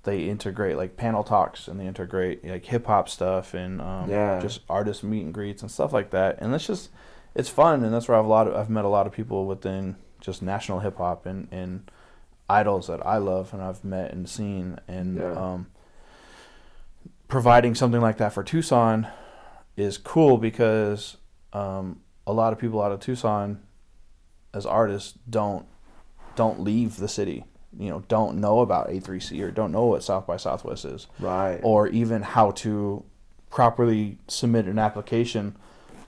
they 0.05 0.29
integrate 0.29 0.77
like 0.77 0.97
panel 0.97 1.25
talks 1.25 1.67
and 1.67 1.79
they 1.81 1.87
integrate 1.87 2.45
like 2.45 2.65
hip 2.67 2.87
hop 2.87 3.09
stuff 3.09 3.53
and 3.55 3.81
um, 3.81 4.09
Yeah. 4.09 4.39
just 4.41 4.61
artist 4.69 5.03
meet 5.03 5.25
and 5.25 5.35
greets 5.35 5.61
and 5.63 5.71
stuff 5.71 5.93
like 5.93 6.11
that. 6.11 6.39
And 6.41 6.55
it's 6.55 6.67
just 6.67 6.91
it's 7.35 7.49
fun 7.49 7.83
and 7.85 7.93
that's 7.93 8.07
where 8.09 8.17
I've 8.19 8.25
a 8.25 8.29
lot 8.29 8.47
of 8.49 8.55
I've 8.55 8.71
met 8.71 8.85
a 8.85 8.89
lot 8.89 9.07
of 9.07 9.13
people 9.13 9.47
within 9.47 9.97
just 10.21 10.41
national 10.43 10.81
hip 10.81 10.99
hop 10.99 11.27
and 11.27 11.49
and 11.51 11.91
idols 12.51 12.87
that 12.87 13.05
I 13.07 13.17
love 13.19 13.53
and 13.53 13.63
I've 13.63 13.83
met 13.85 14.13
and 14.13 14.29
seen 14.29 14.79
and 14.89 15.17
Yeah. 15.19 15.33
um, 15.33 15.67
providing 17.29 17.75
something 17.75 18.01
like 18.01 18.17
that 18.19 18.33
for 18.33 18.43
Tucson 18.43 19.07
is 19.81 19.99
cool 19.99 20.39
because 20.39 21.17
um, 21.53 22.01
a 22.27 22.33
lot 22.33 22.53
of 22.53 22.59
people 22.59 22.83
out 22.83 22.93
of 22.93 23.01
Tucson 23.01 23.61
as 24.55 24.67
artists 24.67 25.15
don't 25.29 25.67
don't 26.37 26.61
leave 26.61 26.97
the 26.97 27.09
city. 27.09 27.45
You 27.79 27.91
know, 27.91 28.03
don't 28.09 28.39
know 28.39 28.61
about 28.61 28.89
A3C 28.89 29.43
or 29.43 29.51
don't 29.51 29.73
know 29.73 29.87
what 29.87 30.03
South 30.03 30.27
by 30.27 30.37
Southwest 30.37 30.85
is, 30.85 31.07
Right. 31.19 31.61
or 31.63 31.89
even 31.89 32.23
how 32.23 32.53
to 32.53 33.05
properly 33.51 34.19
submit 34.29 34.67
an 34.67 34.79
application 34.79 35.55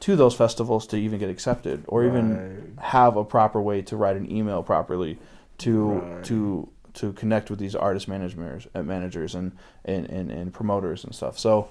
to 0.00 0.16
those 0.16 0.34
festivals 0.34 0.86
to 0.88 0.96
even 0.96 1.18
get 1.18 1.28
accepted, 1.28 1.84
or 1.86 2.04
even 2.04 2.76
have 2.80 3.16
a 3.16 3.24
proper 3.24 3.60
way 3.60 3.82
to 3.82 3.96
write 3.96 4.16
an 4.16 4.30
email 4.30 4.62
properly 4.62 5.18
to 5.58 5.88
Right. 5.92 6.24
to 6.24 6.68
to 6.94 7.12
connect 7.12 7.50
with 7.50 7.58
these 7.60 7.74
artist 7.76 8.08
managers 8.08 8.66
managers 8.74 9.34
and, 9.34 9.52
and, 9.84 10.06
and, 10.10 10.30
and 10.30 10.52
promoters 10.52 11.04
and 11.04 11.14
stuff. 11.14 11.38
So, 11.38 11.68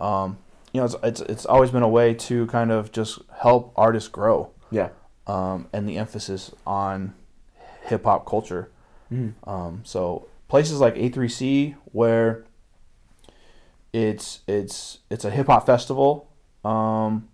um, 0.00 0.36
you 0.72 0.80
know, 0.80 0.84
it's, 0.86 0.96
it's 1.02 1.20
it's 1.22 1.46
always 1.46 1.70
been 1.70 1.82
a 1.82 1.88
way 1.88 2.14
to 2.14 2.46
kind 2.48 2.70
of 2.70 2.92
just 2.92 3.18
help 3.40 3.72
artists 3.76 4.08
grow, 4.08 4.50
Yeah. 4.70 4.90
um, 5.26 5.68
and 5.72 5.88
the 5.88 5.96
emphasis 5.98 6.52
on 6.66 7.14
hip 7.84 8.04
hop 8.04 8.26
culture. 8.26 8.70
Mm. 9.12 9.32
Um, 9.46 9.80
so 9.84 10.28
places 10.48 10.80
like 10.80 10.94
A3C 10.96 11.74
where 11.92 12.44
it's 13.92 14.40
it's 14.46 14.98
it's 15.08 15.24
a 15.24 15.30
hip 15.30 15.46
hop 15.46 15.64
festival, 15.64 16.28
um, 16.64 17.28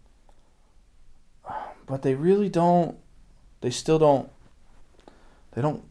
but 1.87 2.03
they 2.03 2.15
really 2.15 2.49
don't. 2.49 2.97
They 3.61 3.71
still 3.71 3.99
don't. 3.99 4.31
They 5.53 5.63
don't. 5.63 5.83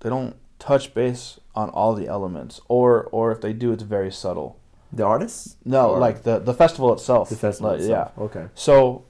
They 0.00 0.10
don't 0.10 0.36
touch 0.58 0.92
base 0.94 1.40
on 1.54 1.70
all 1.70 1.94
the 1.94 2.06
elements, 2.06 2.60
or 2.68 3.04
or 3.12 3.32
if 3.32 3.40
they 3.40 3.52
do, 3.54 3.72
it's 3.72 3.82
very 3.82 4.12
subtle. 4.12 4.58
The 4.92 5.04
artists? 5.04 5.56
No, 5.64 5.90
Or- 5.90 5.98
like 5.98 6.22
the 6.24 6.38
the 6.38 6.54
festival 6.54 6.92
itself. 6.92 7.28
The 7.28 7.36
festival 7.36 7.70
Like, 7.72 7.80
itself. 7.80 8.12
Okay. 8.18 8.46
So, 8.54 9.04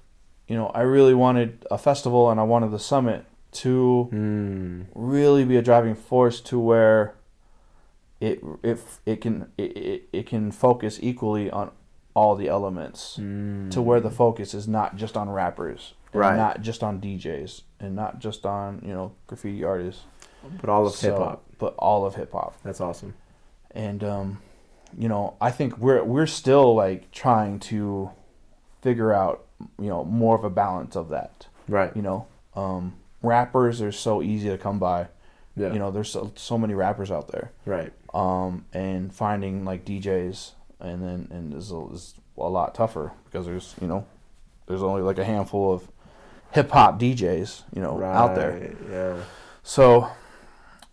you 0.49 0.57
know, 0.57 0.69
I 0.75 0.83
really 0.83 1.15
wanted 1.15 1.67
a 1.71 1.79
festival, 1.79 2.31
and 2.31 2.39
I 2.39 2.43
wanted 2.45 2.71
the 2.71 2.79
summit 2.79 3.25
to 3.53 4.09
Mm. 4.13 4.87
really 4.95 5.45
be 5.45 5.57
a 5.57 5.63
driving 5.63 5.95
force 5.95 6.41
to 6.43 6.59
where 6.59 7.15
it 8.21 8.43
it 8.63 8.79
it 9.07 9.21
can 9.21 9.51
it, 9.57 9.77
it, 9.77 10.09
it 10.13 10.27
can 10.27 10.53
focus 10.53 10.99
equally 11.03 11.51
on 11.51 11.71
all 12.15 12.35
the 12.37 12.49
elements 12.49 13.17
Mm. 13.21 13.71
to 13.71 13.81
where 13.81 14.01
the 14.01 14.11
focus 14.11 14.53
is 14.55 14.69
not 14.69 14.97
just 14.97 15.17
on 15.17 15.31
rappers 15.31 15.95
Right. 16.13 16.37
not 16.37 16.61
just 16.61 16.83
on 16.83 17.01
DJs 17.01 17.63
and 17.81 17.97
not 17.97 18.19
just 18.19 18.45
on 18.45 18.83
you 18.85 18.93
know 18.93 19.13
graffiti 19.27 19.65
artists 19.65 20.03
But 20.61 20.69
all 20.71 20.87
of 20.87 20.93
So- 20.93 21.09
hip 21.11 21.19
hop. 21.19 21.43
but 21.59 21.75
all 21.79 22.05
of 22.05 22.15
hip 22.17 22.33
hop 22.33 22.55
That's 22.63 22.81
awesome. 22.81 23.15
and 23.71 24.05
um 24.05 24.39
you 24.97 25.09
know 25.09 25.37
I 25.41 25.51
think 25.51 25.79
we're 25.79 26.03
we're 26.05 26.27
still 26.27 26.75
like 26.75 27.11
trying 27.13 27.61
to 27.61 28.11
figure 28.83 29.13
out 29.13 29.45
you 29.79 29.89
know 29.89 30.05
more 30.05 30.37
of 30.37 30.45
a 30.45 30.51
balance 30.51 30.97
of 30.97 31.09
that 31.11 31.47
Right. 31.69 31.95
you 31.95 32.03
know 32.03 32.27
um 32.55 32.95
rappers 33.23 33.81
are 33.83 33.93
so 33.93 34.23
easy 34.23 34.49
to 34.49 34.57
come 34.59 34.79
by 34.79 35.09
Yeah. 35.57 35.73
you 35.73 35.79
know 35.79 35.91
there's 35.91 36.11
so, 36.11 36.33
so 36.37 36.57
many 36.59 36.75
rappers 36.75 37.11
out 37.11 37.29
there 37.29 37.53
Right. 37.67 37.93
um, 38.15 38.65
and 38.73 39.13
finding 39.15 39.65
like 39.65 39.85
DJs 39.85 40.53
and 40.81 41.03
then 41.03 41.29
and 41.31 41.53
is 41.55 41.71
a, 41.71 41.87
is 41.93 42.15
a 42.39 42.49
lot 42.49 42.75
tougher 42.75 43.13
because 43.27 43.45
there's 43.47 43.75
you 43.81 43.87
know 43.87 44.07
there's 44.67 44.83
only 44.83 45.03
like 45.03 45.19
a 45.19 45.25
handful 45.25 45.73
of 45.75 45.89
hip 46.53 46.71
hop 46.71 46.99
DJs 46.99 47.63
you 47.75 47.83
know 47.83 47.97
right. 47.99 48.15
out 48.17 48.35
there. 48.35 48.73
Yeah. 48.91 49.17
So 49.63 50.09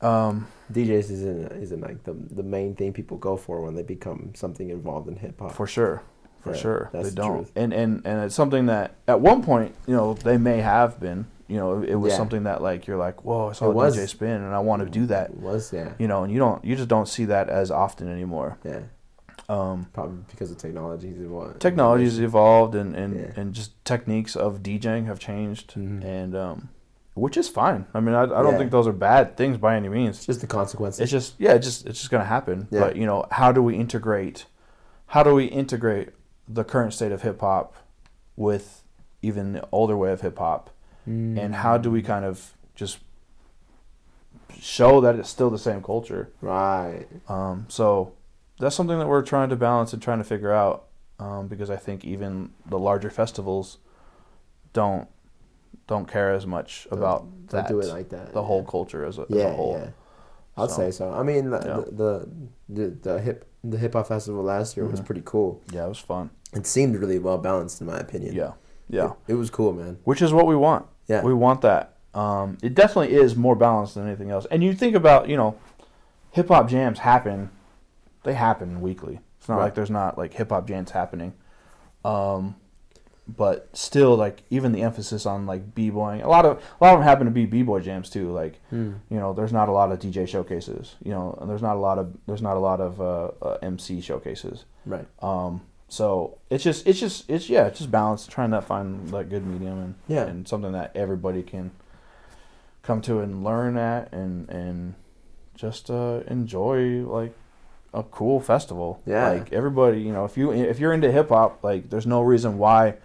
um, 0.02 0.48
DJs 0.72 1.12
isn't 1.12 1.52
isn't 1.54 1.82
like 1.82 2.04
the 2.04 2.14
the 2.14 2.44
main 2.44 2.76
thing 2.76 2.94
people 2.94 3.18
go 3.18 3.38
for 3.38 3.62
when 3.62 3.76
they 3.76 3.84
become 3.84 4.32
something 4.36 4.70
involved 4.70 5.08
in 5.08 5.16
hip 5.16 5.40
hop. 5.40 5.52
for 5.54 5.66
sure, 5.68 6.04
for 6.42 6.52
Yeah, 6.54 6.58
sure 6.58 6.90
they 6.94 7.04
the 7.04 7.12
don't. 7.12 7.36
truth. 7.36 7.52
And 7.56 7.74
and 7.74 8.02
and 8.06 8.24
it's 8.26 8.36
something 8.36 8.66
that 8.68 8.96
at 9.08 9.22
one 9.22 9.44
point 9.44 9.74
you 9.88 9.96
know 9.96 10.14
they 10.14 10.38
may 10.38 10.60
have 10.60 11.00
been 11.00 11.26
you 11.48 11.56
know 11.58 11.82
it, 11.82 11.90
it 11.92 11.96
was 11.96 12.12
Yeah. 12.12 12.18
something 12.18 12.44
that 12.44 12.62
like 12.62 12.86
you're 12.88 12.98
like 12.98 13.24
whoa 13.24 13.50
I 13.50 13.54
saw 13.54 13.66
It 13.68 13.70
a 13.70 13.74
was. 13.74 13.96
DJ 13.98 14.10
spin 14.10 14.42
and 14.42 14.54
I 14.54 14.60
want 14.60 14.84
to 14.84 14.90
do 14.90 15.06
that 15.06 15.30
It 15.30 15.38
was 15.40 15.72
yeah. 15.72 15.94
you 15.98 16.08
know 16.08 16.24
and 16.24 16.32
you 16.34 16.40
don't 16.40 16.64
you 16.66 16.76
just 16.76 16.90
don't 16.90 17.08
see 17.08 17.26
that 17.26 17.48
as 17.50 17.72
often 17.72 18.10
anymore. 18.12 18.58
Yeah. 18.66 18.82
Um, 19.50 19.88
Probably 19.94 20.18
because 20.30 20.52
of 20.52 20.58
technologies 20.58 21.18
and 21.18 21.32
what 21.32 21.62
technology's 21.62 22.20
evolved 22.20 22.76
and 22.76 22.94
and, 22.94 23.16
Yeah. 23.16 23.32
and 23.40 23.54
just 23.54 23.72
techniques 23.86 24.36
of 24.36 24.62
DJing 24.62 25.06
have 25.06 25.20
changed 25.20 25.76
Mhm. 25.76 26.04
and 26.04 26.36
um, 26.36 26.70
which 27.18 27.36
is 27.38 27.50
fine. 27.50 27.86
I 27.94 28.00
mean, 28.00 28.16
I, 28.16 28.24
I 28.24 28.26
don't 28.28 28.54
Yeah. 28.54 28.58
think 28.58 28.72
those 28.72 28.88
are 28.88 28.94
bad 28.94 29.36
things 29.36 29.58
by 29.58 29.76
any 29.76 29.90
means. 29.90 30.18
It's 30.18 30.26
just 30.26 30.42
the 30.42 30.48
consequences. 30.48 31.00
It's 31.02 31.12
just 31.12 31.36
yeah, 31.40 31.54
it's 31.54 31.66
just 31.66 31.86
it's 31.88 32.00
just 32.00 32.12
gonna 32.12 32.26
happen. 32.26 32.68
Yeah. 32.72 32.80
But 32.82 32.96
you 32.96 33.06
know, 33.06 33.26
how 33.32 33.52
do 33.52 33.62
we 33.64 33.76
integrate? 33.76 34.46
How 35.08 35.24
do 35.24 35.34
we 35.34 35.46
integrate 35.46 36.10
the 36.48 36.64
current 36.64 36.94
state 36.94 37.12
of 37.12 37.22
hip 37.24 37.42
hop 37.42 37.76
with 38.36 38.84
even 39.22 39.54
the 39.54 39.68
older 39.72 39.98
way 39.98 40.12
of 40.12 40.22
hip 40.22 40.38
hop? 40.38 40.70
Mm. 41.08 41.40
And 41.40 41.56
how 41.56 41.78
do 41.78 41.90
we 41.90 42.02
kind 42.02 42.26
of 42.26 42.54
just 42.76 43.00
show 44.60 45.02
that 45.02 45.16
it's 45.16 45.30
still 45.30 45.50
the 45.50 45.58
same 45.60 45.82
culture? 45.82 46.30
Right. 46.42 47.06
Um, 47.28 47.66
so 47.70 48.14
that's 48.60 48.76
something 48.76 48.98
that 49.00 49.08
we're 49.08 49.22
trying 49.22 49.50
to 49.50 49.56
balance 49.56 49.94
and 49.94 50.02
trying 50.02 50.18
to 50.18 50.24
figure 50.24 50.52
out 50.52 50.86
um, 51.20 51.48
because 51.48 51.70
I 51.70 51.76
think 51.78 52.06
even 52.06 52.52
the 52.66 52.78
larger 52.80 53.10
festivals 53.10 53.78
don't 54.74 55.08
don't 55.88 56.06
care 56.08 56.32
as 56.34 56.46
much 56.46 56.88
Don't- 56.90 57.00
about 57.00 57.22
Don't 57.22 57.48
that 57.64 57.68
do 57.68 57.80
it 57.80 57.88
like 57.88 58.10
that. 58.10 58.34
the 58.34 58.42
yeah. 58.42 58.46
whole 58.48 58.64
culture 58.64 59.06
as 59.06 59.18
a, 59.18 59.22
as 59.22 59.28
Yeah, 59.30 59.44
a 59.48 59.54
whole. 59.56 59.78
yeah. 59.80 59.90
I'd 60.64 60.70
So, 60.72 60.76
say 60.78 60.92
so. 60.92 61.12
I 61.12 61.24
mean, 61.24 61.50
the, 61.52 61.58
Yeah. 61.60 61.84
the, 61.92 62.30
the 62.70 62.90
the 63.02 63.22
hip 63.22 63.46
the 63.64 63.78
hip 63.78 63.94
hop 63.94 64.08
festival 64.08 64.44
last 64.44 64.76
year 64.78 64.86
was 64.86 65.00
Mhm. 65.02 65.06
pretty 65.06 65.22
cool. 65.26 65.62
Yeah, 65.72 65.86
it 65.86 65.90
was 65.90 66.00
fun. 66.00 66.30
It 66.54 66.66
seemed 66.66 66.96
really 66.96 67.20
well 67.20 67.38
balanced, 67.38 67.82
in 67.82 67.88
my 67.88 68.00
opinion. 68.00 68.34
Yeah, 68.36 68.54
yeah. 68.90 69.12
It, 69.28 69.34
it 69.34 69.36
was 69.36 69.50
cool, 69.50 69.74
man. 69.74 69.98
Which 70.04 70.22
is 70.22 70.32
what 70.34 70.48
we 70.48 70.56
want. 70.56 70.86
Yeah. 71.08 71.22
We 71.24 71.34
want 71.34 71.62
that. 71.62 71.96
Um, 72.14 72.58
it 72.64 72.74
definitely 72.74 73.14
is 73.16 73.36
more 73.36 73.56
balanced 73.56 73.96
than 73.96 74.08
anything 74.08 74.32
else. 74.32 74.46
And 74.50 74.64
you 74.64 74.74
think 74.74 74.96
about, 74.96 75.28
you 75.30 75.38
know, 75.38 75.56
hip 76.32 76.48
hop 76.48 76.68
jams 76.70 77.00
happen. 77.00 77.50
They 78.24 78.34
happen 78.34 78.82
weekly. 78.82 79.20
It's 79.40 79.48
not 79.48 79.58
Right. 79.58 79.64
like 79.66 79.76
there's 79.76 79.92
not 79.92 80.18
like 80.18 80.34
hip 80.34 80.50
hop 80.50 80.68
jams 80.68 80.92
happening. 80.92 81.34
Um, 82.04 82.56
but 83.28 83.70
still, 83.74 84.16
like 84.16 84.44
even 84.50 84.72
the 84.72 84.82
emphasis 84.84 85.26
on 85.26 85.46
like 85.46 85.76
b 85.76 85.90
boying. 85.90 86.22
A 86.22 86.30
lot 86.30 86.46
of 86.46 86.62
a 86.80 86.84
lot 86.84 86.94
of 86.94 87.00
them 87.00 87.08
happen 87.08 87.26
to 87.26 87.32
be 87.32 87.46
b 87.46 87.62
boy 87.64 87.80
jams 87.82 88.10
too. 88.10 88.32
Like 88.32 88.60
Hmm. 88.70 88.94
you 89.10 89.18
know, 89.20 89.34
there's 89.34 89.52
not 89.54 89.68
a 89.70 89.72
lot 89.72 89.92
of 89.92 90.00
DJ 90.00 90.28
showcases. 90.28 90.96
You 91.04 91.12
know, 91.12 91.38
and 91.42 91.50
there's 91.50 91.62
not 91.62 91.76
a 91.76 91.80
lot 91.80 91.98
of 92.00 92.14
there's 92.26 92.42
not 92.42 92.56
a 92.56 92.60
lot 92.60 92.80
of 92.80 93.02
uh, 93.02 93.32
uh, 93.42 93.58
MC 93.62 94.00
showcases. 94.02 94.66
Right. 94.86 95.06
Um, 95.22 95.62
so 95.90 96.38
it's 96.50 96.64
just 96.64 96.88
it's 96.88 97.00
just 97.00 97.30
it's 97.30 97.50
yeah, 97.50 97.66
it's 97.68 97.80
just 97.80 97.92
balance, 97.92 98.28
trying 98.28 98.52
to 98.52 98.62
find 98.62 99.12
like 99.12 99.30
good 99.30 99.46
medium 99.46 99.80
and 99.80 99.96
Yeah. 100.08 100.26
and 100.26 100.48
something 100.48 100.72
that 100.72 100.92
everybody 100.96 101.44
can 101.44 101.72
come 102.84 103.02
to 103.02 103.20
and 103.20 103.44
learn 103.44 103.78
at 103.78 104.12
and 104.14 104.50
and 104.50 104.96
just 105.56 105.90
uh, 105.90 106.22
enjoy 106.28 107.02
like 107.06 107.34
a 107.94 108.04
cool 108.04 108.40
festival. 108.40 109.02
Yeah. 109.06 109.30
Like 109.32 109.52
everybody, 109.52 110.00
you 110.02 110.12
know, 110.14 110.24
if 110.26 110.38
you 110.38 110.52
if 110.52 110.80
you're 110.80 110.94
into 110.94 111.12
hip 111.12 111.30
hop, 111.30 111.64
like 111.64 111.90
there's 111.90 112.08
no 112.08 112.22
reason 112.22 112.58
why 112.58 112.96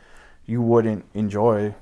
you 0.47 0.61
wouldn't 0.63 1.05
enjoy 1.15 1.75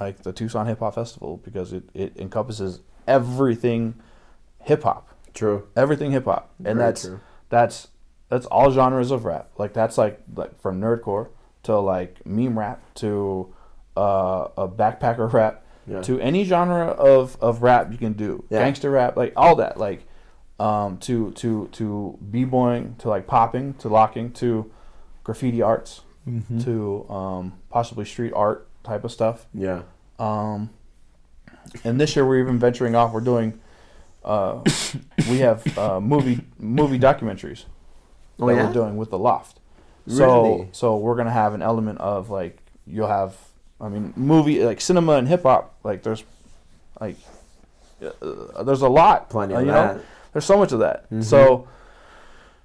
like 0.00 0.22
the 0.22 0.32
Tucson 0.32 0.66
Hip 0.66 0.78
Hop 0.80 0.94
Festival 0.94 1.38
because 1.44 1.72
it, 1.72 1.84
it 1.94 2.16
encompasses 2.16 2.80
everything 3.06 3.94
hip 4.62 4.82
hop. 4.82 5.08
True. 5.34 5.66
Everything 5.76 6.10
hip 6.12 6.24
hop. 6.24 6.50
And 6.58 6.64
Very 6.64 6.78
that's 6.78 7.02
true. 7.02 7.20
that's 7.48 7.88
that's 8.28 8.46
all 8.46 8.70
genres 8.70 9.10
of 9.10 9.24
rap. 9.24 9.50
Like 9.58 9.72
that's 9.72 9.98
like 9.98 10.20
like 10.34 10.58
from 10.60 10.80
nerdcore 10.80 11.28
to 11.64 11.78
like 11.78 12.24
meme 12.26 12.58
rap 12.58 12.82
to 12.96 13.52
uh, 13.96 14.48
a 14.56 14.68
backpacker 14.68 15.30
rap 15.32 15.64
Yeah. 15.86 16.00
to 16.02 16.20
any 16.20 16.44
genre 16.44 16.86
of, 16.86 17.36
of 17.40 17.62
rap 17.62 17.90
you 17.90 17.98
can 17.98 18.12
do. 18.12 18.44
Yeah. 18.50 18.60
Gangster 18.60 18.90
rap, 18.90 19.16
like 19.16 19.32
all 19.36 19.56
that. 19.56 19.78
Like 19.78 20.06
um, 20.60 20.98
to 20.98 21.32
to 21.32 21.68
to 21.72 22.18
b 22.30 22.44
boying 22.44 22.94
to 22.98 23.08
like 23.08 23.26
popping 23.26 23.74
to 23.74 23.88
locking 23.88 24.32
to 24.34 24.70
graffiti 25.24 25.62
arts 25.62 26.02
Mm-hmm. 26.28 26.60
to 26.60 27.06
um, 27.08 27.52
possibly 27.70 28.04
street 28.04 28.32
art 28.34 28.68
type 28.84 29.04
of 29.04 29.10
stuff. 29.12 29.46
Yeah. 29.54 29.82
Um, 30.18 30.70
and 31.84 31.98
this 32.00 32.14
year 32.16 32.26
we're 32.26 32.40
even 32.40 32.58
venturing 32.58 32.94
off. 32.94 33.12
We're 33.12 33.20
doing. 33.20 33.58
Uh, 34.24 34.62
we 35.30 35.38
have 35.38 35.78
uh, 35.78 36.00
movie 36.00 36.40
movie 36.58 36.98
documentaries 36.98 37.64
Oh 38.40 38.46
that 38.46 38.56
yeah. 38.56 38.66
we're 38.66 38.72
doing 38.72 38.96
with 38.96 39.10
the 39.10 39.18
loft. 39.18 39.58
So 40.06 40.42
Really? 40.56 40.68
so 40.72 40.96
we're 40.96 41.16
gonna 41.16 41.30
have 41.30 41.54
an 41.54 41.62
element 41.62 41.98
of 42.00 42.28
like 42.30 42.58
you'll 42.86 43.08
have 43.08 43.36
I 43.80 43.88
mean 43.88 44.12
movie 44.16 44.62
like 44.64 44.80
cinema 44.80 45.12
and 45.12 45.28
hip 45.28 45.44
hop 45.44 45.74
like 45.84 46.02
there's 46.02 46.24
like 47.00 47.16
uh, 48.02 48.62
there's 48.64 48.82
a 48.82 48.88
lot 48.88 49.30
Plenty 49.30 49.54
uh, 49.54 49.60
of 49.60 49.66
you 49.66 49.72
that. 49.72 49.96
know 49.96 50.02
there's 50.32 50.44
so 50.44 50.58
much 50.58 50.72
of 50.72 50.80
that 50.80 51.08
Mhm. 51.10 51.22
so 51.24 51.68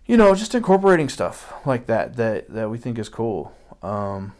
you 0.05 0.17
know 0.17 0.35
just 0.35 0.53
incorporating 0.55 1.09
stuff 1.09 1.53
like 1.65 1.85
that 1.87 2.15
that 2.17 2.49
that 2.49 2.69
we 2.69 2.77
think 2.77 2.97
is 2.99 3.09
cool. 3.09 3.53
Um 3.81 4.33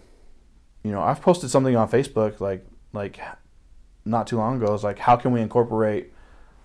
you 0.83 0.91
know 0.91 1.01
I've 1.01 1.21
posted 1.21 1.49
something 1.49 1.75
on 1.75 1.89
Facebook 1.89 2.39
like 2.39 2.65
like 2.91 3.19
not 4.05 4.27
too 4.27 4.37
long 4.37 4.61
ago. 4.61 4.73
It's 4.73 4.83
like 4.83 4.99
how 4.99 5.15
can 5.15 5.31
we 5.31 5.41
incorporate 5.41 6.13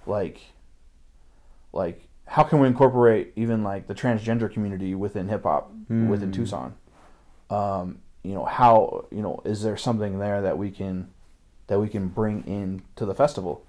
like 0.06 0.40
like 1.72 2.02
how 2.26 2.42
can 2.42 2.60
we 2.60 2.66
incorporate 2.66 3.32
even 3.36 3.62
like 3.62 3.86
the 3.86 3.94
transgender 3.94 4.52
community 4.52 4.94
within 4.94 5.28
hip 5.28 5.44
hop 5.44 5.70
within 5.88 6.28
Hmm. 6.28 6.32
Tucson? 6.32 6.74
Um 7.50 7.98
you 8.24 8.34
know 8.34 8.44
how 8.44 9.06
you 9.10 9.22
know 9.22 9.40
is 9.44 9.62
there 9.62 9.76
something 9.76 10.18
there 10.18 10.42
that 10.42 10.58
we 10.58 10.70
can 10.70 11.08
that 11.68 11.78
we 11.78 11.88
can 11.88 12.08
bring 12.08 12.42
in 12.46 12.82
to 12.96 13.06
the 13.06 13.14
festival 13.14 13.64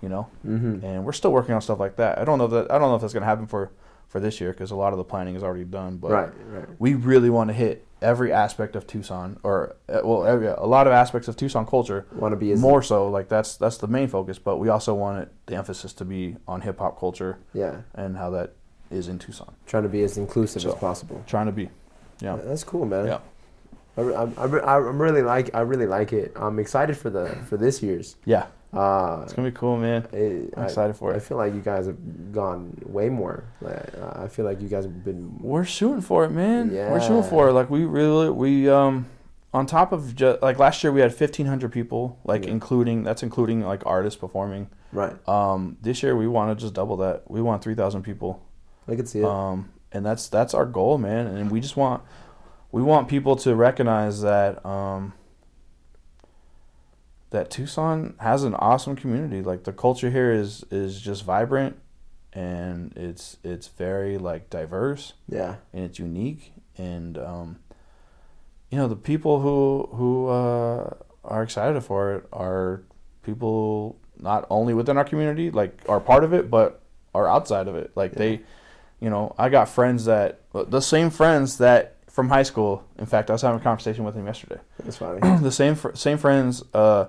you 0.00 0.08
know? 0.08 0.26
Mm-hmm. 0.44 0.84
and 0.84 1.04
we're 1.04 1.12
still 1.12 1.30
working 1.32 1.54
on 1.54 1.60
stuff 1.60 1.78
like 1.78 1.94
that. 1.96 2.18
I 2.18 2.24
don't 2.24 2.38
know 2.38 2.48
that 2.48 2.72
I 2.72 2.78
don't 2.78 2.88
know 2.88 2.96
if 2.96 3.02
that's 3.02 3.12
going 3.12 3.20
to 3.22 3.26
happen 3.28 3.46
for 3.46 3.70
for 4.12 4.20
this 4.20 4.42
year 4.42 4.52
because 4.52 4.70
a 4.70 4.76
lot 4.76 4.92
of 4.92 4.98
the 4.98 5.04
planning 5.04 5.34
is 5.34 5.42
already 5.42 5.64
done 5.64 5.96
but 5.96 6.10
Right. 6.10 6.28
Right. 6.50 6.68
we 6.78 6.92
really 6.94 7.30
want 7.30 7.48
to 7.48 7.54
hit 7.54 7.86
every 8.02 8.30
aspect 8.30 8.76
of 8.76 8.86
Tucson 8.86 9.38
or 9.42 9.74
uh, 9.88 10.00
well 10.04 10.26
every, 10.26 10.48
a 10.48 10.66
lot 10.66 10.86
of 10.86 10.92
aspects 10.92 11.28
of 11.28 11.36
Tucson 11.36 11.64
culture 11.66 12.04
Want 12.12 12.32
to 12.32 12.36
be 12.36 12.52
as 12.52 12.60
more 12.60 12.82
so 12.82 13.08
like 13.08 13.30
that's 13.30 13.56
that's 13.56 13.78
the 13.78 13.86
main 13.86 14.08
focus 14.08 14.38
but 14.38 14.58
we 14.58 14.68
also 14.68 14.92
want 14.92 15.22
it, 15.22 15.32
the 15.46 15.56
emphasis 15.56 15.94
to 15.94 16.04
be 16.04 16.36
on 16.46 16.60
hip 16.60 16.78
hop 16.78 17.00
culture 17.00 17.38
Yeah. 17.54 17.76
and 17.94 18.18
how 18.18 18.28
that 18.30 18.52
is 18.90 19.08
in 19.08 19.18
Tucson 19.18 19.54
Trying 19.66 19.84
to 19.84 19.88
be 19.88 20.02
as 20.02 20.18
inclusive 20.18 20.60
So- 20.60 20.72
as 20.72 20.74
possible. 20.74 21.22
trying 21.26 21.46
to 21.46 21.52
be 21.52 21.70
yeah 22.20 22.36
That's 22.36 22.64
cool, 22.64 22.84
man. 22.84 23.06
Yeah. 23.06 23.18
I, 23.96 24.00
I, 24.02 24.24
I, 24.36 24.46
I 24.74 24.76
really 24.76 25.22
like 25.22 25.54
I 25.54 25.60
really 25.60 25.86
like 25.86 26.12
it. 26.12 26.32
I'm 26.36 26.58
excited 26.58 26.96
for 26.98 27.08
the 27.08 27.28
for 27.48 27.56
this 27.56 27.82
year's. 27.82 28.16
yeah 28.26 28.46
Uh, 28.72 29.20
it's 29.22 29.34
gonna 29.34 29.50
be 29.50 29.54
cool 29.56 29.76
man 29.76 30.06
it, 30.12 30.54
I'm 30.56 30.62
I, 30.62 30.64
excited 30.64 30.96
for 30.96 31.12
it. 31.12 31.16
I 31.16 31.18
feel 31.18 31.36
like 31.36 31.52
you 31.54 31.60
guys 31.60 31.86
have 31.86 32.32
gone 32.32 32.78
way 32.86 33.08
more. 33.10 33.44
Like, 33.60 33.94
I 34.16 34.28
feel 34.28 34.44
like 34.46 34.62
you 34.62 34.68
guys 34.68 34.84
have 34.84 35.04
been. 35.04 35.38
we're 35.40 35.64
shooting 35.64 36.00
for 36.00 36.24
it 36.24 36.30
man 36.30 36.72
Yeah. 36.72 36.90
we're 36.90 37.00
shooting 37.00 37.22
for 37.22 37.48
it 37.48 37.52
like 37.52 37.68
we 37.68 37.84
really 37.84 38.30
we 38.30 38.70
um 38.70 39.06
on 39.52 39.66
top 39.66 39.92
of 39.92 40.16
just 40.16 40.40
like 40.40 40.58
last 40.58 40.82
year 40.82 40.90
we 40.92 41.00
had 41.02 41.10
1500 41.10 41.70
people 41.70 42.18
like 42.24 42.44
Yeah. 42.46 42.52
including 42.52 43.02
that's 43.02 43.22
including 43.22 43.60
like 43.60 43.84
artists 43.84 44.18
performing 44.18 44.68
Right. 44.90 45.16
um 45.28 45.76
this 45.82 46.02
year 46.02 46.16
we 46.16 46.26
want 46.26 46.56
to 46.58 46.62
just 46.62 46.72
double 46.72 46.96
that 46.98 47.30
we 47.30 47.42
want 47.42 47.62
3000 47.62 48.02
people 48.02 48.42
I 48.88 48.96
can 48.96 49.04
see 49.06 49.18
it. 49.20 49.24
um, 49.26 49.70
and 49.92 50.04
that's 50.06 50.28
that's 50.28 50.54
our 50.54 50.64
goal, 50.66 50.96
man. 50.98 51.26
And 51.26 51.50
we 51.50 51.60
just 51.60 51.76
want 51.76 52.02
we 52.72 52.82
want 52.82 53.06
people 53.08 53.36
to 53.36 53.54
recognize 53.54 54.22
that 54.22 54.64
um, 54.64 55.12
that 57.32 57.50
Tucson 57.50 58.14
has 58.20 58.44
an 58.44 58.54
awesome 58.54 58.94
community. 58.94 59.42
Like 59.42 59.64
the 59.64 59.72
culture 59.72 60.10
here 60.10 60.30
is 60.30 60.64
is 60.70 61.00
just 61.00 61.24
vibrant, 61.24 61.76
and 62.32 62.92
it's 62.96 63.36
it's 63.42 63.68
very 63.68 64.16
like 64.18 64.48
diverse 64.48 65.14
yeah. 65.28 65.56
and 65.72 65.84
it's 65.84 65.98
unique. 65.98 66.52
And 66.78 67.18
um, 67.18 67.58
you 68.70 68.78
know 68.78 68.86
the 68.86 68.96
people 68.96 69.40
who 69.40 69.88
who 69.96 70.28
uh, 70.28 70.94
are 71.24 71.42
excited 71.42 71.80
for 71.82 72.14
it 72.14 72.28
are 72.32 72.82
people 73.22 73.98
not 74.16 74.46
only 74.50 74.74
within 74.74 74.96
our 74.96 75.04
community, 75.04 75.50
like 75.50 75.82
are 75.88 76.00
part 76.00 76.24
of 76.24 76.32
it, 76.32 76.50
but 76.50 76.82
are 77.14 77.28
outside 77.28 77.66
of 77.66 77.74
it. 77.74 77.92
Like 77.94 78.12
they, 78.12 78.40
you 79.00 79.10
know, 79.10 79.34
I 79.38 79.48
got 79.48 79.68
friends 79.68 80.04
that 80.04 80.40
the 80.52 80.80
same 80.80 81.10
friends 81.10 81.58
that 81.58 81.96
from 82.08 82.28
high 82.28 82.42
school. 82.42 82.84
In 82.98 83.06
fact, 83.06 83.30
I 83.30 83.32
was 83.32 83.42
having 83.42 83.58
a 83.60 83.62
conversation 83.62 84.04
with 84.04 84.14
him 84.14 84.26
yesterday. 84.26 84.60
That's 84.84 84.98
funny. 84.98 85.20
the 85.42 85.50
same 85.50 85.74
fr- 85.74 85.94
same 85.94 86.18
friends 86.18 86.62
uh, 86.74 87.06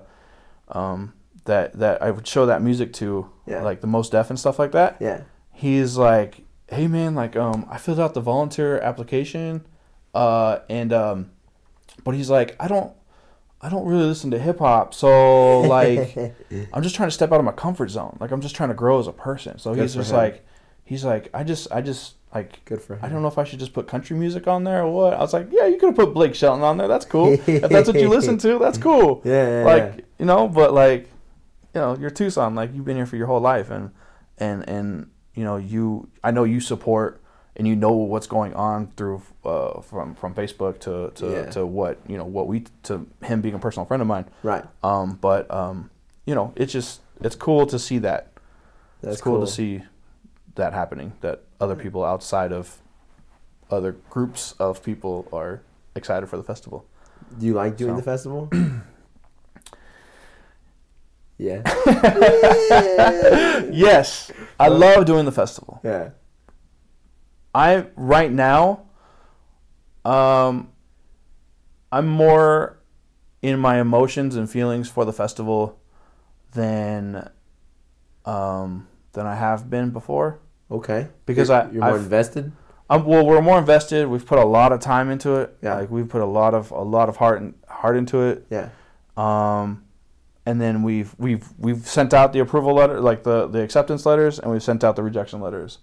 um, 0.74 1.12
that 1.44 1.72
that 1.78 2.02
I 2.02 2.10
would 2.10 2.26
show 2.26 2.46
that 2.46 2.60
music 2.62 2.92
to, 2.94 3.30
Yeah. 3.46 3.62
like 3.62 3.80
the 3.80 3.86
Mos 3.86 4.08
Def 4.10 4.30
and 4.30 4.38
stuff 4.38 4.58
like 4.58 4.72
that 4.72 4.96
yeah. 5.00 5.22
he's 5.52 5.96
like, 5.96 6.42
"Hey 6.68 6.86
man, 6.88 7.14
like 7.14 7.36
um 7.36 7.66
I 7.70 7.78
filled 7.78 8.00
out 8.00 8.14
the 8.14 8.20
volunteer 8.20 8.78
application 8.80 9.64
uh 10.14 10.58
and 10.70 10.92
um 10.92 11.30
but 12.04 12.14
he's 12.14 12.30
like, 12.30 12.56
"I 12.58 12.66
don't 12.68 12.92
I 13.60 13.68
don't 13.70 13.86
really 13.86 14.04
listen 14.06 14.30
to 14.32 14.38
hip 14.38 14.58
hop, 14.58 14.92
so 14.94 15.60
like 15.62 16.16
I'm 16.72 16.82
just 16.82 16.94
trying 16.94 17.08
to 17.08 17.14
step 17.14 17.32
out 17.32 17.38
of 17.38 17.44
my 17.44 17.52
comfort 17.52 17.88
zone. 17.90 18.16
Like 18.20 18.30
I'm 18.30 18.40
just 18.40 18.54
trying 18.56 18.68
to 18.70 18.74
grow 18.74 18.98
as 18.98 19.06
a 19.06 19.12
person." 19.12 19.58
So 19.58 19.74
Good 19.74 19.82
he's 19.82 19.94
just 19.94 20.10
him. 20.10 20.16
like 20.16 20.46
he's 20.84 21.04
like, 21.04 21.30
"I 21.34 21.44
just 21.44 21.68
I 21.72 21.80
just 21.80 22.14
like 22.34 22.64
Good 22.64 22.82
for 22.82 22.94
him. 22.94 23.00
I 23.02 23.08
don't 23.08 23.22
know 23.22 23.28
if 23.28 23.38
I 23.38 23.44
should 23.44 23.58
just 23.60 23.72
put 23.72 23.86
country 23.86 24.16
music 24.16 24.46
on 24.48 24.64
there 24.64 24.82
or 24.82 24.92
what." 24.92 25.14
I 25.14 25.18
was 25.20 25.32
like, 25.32 25.48
"Yeah, 25.50 25.66
you 25.66 25.76
could 25.78 25.86
have 25.88 25.96
put 25.96 26.14
Blake 26.14 26.34
Shelton 26.34 26.62
on 26.64 26.76
there. 26.78 26.88
That's 26.88 27.04
cool. 27.04 27.32
if 27.32 27.70
that's 27.70 27.88
what 27.88 28.00
you 28.00 28.08
listen 28.08 28.38
to, 28.38 28.58
that's 28.58 28.78
cool." 28.78 29.22
Yeah. 29.24 29.60
yeah 29.60 29.64
like 29.64 29.94
yeah. 29.96 30.04
you 30.18 30.26
know 30.26 30.48
but 30.48 30.72
like 30.74 31.08
you 31.74 31.80
know 31.80 31.96
you're 31.98 32.10
tucson 32.10 32.54
like 32.54 32.74
you've 32.74 32.84
been 32.84 32.96
here 32.96 33.06
for 33.06 33.16
your 33.16 33.26
whole 33.26 33.40
life 33.40 33.70
and 33.70 33.90
and 34.38 34.68
and 34.68 35.10
you 35.34 35.42
know 35.44 35.56
you 35.56 36.08
i 36.22 36.30
know 36.30 36.44
you 36.44 36.60
support 36.60 37.20
and 37.56 37.66
you 37.66 37.74
know 37.74 37.90
what's 37.92 38.26
going 38.28 38.54
on 38.54 38.92
through 38.96 39.20
uh 39.44 39.80
from 39.80 40.14
from 40.14 40.34
facebook 40.34 40.78
to 40.80 41.10
to 41.16 41.30
Yeah. 41.32 41.50
to 41.50 41.66
what 41.66 41.98
you 42.06 42.16
know 42.16 42.24
what 42.24 42.46
we 42.46 42.64
to 42.84 43.06
him 43.22 43.40
being 43.40 43.54
a 43.54 43.58
personal 43.58 43.86
friend 43.86 44.00
of 44.00 44.06
mine 44.06 44.26
Right. 44.44 44.64
um 44.84 45.18
but 45.20 45.50
um 45.50 45.90
you 46.26 46.34
know 46.36 46.52
it's 46.56 46.72
just 46.72 47.00
it's 47.20 47.34
cool 47.36 47.66
to 47.66 47.78
see 47.78 47.98
that 47.98 48.32
That's 49.00 49.14
it's 49.14 49.22
cool, 49.22 49.40
to 49.40 49.46
see 49.50 49.82
that 50.54 50.72
happening 50.72 51.12
that 51.20 51.42
other 51.60 51.74
people 51.76 52.04
outside 52.04 52.52
of 52.52 52.78
other 53.70 53.92
groups 54.10 54.52
of 54.58 54.82
people 54.82 55.26
are 55.32 55.62
excited 55.96 56.28
for 56.28 56.36
the 56.36 56.42
festival 56.44 56.86
Do 57.38 57.46
you 57.46 57.54
like 57.54 57.76
doing 57.76 57.92
So. 57.94 57.96
the 57.96 58.02
festival? 58.02 58.50
yeah. 61.38 61.62
yes 63.72 64.30
i 64.60 64.68
love 64.68 65.04
doing 65.04 65.24
the 65.24 65.32
festival 65.32 65.80
Yeah. 65.82 66.10
I 67.56 67.86
right 67.94 68.32
now, 68.32 68.80
um, 70.04 70.72
I'm 71.92 72.08
more 72.08 72.80
in 73.42 73.60
my 73.60 73.80
emotions 73.80 74.34
and 74.34 74.50
feelings 74.50 74.90
for 74.90 75.04
the 75.04 75.12
festival 75.12 75.78
than, 76.52 77.30
um, 78.24 78.88
than 79.12 79.26
I 79.26 79.36
have 79.36 79.70
been 79.70 79.90
before. 79.90 80.40
Okay. 80.74 81.08
Because 81.26 81.48
you're, 81.48 81.58
I- 81.58 81.70
you're 81.70 81.80
more 81.82 81.90
I've- 81.94 82.04
invested. 82.04 82.52
Um, 82.90 83.06
well, 83.06 83.24
we're 83.24 83.40
more 83.40 83.58
invested. 83.58 84.06
We've 84.08 84.26
put 84.26 84.38
a 84.38 84.44
lot 84.44 84.70
of 84.70 84.78
time 84.80 85.10
into 85.10 85.36
it. 85.36 85.56
Yeah. 85.62 85.76
Like 85.76 85.90
we've 85.90 86.08
put 86.08 86.20
a 86.20 86.26
lot 86.26 86.52
of 86.52 86.70
a 86.70 86.82
lot 86.82 87.08
of 87.08 87.16
heart 87.16 87.40
and 87.40 87.54
heart 87.66 87.96
into 87.96 88.20
it. 88.20 88.46
Yeah. 88.50 88.68
Um, 89.16 89.84
and 90.44 90.60
then 90.60 90.82
we've 90.82 91.14
we've 91.18 91.46
we've 91.58 91.86
sent 91.88 92.12
out 92.12 92.34
the 92.34 92.40
approval 92.40 92.74
letter, 92.74 93.00
like 93.00 93.22
the 93.22 93.46
the 93.46 93.62
acceptance 93.62 94.04
letters, 94.04 94.38
and 94.38 94.50
we've 94.52 94.62
sent 94.62 94.84
out 94.84 94.96
the 94.96 95.02
rejection 95.02 95.40
letters, 95.40 95.78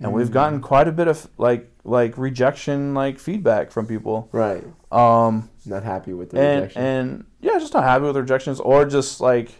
and 0.00 0.12
we've 0.12 0.30
gotten 0.30 0.60
quite 0.60 0.86
a 0.86 0.92
bit 0.92 1.08
of 1.08 1.26
like 1.38 1.70
like 1.84 2.18
rejection 2.18 2.92
like 2.92 3.18
feedback 3.18 3.70
from 3.70 3.86
people. 3.86 4.28
Right. 4.30 4.64
Um, 4.92 5.48
Not 5.64 5.82
happy 5.82 6.12
with 6.12 6.30
the 6.30 6.40
and 6.40 6.60
rejection. 6.62 6.82
and 6.82 7.24
yeah, 7.40 7.58
just 7.58 7.72
not 7.72 7.84
happy 7.84 8.04
with 8.04 8.16
rejections, 8.16 8.60
or 8.60 8.84
just 8.84 9.22
like 9.22 9.50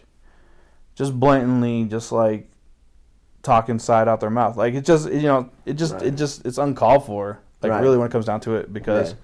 just 0.93 1.19
blatantly 1.19 1.85
just 1.85 2.11
like 2.11 2.47
talk 3.45 3.69
inside 3.69 4.07
out 4.07 4.19
their 4.19 4.29
mouth. 4.29 4.57
Like 4.57 4.73
it 4.73 4.83
just 4.85 5.09
you 5.11 5.21
know 5.23 5.49
it 5.65 5.73
just 5.75 5.93
Right. 5.93 6.03
it 6.07 6.15
just 6.15 6.45
it's 6.45 6.57
uncalled 6.57 7.05
for. 7.05 7.39
Like 7.61 7.71
Right. 7.71 7.81
really 7.81 7.97
when 7.97 8.07
it 8.07 8.11
comes 8.11 8.25
down 8.25 8.41
to 8.41 8.55
it, 8.55 8.73
because 8.73 9.11
Yeah. 9.11 9.17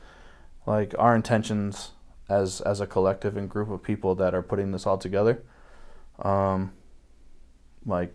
like 0.74 0.96
our 0.98 1.16
intentions 1.16 1.92
as 2.30 2.62
as 2.62 2.80
a 2.80 2.88
collective 2.88 3.36
and 3.36 3.50
group 3.50 3.70
of 3.70 3.84
people 3.84 4.16
that 4.16 4.34
are 4.34 4.42
putting 4.42 4.72
this 4.72 4.88
all 4.88 4.98
together, 4.98 5.44
um, 6.20 6.72
like 7.86 8.14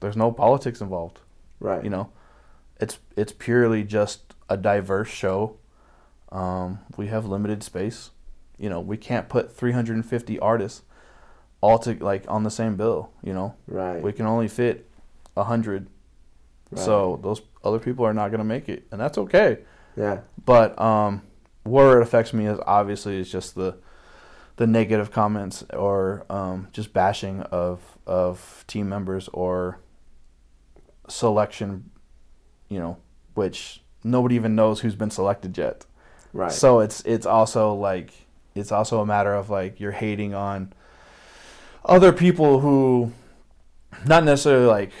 there's 0.00 0.16
no 0.16 0.30
politics 0.32 0.80
involved. 0.80 1.20
right. 1.60 1.82
You 1.84 1.90
know, 1.90 2.10
it's 2.80 2.98
it's 3.16 3.32
purely 3.32 3.84
just 3.84 4.34
a 4.48 4.56
diverse 4.56 5.08
show. 5.08 5.56
Um, 6.30 6.80
we 6.96 7.06
have 7.08 7.24
limited 7.26 7.62
space. 7.62 8.10
You 8.58 8.68
know, 8.70 8.80
we 8.80 8.96
can't 8.96 9.28
put 9.28 9.52
350 9.56 10.38
artists 10.40 10.82
all 11.60 11.78
to 11.80 11.94
like 12.04 12.24
on 12.28 12.42
the 12.42 12.50
same 12.50 12.76
bill. 12.76 13.10
You 13.22 13.32
know, 13.34 13.54
Right. 13.66 14.02
we 14.02 14.12
can 14.12 14.26
only 14.26 14.48
fit 14.48 14.88
a 15.36 15.44
hundred. 15.44 15.88
Right. 16.70 16.84
So 16.84 17.20
those 17.22 17.42
other 17.64 17.78
people 17.78 18.04
are 18.04 18.14
not 18.14 18.28
going 18.28 18.38
to 18.38 18.44
make 18.44 18.68
it, 18.68 18.86
and 18.90 19.00
that's 19.00 19.18
okay. 19.18 19.58
Yeah. 19.96 20.20
But 20.44 20.78
um, 20.80 21.22
where 21.64 21.98
it 21.98 22.02
affects 22.02 22.32
me 22.32 22.46
is 22.46 22.58
obviously 22.66 23.18
is 23.18 23.30
just 23.30 23.54
the 23.54 23.76
the 24.56 24.66
negative 24.66 25.10
comments 25.10 25.64
or 25.72 26.24
um, 26.28 26.68
just 26.72 26.92
bashing 26.92 27.40
of 27.42 27.80
of 28.06 28.64
team 28.66 28.88
members 28.88 29.28
or 29.32 29.78
selection, 31.08 31.90
you 32.68 32.78
know, 32.78 32.96
which 33.34 33.82
nobody 34.04 34.34
even 34.34 34.54
knows 34.54 34.80
who's 34.80 34.94
been 34.94 35.10
selected 35.10 35.56
yet. 35.56 35.86
Right. 36.32 36.52
So 36.52 36.80
it's 36.80 37.00
it's 37.02 37.26
also 37.26 37.74
like 37.74 38.12
it's 38.54 38.72
also 38.72 39.00
a 39.00 39.06
matter 39.06 39.34
of 39.34 39.50
like 39.50 39.80
you're 39.80 39.92
hating 39.92 40.34
on 40.34 40.72
other 41.84 42.12
people 42.12 42.60
who 42.60 43.12
not 44.06 44.24
necessarily 44.24 44.66
like 44.66 44.92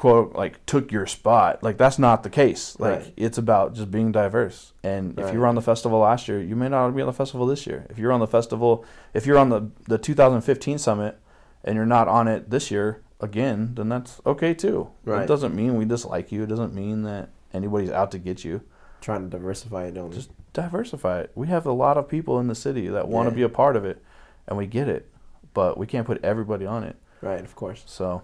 quote 0.00 0.34
like 0.34 0.64
took 0.64 0.90
your 0.90 1.04
spot. 1.06 1.62
Like 1.62 1.76
that's 1.76 1.98
not 1.98 2.22
the 2.22 2.30
case. 2.30 2.74
Like 2.80 3.00
Right. 3.00 3.12
it's 3.18 3.36
about 3.36 3.74
just 3.74 3.90
being 3.90 4.12
diverse. 4.12 4.72
And 4.82 5.18
if 5.18 5.30
you 5.34 5.38
were 5.40 5.46
on 5.46 5.56
the 5.56 5.60
festival 5.60 5.98
last 5.98 6.26
year, 6.26 6.40
you 6.40 6.56
may 6.56 6.70
not 6.70 6.96
be 6.96 7.02
on 7.02 7.06
the 7.06 7.12
festival 7.12 7.46
this 7.46 7.66
year. 7.66 7.86
If 7.90 7.98
you're 7.98 8.10
on 8.10 8.20
the 8.20 8.26
festival, 8.26 8.82
if 9.12 9.26
you're 9.26 9.36
on 9.36 9.50
the 9.50 9.70
the 9.88 9.98
2015 9.98 10.78
summit 10.78 11.18
and 11.62 11.76
you're 11.76 11.84
not 11.84 12.08
on 12.08 12.28
it 12.28 12.48
this 12.48 12.70
year 12.70 13.02
again, 13.20 13.74
then 13.74 13.90
that's 13.90 14.22
okay 14.24 14.54
too. 14.54 14.88
Right. 15.04 15.24
It 15.24 15.26
doesn't 15.26 15.54
mean 15.54 15.76
we 15.76 15.84
dislike 15.84 16.32
you. 16.32 16.44
It 16.44 16.48
doesn't 16.48 16.72
mean 16.74 17.02
that 17.02 17.28
anybody's 17.52 17.90
out 17.90 18.10
to 18.12 18.18
get 18.18 18.42
you 18.42 18.62
Trying 19.02 19.24
to 19.24 19.28
diversify 19.36 19.84
it, 19.84 19.92
don't 19.94 20.12
just 20.12 20.30
diversify 20.54 21.20
it. 21.20 21.30
We 21.34 21.48
have 21.48 21.66
a 21.66 21.72
lot 21.72 21.98
of 21.98 22.08
people 22.08 22.38
in 22.40 22.48
the 22.48 22.54
city 22.54 22.88
that 22.88 23.06
want 23.08 23.28
to 23.28 23.32
Yeah. 23.32 23.36
be 23.36 23.42
a 23.42 23.48
part 23.50 23.76
of 23.76 23.84
it, 23.84 24.02
and 24.46 24.56
we 24.56 24.66
get 24.66 24.88
it, 24.88 25.10
but 25.52 25.76
we 25.76 25.86
can't 25.86 26.06
put 26.06 26.22
everybody 26.24 26.64
on 26.64 26.84
it. 26.84 26.96
Right. 27.22 27.40
Of 27.40 27.54
course. 27.54 27.82
So, 27.86 28.22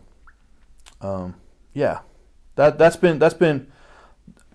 um, 1.02 1.34
yeah, 1.76 1.98
that 2.54 2.78
that's 2.78 2.96
been 2.96 3.18
that's 3.18 3.34
been 3.34 3.66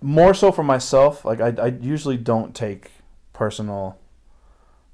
more 0.00 0.34
so 0.34 0.50
for 0.50 0.64
myself. 0.64 1.24
Like 1.24 1.40
I 1.40 1.54
I 1.62 1.66
usually 1.68 2.16
don't 2.16 2.52
take 2.54 2.90
personal. 3.32 3.96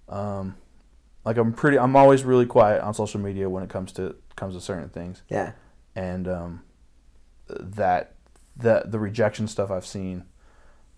Um, 0.09 0.57
like 1.25 1.37
I'm 1.39 1.53
pretty. 1.53 1.79
I'm 1.79 1.97
always 1.97 2.25
really 2.25 2.47
quiet 2.47 2.83
on 2.83 2.93
social 2.95 3.21
media 3.21 3.49
when 3.49 3.63
it 3.63 3.71
comes 3.71 3.93
to 3.93 4.15
comes 4.37 4.55
to 4.55 4.61
certain 4.61 4.89
things 4.91 5.23
Yeah. 5.29 5.53
and 5.97 6.29
um, 6.29 6.63
that 7.49 8.15
that 8.57 8.93
the 8.93 8.99
rejection 8.99 9.49
stuff 9.49 9.71
I've 9.71 9.85
seen 9.87 10.25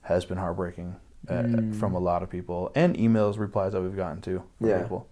has 0.02 0.24
been 0.26 0.36
heartbreaking 0.38 0.96
uh, 1.28 1.32
Mm. 1.34 1.74
from 1.76 1.94
a 1.94 1.98
lot 1.98 2.22
of 2.22 2.28
people 2.30 2.70
and 2.74 2.96
emails 2.96 3.38
replies 3.38 3.72
that 3.72 3.80
we've 3.82 3.96
gotten 3.96 4.20
to 4.22 4.42
from 4.58 4.68
Yeah. 4.68 4.82
people. 4.82 5.08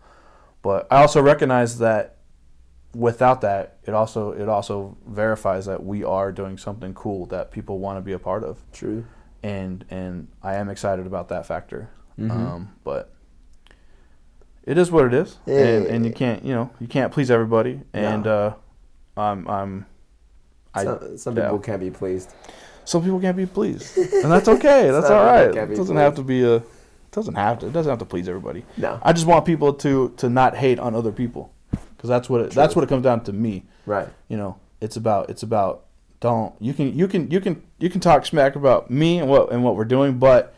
But 0.62 0.86
I 0.90 1.00
also 1.00 1.22
recognize 1.22 1.78
that 1.78 2.17
without 2.98 3.40
that, 3.42 3.76
it 3.84 3.94
also 3.94 4.32
it 4.32 4.48
also 4.48 4.96
verifies 5.06 5.66
that 5.66 5.84
we 5.84 6.02
are 6.04 6.32
doing 6.32 6.58
something 6.58 6.92
cool 6.94 7.26
that 7.26 7.50
people 7.50 7.78
want 7.78 7.96
to 7.96 8.02
be 8.02 8.12
a 8.12 8.18
part 8.18 8.42
of, 8.44 8.58
True. 8.72 9.04
and 9.42 9.84
and 9.90 10.28
I 10.42 10.54
am 10.56 10.68
excited 10.68 11.06
about 11.06 11.28
that 11.28 11.46
factor. 11.46 11.88
Mhm. 12.18 12.30
Um, 12.30 12.68
but 12.82 13.12
it 14.64 14.76
is 14.76 14.90
what 14.90 15.04
it 15.06 15.14
is, 15.14 15.38
and 15.46 15.86
and 15.86 16.04
you 16.04 16.10
Yeah. 16.10 16.16
can't 16.16 16.44
you 16.44 16.52
know 16.54 16.70
you 16.80 16.88
can't 16.88 17.12
please 17.12 17.30
everybody, 17.30 17.80
and 17.92 18.24
No. 18.24 18.54
uh, 19.16 19.20
I'm 19.20 19.48
I'm 19.48 19.86
I 20.74 20.84
some 20.84 21.16
some 21.18 21.36
yeah. 21.36 21.44
people 21.44 21.58
can't 21.60 21.80
be 21.80 21.90
pleased. 21.90 22.34
some 22.84 23.02
people 23.02 23.20
can't 23.20 23.36
be 23.36 23.46
pleased, 23.46 23.96
and 24.22 24.30
that's 24.32 24.48
okay. 24.48 24.90
That's 24.90 25.10
all 25.10 25.24
right. 25.24 25.48
It 25.50 25.54
doesn't 25.54 25.76
pleased. 25.76 25.92
have 25.92 26.14
to 26.16 26.22
be 26.22 26.42
a. 26.44 26.56
It 26.56 27.12
doesn't 27.12 27.34
have 27.36 27.60
to. 27.60 27.66
It 27.68 27.72
doesn't 27.72 27.88
have 27.90 27.98
to 28.00 28.04
please 28.04 28.28
everybody. 28.28 28.64
No. 28.76 28.98
I 29.02 29.12
just 29.12 29.26
want 29.26 29.44
people 29.46 29.72
to 29.74 30.10
to 30.18 30.28
not 30.28 30.56
hate 30.56 30.78
on 30.78 30.94
other 30.94 31.12
people, 31.12 31.52
because 31.98 32.08
that's 32.08 32.30
what 32.30 32.40
it, 32.40 32.50
that's 32.52 32.74
what 32.74 32.82
it 32.84 32.88
comes 32.88 33.02
down 33.02 33.22
to 33.24 33.32
me. 33.34 33.64
Right. 33.84 34.08
You 34.28 34.36
know, 34.38 34.56
it's 34.80 34.96
about 34.96 35.28
it's 35.28 35.42
about 35.42 35.84
don't 36.20 36.54
you 36.60 36.72
can 36.72 36.96
you 36.98 37.06
can 37.08 37.30
you 37.30 37.40
can 37.40 37.62
you 37.78 37.90
can 37.90 38.00
talk 38.00 38.24
smack 38.24 38.56
about 38.56 38.90
me 38.90 39.18
and 39.18 39.28
what 39.28 39.52
and 39.52 39.62
what 39.62 39.76
we're 39.76 39.84
doing, 39.84 40.18
but 40.18 40.54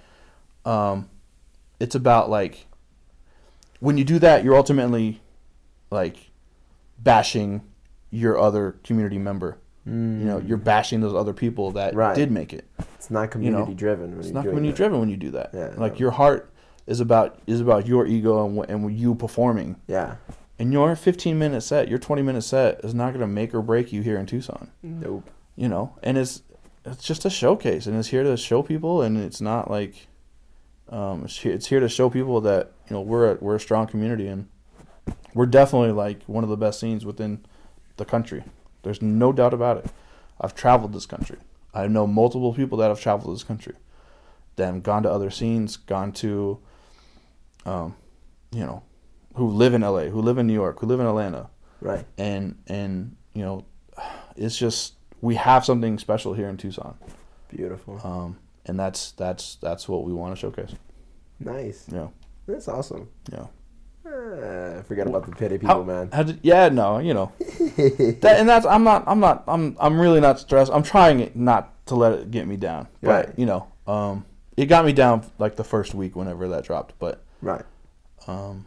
um, 0.64 1.08
it's 1.80 1.94
about 1.94 2.30
like 2.30 2.66
when 3.80 3.96
you 3.98 4.04
do 4.04 4.18
that, 4.20 4.44
you're 4.44 4.54
ultimately 4.56 5.20
like 5.90 6.30
bashing 6.98 7.62
your 8.10 8.38
other 8.38 8.76
community 8.84 9.18
member. 9.18 9.56
You 9.86 9.92
know, 9.92 10.38
you're 10.38 10.58
bashing 10.58 11.00
those 11.00 11.14
other 11.14 11.32
people 11.32 11.72
that 11.72 11.94
Mm. 11.94 11.96
Right. 11.96 12.14
did 12.14 12.30
make 12.30 12.52
it. 12.52 12.64
It's 12.94 13.10
not 13.10 13.22
you 13.34 13.50
know, 13.50 13.64
community 13.64 13.74
driven. 13.74 14.10
When 14.10 14.18
It's 14.20 14.28
you're 14.28 14.34
not 14.34 14.44
community 14.44 14.70
that. 14.70 14.76
driven 14.76 15.00
when 15.00 15.08
you 15.08 15.16
do 15.16 15.30
that. 15.32 15.50
Yeah, 15.52 15.72
like 15.78 15.94
no. 15.94 15.98
your 15.98 16.10
heart 16.12 16.52
is 16.86 17.00
about 17.00 17.38
is 17.48 17.60
about 17.60 17.86
your 17.88 18.06
ego 18.06 18.46
and, 18.46 18.70
and 18.70 18.92
you 18.96 19.14
performing. 19.16 19.76
Yeah. 19.88 20.16
And 20.60 20.74
your 20.74 20.94
15 20.94 21.38
minute 21.38 21.62
set, 21.62 21.88
your 21.88 21.98
20 21.98 22.20
minute 22.20 22.42
set 22.42 22.84
is 22.84 22.92
not 22.92 23.14
going 23.14 23.22
to 23.22 23.26
make 23.26 23.54
or 23.54 23.62
break 23.62 23.94
you 23.94 24.02
here 24.02 24.18
in 24.18 24.26
Tucson. 24.26 24.70
Nope. 24.82 25.30
You 25.56 25.68
know, 25.68 25.96
and 26.02 26.18
it's 26.18 26.42
it's 26.84 27.02
just 27.02 27.24
a 27.24 27.30
showcase, 27.30 27.86
and 27.86 27.96
it's 27.96 28.08
here 28.08 28.22
to 28.22 28.36
show 28.36 28.62
people, 28.62 29.00
and 29.00 29.16
it's 29.16 29.40
not 29.40 29.70
like 29.70 30.06
um, 30.90 31.24
it's 31.24 31.66
here, 31.66 31.80
to 31.80 31.88
show 31.88 32.10
people 32.10 32.42
that 32.42 32.72
you 32.88 32.94
know 32.94 33.00
we're 33.00 33.32
a, 33.32 33.34
we're 33.40 33.54
a 33.54 33.60
strong 33.60 33.86
community, 33.86 34.26
and 34.26 34.48
we're 35.32 35.46
definitely 35.46 35.92
like 35.92 36.24
one 36.24 36.44
of 36.44 36.50
the 36.50 36.58
best 36.58 36.78
scenes 36.78 37.06
within 37.06 37.42
the 37.96 38.04
country. 38.04 38.44
There's 38.82 39.00
no 39.00 39.32
doubt 39.32 39.54
about 39.54 39.78
it. 39.78 39.86
I've 40.38 40.54
traveled 40.54 40.92
this 40.92 41.06
country. 41.06 41.38
I 41.72 41.86
know 41.86 42.06
multiple 42.06 42.52
people 42.52 42.76
that 42.78 42.88
have 42.88 43.00
traveled 43.00 43.34
this 43.34 43.44
country, 43.44 43.76
that 44.56 44.66
have 44.66 44.82
gone 44.82 45.04
to 45.04 45.10
other 45.10 45.30
scenes, 45.30 45.78
gone 45.78 46.12
to, 46.12 46.58
um, 47.64 47.96
you 48.52 48.60
know, 48.60 48.82
who 49.34 49.48
live 49.48 49.74
in 49.74 49.82
LA, 49.82 50.04
who 50.04 50.20
live 50.20 50.38
in 50.38 50.46
New 50.46 50.52
York, 50.54 50.80
who 50.80 50.86
live 50.86 51.00
in 51.00 51.06
Atlanta, 51.06 51.48
Right. 51.80 52.04
and 52.18 52.56
and 52.66 53.16
you 53.34 53.42
know, 53.42 53.64
it's 54.36 54.56
just 54.56 54.94
we 55.20 55.34
have 55.36 55.64
something 55.64 55.98
special 55.98 56.34
here 56.34 56.48
in 56.48 56.56
Tucson, 56.56 56.96
Beautiful. 57.48 58.00
um, 58.04 58.38
and 58.66 58.78
that's 58.78 59.12
that's 59.12 59.56
that's 59.56 59.88
what 59.88 60.04
we 60.04 60.12
want 60.12 60.34
to 60.34 60.40
showcase. 60.40 60.74
Nice. 61.38 61.86
Yeah, 61.90 62.08
That's 62.46 62.68
awesome. 62.68 63.08
yeah. 63.32 63.46
Uh, 64.06 64.82
forget 64.82 65.06
about 65.06 65.24
the 65.26 65.32
petty 65.32 65.56
people, 65.58 65.68
How, 65.76 65.82
man. 65.82 66.10
how 66.12 66.22
did, 66.24 66.40
yeah, 66.42 66.68
no, 66.68 66.98
you 66.98 67.14
know, 67.14 67.32
that, 67.38 68.34
and 68.38 68.48
that's 68.48 68.66
I'm 68.66 68.82
not 68.82 69.04
I'm 69.06 69.20
not 69.20 69.44
I'm 69.46 69.76
I'm 69.78 70.00
really 70.00 70.20
not 70.20 70.40
stressed. 70.40 70.72
I'm 70.72 70.82
trying 70.82 71.20
it 71.20 71.36
not 71.36 71.86
to 71.86 71.94
let 71.94 72.12
it 72.12 72.30
get 72.30 72.46
me 72.48 72.56
down, 72.56 72.88
but 73.02 73.26
Right. 73.26 73.38
you 73.38 73.46
know, 73.46 73.68
um, 73.86 74.24
it 74.56 74.66
got 74.66 74.84
me 74.84 74.92
down 74.92 75.24
like 75.38 75.56
the 75.56 75.64
first 75.64 75.94
week 75.94 76.16
whenever 76.16 76.48
that 76.48 76.64
dropped, 76.64 76.94
but 76.98 77.22
right. 77.40 77.64
um, 78.26 78.66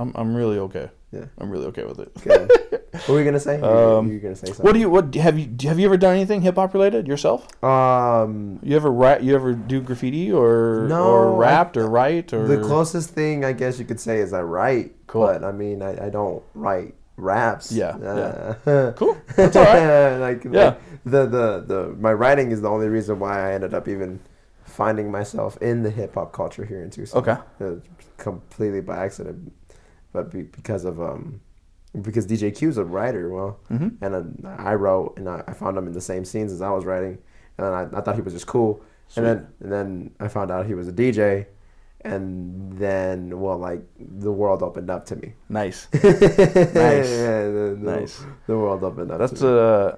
I'm 0.00 0.12
I'm 0.14 0.34
really 0.34 0.58
okay. 0.58 0.90
Yeah. 1.12 1.24
I'm 1.38 1.50
really 1.50 1.66
okay 1.66 1.84
with 1.84 1.98
it. 2.00 2.12
Good. 2.22 2.50
what 2.92 3.08
were 3.08 3.18
you 3.18 3.24
gonna 3.24 3.40
say? 3.40 3.56
You 3.58 3.64
Um, 3.64 4.08
you 4.08 4.14
were 4.14 4.20
gonna 4.20 4.36
say 4.36 4.46
something. 4.48 4.64
What 4.64 4.72
do 4.74 4.78
you 4.80 4.90
what 4.90 5.14
have 5.14 5.38
you 5.38 5.48
have 5.68 5.78
you 5.80 5.86
ever 5.86 5.96
done 5.96 6.14
anything 6.14 6.42
hip 6.42 6.56
hop 6.56 6.74
related 6.74 7.08
yourself? 7.08 7.48
Um, 7.64 8.58
You 8.62 8.76
ever 8.76 8.90
rap? 8.92 9.22
You 9.22 9.34
ever 9.34 9.54
do 9.54 9.80
graffiti 9.80 10.30
or 10.30 10.86
No, 10.88 11.02
or 11.08 11.34
I- 11.34 11.38
rapped 11.48 11.76
or 11.76 11.88
write 11.88 12.32
or 12.34 12.46
the 12.46 12.58
closest 12.58 13.10
thing 13.10 13.44
I 13.44 13.52
guess 13.52 13.78
you 13.78 13.84
could 13.86 14.00
say 14.00 14.18
is 14.18 14.32
I 14.32 14.42
write. 14.42 14.92
Cool. 15.06 15.26
But 15.26 15.44
I 15.44 15.52
mean, 15.52 15.80
I, 15.82 16.06
I 16.06 16.10
don't 16.10 16.42
write 16.54 16.94
raps. 17.16 17.72
Yeah, 17.72 17.96
Uh, 18.66 18.92
Cool. 19.00 19.16
That's 19.36 19.56
all 19.56 19.64
right. 19.64 20.18
like 20.18 20.44
Yeah. 20.44 20.50
like, 20.64 20.78
the, 21.04 21.22
the 21.26 21.46
the 21.66 21.80
my 21.98 22.12
writing 22.12 22.52
is 22.52 22.60
the 22.60 22.68
only 22.68 22.88
reason 22.88 23.18
why 23.18 23.48
I 23.48 23.54
ended 23.54 23.72
up 23.72 23.88
even 23.88 24.20
finding 24.64 25.10
myself 25.10 25.56
in 25.62 25.82
the 25.82 25.90
hip 25.90 26.14
hop 26.14 26.32
culture 26.32 26.64
here 26.66 26.82
in 26.82 26.90
Tucson. 26.90 27.22
Okay. 27.22 27.36
Uh, 27.60 27.76
completely 28.18 28.80
by 28.82 28.96
accident, 29.06 29.52
but 30.12 30.30
be, 30.30 30.42
because 30.42 30.84
of 30.84 31.00
um 31.00 31.40
because 32.02 32.26
DJ 32.26 32.54
Q's 32.54 32.76
a 32.76 32.84
writer. 32.84 33.28
Well, 33.30 33.58
hmm 33.68 33.88
and 34.00 34.46
I 34.58 34.74
wrote 34.74 35.14
and 35.18 35.28
I, 35.28 35.42
I 35.46 35.52
found 35.52 35.76
him 35.76 35.86
in 35.86 35.92
the 35.92 36.00
same 36.00 36.24
scenes 36.24 36.52
as 36.52 36.62
I 36.62 36.70
was 36.70 36.84
writing, 36.84 37.18
and 37.56 37.66
then 37.66 37.72
I, 37.72 37.98
I 37.98 38.00
thought 38.00 38.14
he 38.16 38.20
was 38.22 38.32
just 38.34 38.46
cool. 38.46 38.82
Sweet. 39.08 39.24
And 39.24 39.26
then 39.26 39.46
and 39.60 39.72
then 39.72 40.10
I 40.20 40.28
found 40.28 40.50
out 40.50 40.66
he 40.66 40.74
was 40.74 40.86
a 40.88 40.92
DJ, 40.92 41.46
and 42.02 42.72
then 42.78 43.40
well 43.40 43.58
like 43.58 43.80
the 43.98 44.32
world 44.32 44.62
opened 44.62 44.90
up 44.90 45.06
to 45.06 45.16
me. 45.16 45.32
Nice. 45.48 45.88
nice. 45.94 46.04
yeah, 46.04 47.44
the, 47.46 47.76
the, 47.80 47.90
Nice. 48.00 48.22
The 48.46 48.56
world 48.56 48.84
opened 48.84 49.10
up. 49.10 49.18
That's 49.18 49.40
to 49.40 49.44
me. 49.44 49.58
uh, 49.58 49.92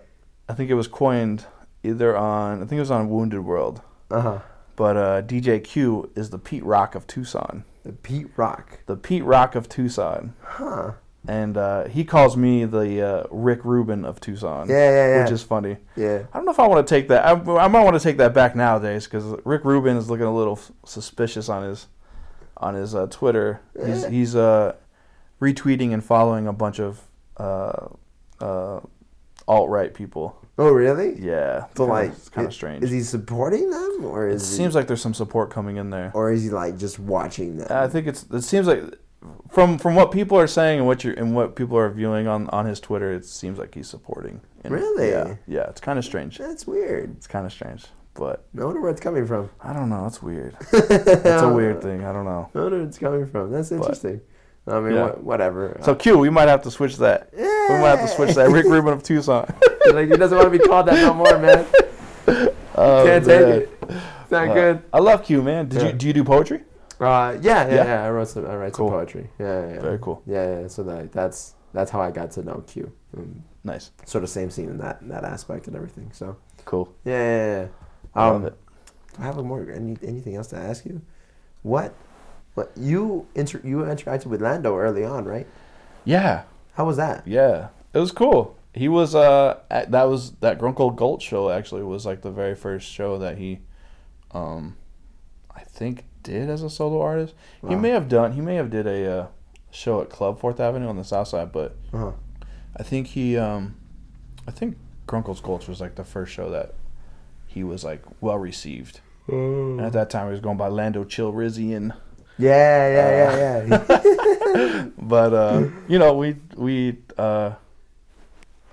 I 0.48 0.54
think 0.54 0.70
it 0.70 0.74
was 0.74 0.88
coined 0.88 1.46
either 1.82 2.16
on 2.16 2.58
I 2.62 2.66
think 2.66 2.72
it 2.78 2.80
was 2.80 2.90
on 2.90 3.08
Wounded 3.10 3.40
World, 3.44 3.82
uh 4.10 4.20
huh. 4.20 4.38
but 4.76 4.96
uh, 4.96 5.22
DJ 5.22 5.62
Q 5.62 6.10
is 6.14 6.30
the 6.30 6.38
Pete 6.38 6.64
Rock 6.64 6.94
of 6.94 7.06
Tucson. 7.06 7.64
The 7.84 7.92
Pete 7.92 8.28
Rock. 8.36 8.80
The 8.86 8.96
Pete 8.96 9.24
Rock 9.24 9.54
of 9.54 9.68
Tucson, 9.68 10.34
Huh. 10.42 10.92
and 11.26 11.56
uh, 11.56 11.84
he 11.88 12.04
calls 12.04 12.36
me 12.36 12.64
the 12.66 13.00
uh, 13.02 13.26
Rick 13.30 13.64
Rubin 13.64 14.04
of 14.04 14.20
Tucson. 14.20 14.68
Yeah, 14.68 14.90
yeah, 14.90 15.06
yeah. 15.16 15.22
Which 15.22 15.32
is 15.32 15.42
funny. 15.42 15.78
yeah. 15.96 16.24
I 16.32 16.36
don't 16.38 16.44
know 16.44 16.52
if 16.52 16.60
I 16.60 16.66
want 16.68 16.86
to 16.86 16.94
take 16.94 17.08
that. 17.08 17.24
I, 17.26 17.30
I 17.32 17.68
might 17.68 17.84
want 17.84 17.94
to 17.96 18.00
take 18.02 18.18
that 18.18 18.34
back 18.34 18.54
nowadays 18.54 19.04
because 19.06 19.24
Rick 19.44 19.64
Rubin 19.64 19.96
is 19.96 20.10
looking 20.10 20.26
a 20.26 20.34
little 20.34 20.54
f- 20.56 20.72
suspicious 20.84 21.48
on 21.48 21.62
his 21.62 21.86
on 22.58 22.74
his 22.74 22.94
uh, 22.94 23.06
Twitter. 23.08 23.60
He's 23.84 24.04
he's 24.06 24.36
uh, 24.36 24.74
retweeting 25.40 25.92
and 25.94 26.04
following 26.04 26.46
a 26.46 26.52
bunch 26.52 26.78
of 26.80 27.00
uh, 27.38 27.88
uh, 28.40 28.80
alt 29.48 29.70
right 29.70 29.94
people. 29.94 30.36
Oh 30.60 30.70
really? 30.70 31.18
Yeah, 31.18 31.64
So 31.74 31.84
kinda- 31.86 31.92
like, 31.92 32.10
it's 32.12 32.28
kind 32.28 32.46
of 32.46 32.52
strange. 32.54 32.84
Is 32.84 32.90
he 32.90 33.00
supporting 33.02 33.70
them, 33.70 34.04
or 34.04 34.28
it 34.28 34.40
seems 34.40 34.74
he, 34.74 34.78
like 34.78 34.86
there's 34.88 35.00
some 35.00 35.14
support 35.14 35.50
coming 35.50 35.76
in 35.78 35.88
there. 35.90 36.10
or 36.14 36.30
is 36.30 36.42
he 36.44 36.50
like 36.50 36.76
just 36.76 36.98
watching 36.98 37.56
them? 37.58 37.68
I 37.70 37.88
think 37.88 38.06
it's. 38.06 38.24
It 38.30 38.42
seems 38.42 38.66
like 38.66 38.82
from 39.50 39.78
from 39.78 39.94
what 39.94 40.10
people 40.12 40.38
are 40.38 40.46
saying 40.46 40.78
and 40.80 40.86
what 40.86 41.02
you 41.04 41.14
and 41.16 41.34
what 41.34 41.56
people 41.56 41.76
are 41.78 41.90
viewing 41.90 42.26
on 42.26 42.48
on 42.50 42.66
his 42.66 42.78
Twitter, 42.80 43.12
it 43.12 43.24
seems 43.24 43.58
like 43.58 43.74
he's 43.74 43.88
supporting. 43.88 44.40
And 44.64 44.74
Really? 44.74 45.08
Yeah. 45.10 45.36
Yeah. 45.46 45.62
It's 45.70 45.80
kind 45.80 45.98
of 45.98 46.04
strange. 46.04 46.36
That's 46.38 46.66
weird. 46.66 47.16
It's 47.16 47.26
kind 47.26 47.46
of 47.46 47.52
strange, 47.52 47.86
but 48.14 48.44
I 48.58 48.64
wonder 48.64 48.80
where 48.82 48.90
it's 48.90 49.00
coming 49.00 49.26
from. 49.26 49.48
I 49.62 49.72
don't 49.72 49.88
know. 49.88 50.04
It's 50.06 50.22
weird. 50.22 50.56
It's 50.72 51.42
a 51.42 51.48
weird 51.52 51.80
thing. 51.80 52.04
I 52.04 52.12
don't 52.12 52.26
know. 52.26 52.50
I 52.54 52.58
wonder 52.58 52.78
where 52.78 52.86
it's 52.86 52.98
coming 52.98 53.26
from. 53.26 53.50
That's 53.50 53.72
interesting. 53.72 54.20
I 54.70 54.80
mean, 54.80 54.94
Yeah. 54.94 55.02
wha- 55.06 55.12
whatever. 55.22 55.76
So 55.82 55.94
Q, 55.94 56.18
we 56.18 56.30
might 56.30 56.48
have 56.48 56.62
to 56.62 56.70
switch 56.70 56.96
that. 56.98 57.30
We 57.36 57.42
might 57.44 57.88
have 57.96 58.00
to 58.02 58.08
switch 58.08 58.34
that. 58.36 58.50
Rick 58.50 58.66
Rubin 58.66 58.92
of 58.92 59.02
Tucson. 59.02 59.52
like 59.92 60.08
he 60.10 60.16
doesn't 60.16 60.36
want 60.36 60.52
to 60.52 60.58
be 60.58 60.64
called 60.64 60.86
that 60.86 60.94
no 60.94 61.14
more, 61.14 61.38
man. 61.38 61.66
Oh, 62.76 63.04
Can't 63.04 63.24
take 63.24 63.40
man. 63.40 63.50
it. 63.62 63.78
It's 64.22 64.30
not 64.30 64.48
Uh, 64.48 64.54
good. 64.54 64.82
I 64.92 65.00
love 65.00 65.24
Q, 65.24 65.42
man. 65.42 65.68
Did 65.68 65.82
Yeah. 65.82 65.86
you 65.88 65.92
do 65.92 66.06
you 66.06 66.12
do 66.12 66.24
poetry? 66.24 66.60
Uh, 67.00 67.36
yeah, 67.42 67.66
yeah, 67.68 67.74
Yeah? 67.74 67.84
yeah, 67.84 68.04
I 68.06 68.10
wrote 68.10 68.28
some. 68.28 68.46
I 68.46 68.56
write 68.56 68.72
Cool. 68.72 68.88
some 68.88 68.96
poetry. 68.96 69.28
Yeah, 69.38 69.60
yeah, 69.66 69.74
yeah. 69.74 69.80
Very 69.80 69.98
cool. 69.98 70.22
Yeah, 70.26 70.60
yeah. 70.60 70.66
So 70.68 70.82
that 70.84 71.12
that's 71.12 71.54
that's 71.74 71.90
how 71.90 72.00
I 72.00 72.10
got 72.10 72.30
to 72.32 72.42
know 72.42 72.62
Q. 72.66 72.90
Um, 73.16 73.42
Nice. 73.64 73.90
sort 74.06 74.24
of 74.24 74.30
same 74.30 74.50
scene 74.50 74.70
in 74.70 74.78
that 74.78 75.02
in 75.02 75.08
that 75.08 75.24
aspect 75.24 75.66
and 75.66 75.76
everything. 75.76 76.10
So 76.12 76.36
Cool. 76.64 76.88
yeah, 77.04 77.18
yeah, 77.18 77.60
yeah. 77.60 77.66
I 78.14 78.28
Um, 78.28 78.32
love 78.34 78.44
it. 78.44 78.56
Do 79.16 79.22
I 79.22 79.26
have 79.26 79.38
a 79.38 79.42
more 79.42 79.66
any, 79.74 79.96
anything 80.06 80.36
else 80.36 80.46
to 80.48 80.56
ask 80.56 80.86
you? 80.86 81.02
What? 81.62 81.92
What 82.54 82.72
you 82.76 83.26
inter 83.34 83.60
you 83.64 83.78
interacted 83.78 84.26
with 84.26 84.40
Lando 84.42 84.76
early 84.76 85.04
on, 85.04 85.24
right? 85.24 85.46
Yeah. 86.04 86.42
How 86.74 86.84
was 86.84 86.96
that? 86.96 87.26
Yeah. 87.26 87.68
It 87.94 87.98
was 87.98 88.12
cool. 88.12 88.56
He 88.74 88.88
was 88.88 89.14
uh 89.14 89.60
at, 89.70 89.90
that 89.90 90.04
was 90.04 90.32
that 90.40 90.58
Grunkle 90.58 90.94
Gulch 90.94 91.22
show 91.22 91.50
actually 91.50 91.82
was 91.82 92.06
like 92.06 92.22
the 92.22 92.30
very 92.30 92.54
first 92.54 92.88
show 92.88 93.18
that 93.18 93.38
he 93.38 93.60
um 94.32 94.76
I 95.54 95.60
think 95.62 96.04
did 96.22 96.48
as 96.50 96.62
a 96.62 96.70
solo 96.70 97.00
artist. 97.00 97.34
He 97.66 97.74
may 97.76 97.90
have 97.90 98.08
done 98.08 98.32
he 98.32 98.40
may 98.40 98.56
have 98.56 98.70
did 98.70 98.86
a 98.86 99.10
uh, 99.20 99.26
show 99.70 100.00
at 100.02 100.10
Club 100.10 100.38
Fourth 100.40 100.60
Avenue 100.60 100.88
on 100.88 100.96
the 100.96 101.04
south 101.04 101.28
side, 101.28 101.52
but 101.52 101.76
Uh-huh. 101.92 102.12
I 102.76 102.82
think 102.82 103.08
he 103.08 103.36
um 103.36 103.76
I 104.46 104.50
think 104.50 104.76
Grunkle's 105.06 105.40
Gulch 105.40 105.66
was 105.68 105.80
like 105.80 105.94
the 105.96 106.04
first 106.04 106.32
show 106.32 106.50
that 106.50 106.74
he 107.46 107.64
was 107.64 107.82
like 107.84 108.02
well 108.20 108.38
received. 108.38 109.00
And 109.26 109.80
at 109.80 109.92
that 109.92 110.10
time 110.10 110.26
he 110.26 110.32
was 110.32 110.40
going 110.40 110.56
by 110.56 110.68
Lando 110.68 111.04
Chill 111.04 111.32
Rizzian. 111.32 111.94
Yeah, 112.40 112.88
yeah, 112.88 113.36
yeah, 113.36 113.64
yeah. 113.88 114.84
But 114.98 115.32
uh, 115.34 115.64
you 115.86 115.98
know, 115.98 116.14
we 116.14 116.36
we 116.56 116.98
uh, 117.18 117.52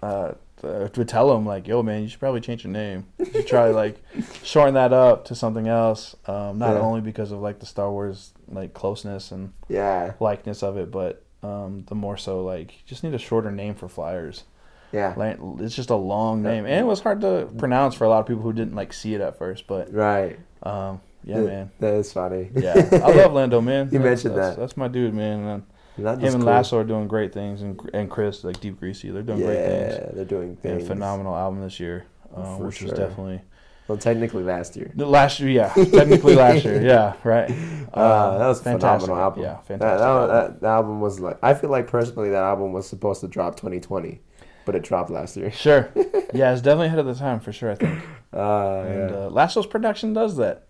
uh, 0.02 0.34
uh, 0.64 0.88
would 0.96 1.08
tell 1.08 1.36
him 1.36 1.46
like, 1.46 1.68
"Yo, 1.68 1.84
man, 1.84 2.04
you 2.04 2.08
should 2.10 2.20
probably 2.20 2.42
change 2.42 2.64
your 2.64 2.74
name. 2.74 3.06
You 3.20 3.26
should 3.26 3.48
try 3.48 3.70
like 3.70 4.02
shorten 4.44 4.74
that 4.76 4.94
up 4.94 5.26
to 5.26 5.36
something 5.36 5.68
else." 5.68 6.16
Um, 6.28 6.58
not 6.60 6.74
Yeah. 6.76 6.80
only 6.82 7.02
because 7.02 7.32
of 7.32 7.40
like 7.42 7.60
the 7.60 7.66
Star 7.66 7.92
Wars 7.92 8.34
like 8.50 8.74
closeness 8.74 9.32
and 9.32 9.54
yeah, 9.68 10.14
likeness 10.20 10.64
of 10.64 10.78
it, 10.78 10.92
but 10.92 11.24
um, 11.44 11.84
the 11.88 11.96
more 11.96 12.18
so 12.18 12.44
like 12.44 12.72
you 12.74 12.80
just 12.86 13.04
need 13.04 13.14
a 13.14 13.20
shorter 13.20 13.52
name 13.52 13.76
for 13.76 13.88
flyers. 13.88 14.44
yeah. 14.92 15.14
Like, 15.18 15.38
it's 15.60 15.76
just 15.76 15.90
a 15.90 15.96
long 15.96 16.42
name, 16.44 16.66
and 16.66 16.80
it 16.80 16.86
was 16.86 17.02
hard 17.02 17.22
to 17.22 17.50
pronounce 17.58 17.94
for 17.96 18.06
a 18.06 18.10
lot 18.10 18.20
of 18.22 18.26
people 18.26 18.42
who 18.44 18.54
didn't 18.54 18.76
like 18.76 18.94
see 18.94 19.14
it 19.16 19.22
at 19.22 19.38
first. 19.38 19.68
But 19.68 19.94
Right. 19.94 20.40
um, 20.64 21.02
yeah, 21.28 21.36
That- 21.42 21.46
man. 21.46 21.72
That 21.80 21.94
is 21.96 22.12
funny. 22.14 22.50
Yeah, 22.56 22.74
I 22.92 23.12
love 23.12 23.34
Lando, 23.38 23.62
man. 23.62 23.90
You 23.92 24.00
mentioned 24.00 24.36
that's, 24.38 24.56
that. 24.56 24.60
That's 24.62 24.78
my 24.78 24.88
dude, 24.88 25.14
man. 25.14 25.44
And 25.46 25.64
him 25.98 26.08
and 26.08 26.34
cool. 26.36 26.42
Lasso 26.44 26.78
are 26.80 26.84
doing 26.84 27.08
great 27.08 27.34
things, 27.34 27.62
and 27.64 27.80
and 27.94 28.10
Chris 28.10 28.44
like 28.44 28.60
Deep 28.60 28.80
Greasy, 28.80 29.10
they're 29.12 29.24
doing 29.24 29.40
yeah, 29.40 29.46
great 29.48 29.66
things. 29.66 29.94
Yeah, 30.00 30.10
they're 30.14 30.26
doing 30.26 30.56
things. 30.58 30.84
a 30.84 30.88
phenomenal 30.88 31.36
album 31.36 31.62
this 31.62 31.80
year, 31.80 32.06
uh, 32.36 32.56
which 32.58 32.82
was 32.84 32.92
definitely 32.92 33.42
Well, 33.88 33.98
technically 33.98 34.44
last 34.44 34.76
year. 34.76 34.92
last 34.96 35.40
year. 35.40 35.50
Yeah, 35.50 35.74
technically 35.74 36.36
last 36.46 36.64
year. 36.66 36.82
Yeah, 36.84 37.16
right. 37.24 37.50
Uh, 37.94 38.38
that 38.38 38.48
was 38.48 38.60
a 38.62 38.64
fantastic. 38.64 39.08
phenomenal 39.08 39.18
album. 39.18 39.44
Yeah, 39.44 39.54
That, 39.54 39.66
fantastic. 39.66 39.80
that, 40.00 40.06
album. 40.08 40.36
that, 40.36 40.62
that 40.62 40.68
album 40.68 41.02
was 41.02 41.20
like 41.20 41.40
I 41.42 41.54
feel 41.56 41.72
like 41.72 41.88
personally 41.88 42.30
that 42.30 42.44
album 42.44 42.74
was 42.74 42.88
supposed 42.88 43.22
to 43.22 43.28
drop 43.28 43.56
2020, 43.56 44.22
but 44.66 44.76
it 44.76 44.84
dropped 44.84 45.10
last 45.10 45.36
year. 45.36 45.52
Sure. 45.52 45.90
Yeah, 46.34 46.52
it's 46.52 46.62
definitely 46.62 46.88
ahead 46.88 47.00
of 47.00 47.06
the 47.06 47.16
time 47.16 47.40
for 47.40 47.54
sure. 47.54 47.72
I 47.72 47.76
think. 47.76 48.00
Uh, 48.34 48.80
And 48.82 49.10
yeah. 49.10 49.16
uh, 49.16 49.30
Lasso's 49.32 49.66
production 49.66 50.12
does 50.14 50.36
that. 50.38 50.67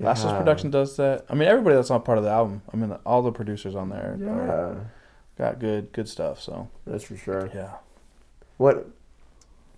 Lasso's 0.00 0.32
Yeah. 0.32 0.38
production 0.38 0.70
does 0.70 0.96
that. 0.96 1.24
I 1.28 1.34
mean, 1.34 1.48
everybody 1.48 1.76
that's 1.76 1.90
not 1.90 2.04
part 2.04 2.18
of 2.18 2.24
the 2.24 2.30
album. 2.30 2.62
I 2.72 2.76
mean, 2.76 2.92
all 3.04 3.22
the 3.22 3.32
producers 3.32 3.74
on 3.74 3.88
there 3.88 4.16
are, 4.28 4.90
got 5.36 5.58
good 5.58 5.92
good 5.92 6.08
stuff. 6.08 6.40
So 6.40 6.68
that's 6.86 7.04
for 7.04 7.16
sure. 7.16 7.50
yeah. 7.54 7.74
What? 8.56 8.86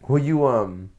Who 0.04 0.16
you 0.16 0.46
um? 0.46 0.90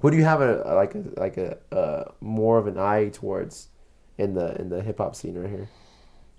Who 0.00 0.10
do 0.10 0.16
you 0.16 0.24
have 0.24 0.40
a 0.40 0.74
like 0.74 0.94
a 0.94 1.04
like 1.16 1.36
a 1.36 1.58
uh 1.74 2.12
more 2.20 2.58
of 2.58 2.66
an 2.66 2.78
eye 2.78 3.08
towards 3.08 3.68
in 4.16 4.34
the 4.34 4.60
in 4.60 4.68
the 4.68 4.80
hip 4.82 4.98
hop 4.98 5.14
scene 5.16 5.36
right 5.36 5.50
here? 5.50 5.68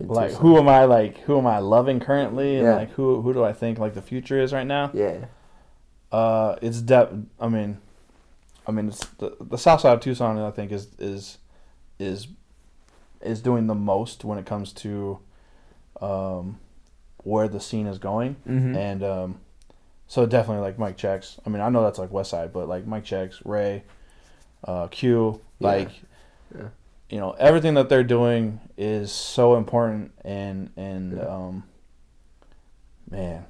Like 0.02 0.32
who 0.32 0.58
am 0.58 0.70
I 0.70 0.86
like 0.86 1.18
who 1.20 1.38
am 1.38 1.46
I 1.46 1.60
loving 1.60 2.00
currently 2.00 2.56
and 2.56 2.66
Yeah. 2.66 2.76
like 2.76 2.92
who 2.92 3.22
who 3.22 3.34
do 3.34 3.44
I 3.44 3.52
think 3.52 3.80
like 3.80 3.94
the 3.96 4.02
future 4.02 4.40
is 4.40 4.54
right 4.54 4.66
now? 4.68 4.92
Yeah. 4.94 5.26
Uh, 6.12 6.56
it's 6.62 6.82
de- 6.82 7.24
I 7.40 7.50
mean, 7.50 7.78
I 8.66 8.72
mean, 8.72 8.88
it's 8.88 9.06
the 9.18 9.36
the 9.42 9.58
South 9.58 9.82
Side 9.82 9.94
of 9.94 10.00
Tucson. 10.00 10.38
I 10.40 10.52
think 10.52 10.72
is 10.72 10.88
is 11.00 11.38
is 12.00 12.28
is 13.22 13.42
doing 13.42 13.68
the 13.68 13.76
most 13.76 14.24
when 14.24 14.38
it 14.40 14.46
comes 14.46 14.72
to 14.72 15.20
um, 16.02 16.58
where 17.24 17.48
the 17.50 17.60
scene 17.60 17.86
is 17.88 17.98
going, 18.00 18.36
Mm-hmm. 18.48 18.76
and 18.76 19.04
um, 19.04 19.40
so 20.08 20.26
definitely 20.26 20.62
like 20.64 20.80
Mike 20.80 20.96
Checks. 20.98 21.38
I 21.46 21.50
mean, 21.50 21.62
I 21.62 21.70
know 21.70 21.84
that's 21.84 22.00
like 22.00 22.12
West 22.12 22.30
Side, 22.32 22.54
but 22.54 22.68
like 22.70 22.88
Mike 22.88 23.04
Checks, 23.04 23.42
Ray, 23.46 23.84
uh, 24.64 24.88
Q, 24.88 25.42
like. 25.60 25.90
Yeah. 26.56 26.70
You 27.12 27.20
know 27.20 27.32
everything 27.40 27.74
that 27.74 27.90
they're 27.90 28.04
doing 28.04 28.60
is 28.78 29.12
so 29.12 29.56
important, 29.56 30.12
and 30.24 30.70
and 30.78 31.18
Yeah. 31.18 31.24
um, 31.24 31.64
man, 33.10 33.46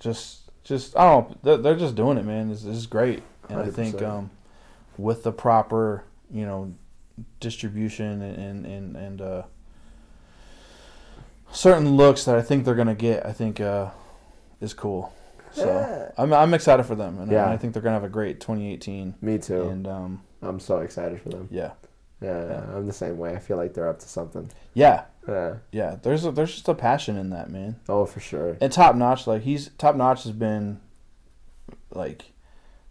just 0.00 0.50
just 0.64 0.96
I 0.96 1.10
don't. 1.10 1.42
They're, 1.44 1.56
they're 1.58 1.76
just 1.76 1.94
doing 1.96 2.16
it, 2.18 2.24
man. 2.24 2.48
This, 2.48 2.62
this 2.62 2.76
is 2.76 2.86
great, 2.86 3.22
and 3.50 3.60
I 3.60 3.68
think 3.70 4.00
um, 4.02 4.30
with 4.96 5.22
the 5.22 5.32
proper 5.32 6.04
you 6.30 6.46
know 6.46 6.72
distribution 7.40 8.22
and 8.22 8.36
and 8.36 8.66
and, 8.66 8.96
and 8.96 9.20
uh, 9.20 9.42
certain 11.52 11.96
looks 11.96 12.24
that 12.24 12.36
I 12.36 12.42
think 12.42 12.64
they're 12.64 12.74
gonna 12.74 12.94
get, 12.94 13.24
I 13.24 13.32
think 13.32 13.60
uh, 13.60 13.90
is 14.60 14.74
cool. 14.74 15.12
So 15.52 15.66
Yeah. 15.66 16.10
I'm 16.18 16.32
I'm 16.32 16.54
excited 16.54 16.84
for 16.84 16.94
them, 16.94 17.18
and 17.20 17.30
Yeah. 17.30 17.48
I 17.50 17.56
think 17.56 17.72
they're 17.72 17.82
gonna 17.82 17.94
have 17.94 18.04
a 18.04 18.08
great 18.08 18.40
2018. 18.40 19.14
Me 19.20 19.38
too. 19.38 19.68
And 19.68 19.86
um, 19.86 20.22
I'm 20.42 20.58
so 20.60 20.78
excited 20.78 21.20
for 21.20 21.28
them. 21.28 21.48
yeah, 21.50 21.72
Yeah, 22.20 22.46
Yeah. 22.46 22.76
I'm 22.76 22.86
the 22.86 22.92
same 22.92 23.18
way. 23.18 23.34
I 23.34 23.38
feel 23.38 23.56
like 23.56 23.74
they're 23.74 23.88
up 23.88 24.00
to 24.00 24.08
something. 24.08 24.50
yeah, 24.74 25.04
Yeah. 25.28 25.54
yeah. 25.70 25.96
There's 26.02 26.24
a, 26.26 26.32
there's 26.32 26.52
just 26.52 26.68
a 26.68 26.74
passion 26.74 27.16
in 27.16 27.30
that, 27.30 27.50
man. 27.50 27.76
Oh, 27.88 28.04
for 28.04 28.20
sure. 28.20 28.56
and 28.60 28.72
top 28.72 28.96
notch 28.96 29.26
like 29.26 29.42
he's 29.42 29.70
top 29.78 29.94
notch 29.94 30.24
has 30.24 30.32
been 30.32 30.80
like 31.92 32.32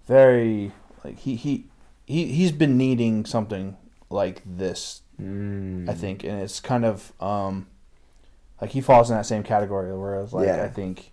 very 0.08 0.72
like 1.04 1.18
he 1.20 1.36
he 1.36 1.68
he 2.06 2.28
he's 2.32 2.52
been 2.54 2.78
needing 2.78 3.26
something 3.26 3.76
like 4.14 4.42
this 4.46 5.02
Mm. 5.22 5.88
i 5.88 5.94
think 5.94 6.24
and 6.24 6.42
it's 6.42 6.60
kind 6.60 6.84
of 6.84 7.14
um 7.22 7.68
like 8.60 8.72
he 8.72 8.82
falls 8.82 9.12
in 9.12 9.16
that 9.16 9.28
same 9.28 9.44
category 9.44 9.96
whereas 9.96 10.34
like 10.34 10.48
Yeah. 10.48 10.64
i 10.64 10.68
think 10.68 11.12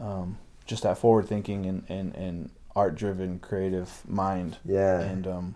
um, 0.00 0.36
just 0.66 0.82
that 0.82 0.98
forward 0.98 1.26
thinking 1.26 1.64
and, 1.66 1.84
and, 1.88 2.14
and 2.14 2.50
art 2.76 2.94
driven 2.94 3.38
creative 3.40 4.02
mind. 4.06 4.58
Yeah. 4.64 5.00
And 5.00 5.26
um, 5.26 5.54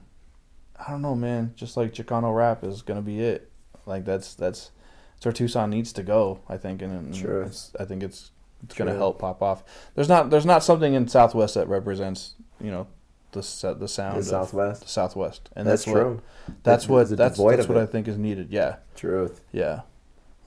I 0.77 0.91
don't 0.91 1.03
know, 1.03 1.15
man. 1.15 1.53
Just 1.55 1.77
like 1.77 1.93
Chicano 1.95 2.35
rap 2.35 2.65
is 2.65 2.83
gonna 2.83 3.03
be 3.03 3.21
it. 3.21 3.51
Like 3.87 4.05
that's 4.05 4.35
that's 4.35 4.71
that's 5.15 5.27
where 5.27 5.33
Tucson 5.33 5.71
needs 5.71 5.93
to 5.93 6.03
go. 6.03 6.41
I 6.49 6.57
think, 6.57 6.83
and, 6.83 6.93
and 6.93 7.15
True. 7.15 7.43
it's, 7.43 7.71
I 7.79 7.85
think 7.85 8.03
it's 8.03 8.33
it's 8.65 8.75
gonna 8.75 8.95
help 8.95 9.21
pop 9.21 9.43
off. 9.43 9.63
There's 9.95 10.09
not 10.09 10.31
there's 10.31 10.47
not 10.47 10.65
something 10.65 10.95
in 10.95 11.07
Southwest 11.07 11.55
that 11.55 11.69
represents 11.69 12.35
you 12.61 12.71
know 12.73 12.89
the 13.33 13.41
the 13.79 13.89
sound 13.89 14.15
the 14.15 14.19
of 14.21 14.25
Southwest. 14.25 14.83
the 14.83 14.89
Southwest, 14.89 15.51
and 15.57 15.67
that's, 15.67 15.85
that's, 15.85 15.95
what 15.95 16.01
true. 16.03 16.23
that's 16.63 16.89
what 16.89 17.09
that's, 17.11 17.39
that's 17.39 17.69
what? 17.69 17.77
I 17.79 17.87
think 17.87 18.09
is 18.09 18.19
needed. 18.19 18.51
Yeah, 18.51 18.77
Truth. 18.97 19.41
yeah. 19.53 19.81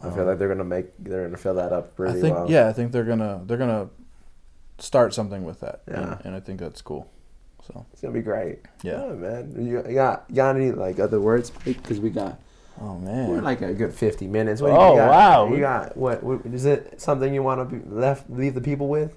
I 0.01 0.09
feel 0.11 0.21
Um, 0.21 0.27
like 0.27 0.39
they're 0.39 0.47
gonna 0.47 0.63
make 0.63 0.87
they're 0.99 1.25
gonna 1.25 1.37
fill 1.37 1.55
that 1.55 1.71
up 1.71 1.99
I 1.99 2.13
think 2.13 2.35
well. 2.35 2.49
yeah, 2.51 2.67
I 2.67 2.73
think 2.73 2.91
they're 2.91 3.03
gonna 3.03 3.41
they're 3.45 3.57
gonna 3.57 3.89
start 4.79 5.13
something 5.13 5.43
with 5.45 5.59
that. 5.61 5.81
Yeah. 5.87 6.01
and, 6.17 6.25
and 6.27 6.35
I 6.35 6.39
think 6.39 6.59
that's 6.59 6.81
cool. 6.81 7.09
So 7.65 7.85
It's 7.93 8.01
gonna 8.01 8.13
be 8.13 8.21
great. 8.21 8.59
yeah. 8.83 9.01
Oh, 9.03 9.15
man. 9.15 9.55
You 9.65 9.81
got 9.93 10.25
you 10.29 10.35
got 10.35 10.55
any 10.55 10.71
like 10.71 10.99
other 10.99 11.19
words? 11.19 11.49
Because 11.63 11.99
we 11.99 12.09
got 12.11 12.39
Oh 12.79 12.99
man, 12.99 13.29
we're 13.29 13.39
like 13.41 13.61
a 13.61 13.73
good 13.73 13.93
fifty 13.93 14.27
minutes. 14.27 14.61
What 14.61 14.71
Oh, 14.71 14.91
you 14.91 14.97
got? 14.99 15.09
wow. 15.09 15.47
You 15.49 15.59
got 15.61 15.95
what, 15.97 16.21
what? 16.21 16.45
Is 16.45 16.65
it 16.65 16.99
something 17.01 17.33
you 17.33 17.41
want 17.41 17.67
to 17.67 17.75
be 17.75 17.89
left 17.89 18.29
leave 18.29 18.53
the 18.53 18.61
people 18.61 18.89
with? 18.89 19.15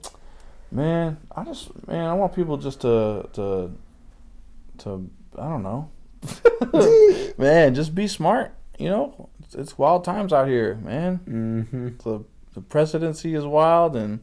Man, 0.71 1.17
I 1.35 1.45
just 1.45 1.87
man, 1.87 2.07
I 2.07 2.15
want 2.15 2.35
people 2.35 2.57
just 2.57 2.81
to 2.83 3.29
to 3.33 3.71
to 4.79 5.11
I 5.39 5.49
don't 5.49 5.63
know. 5.63 5.91
man, 7.39 7.75
just 7.75 7.95
be 7.95 8.07
smart. 8.07 8.53
You 8.79 8.91
know, 8.91 9.29
it's, 9.43 9.55
it's 9.55 9.79
wild 9.79 10.05
times 10.05 10.33
out 10.33 10.49
here, 10.49 10.75
man. 10.77 11.21
Mm-hmm. 11.27 11.89
The 12.09 12.25
the 12.55 12.61
presidency 12.61 13.35
is 13.35 13.45
wild, 13.45 13.97
and 13.97 14.21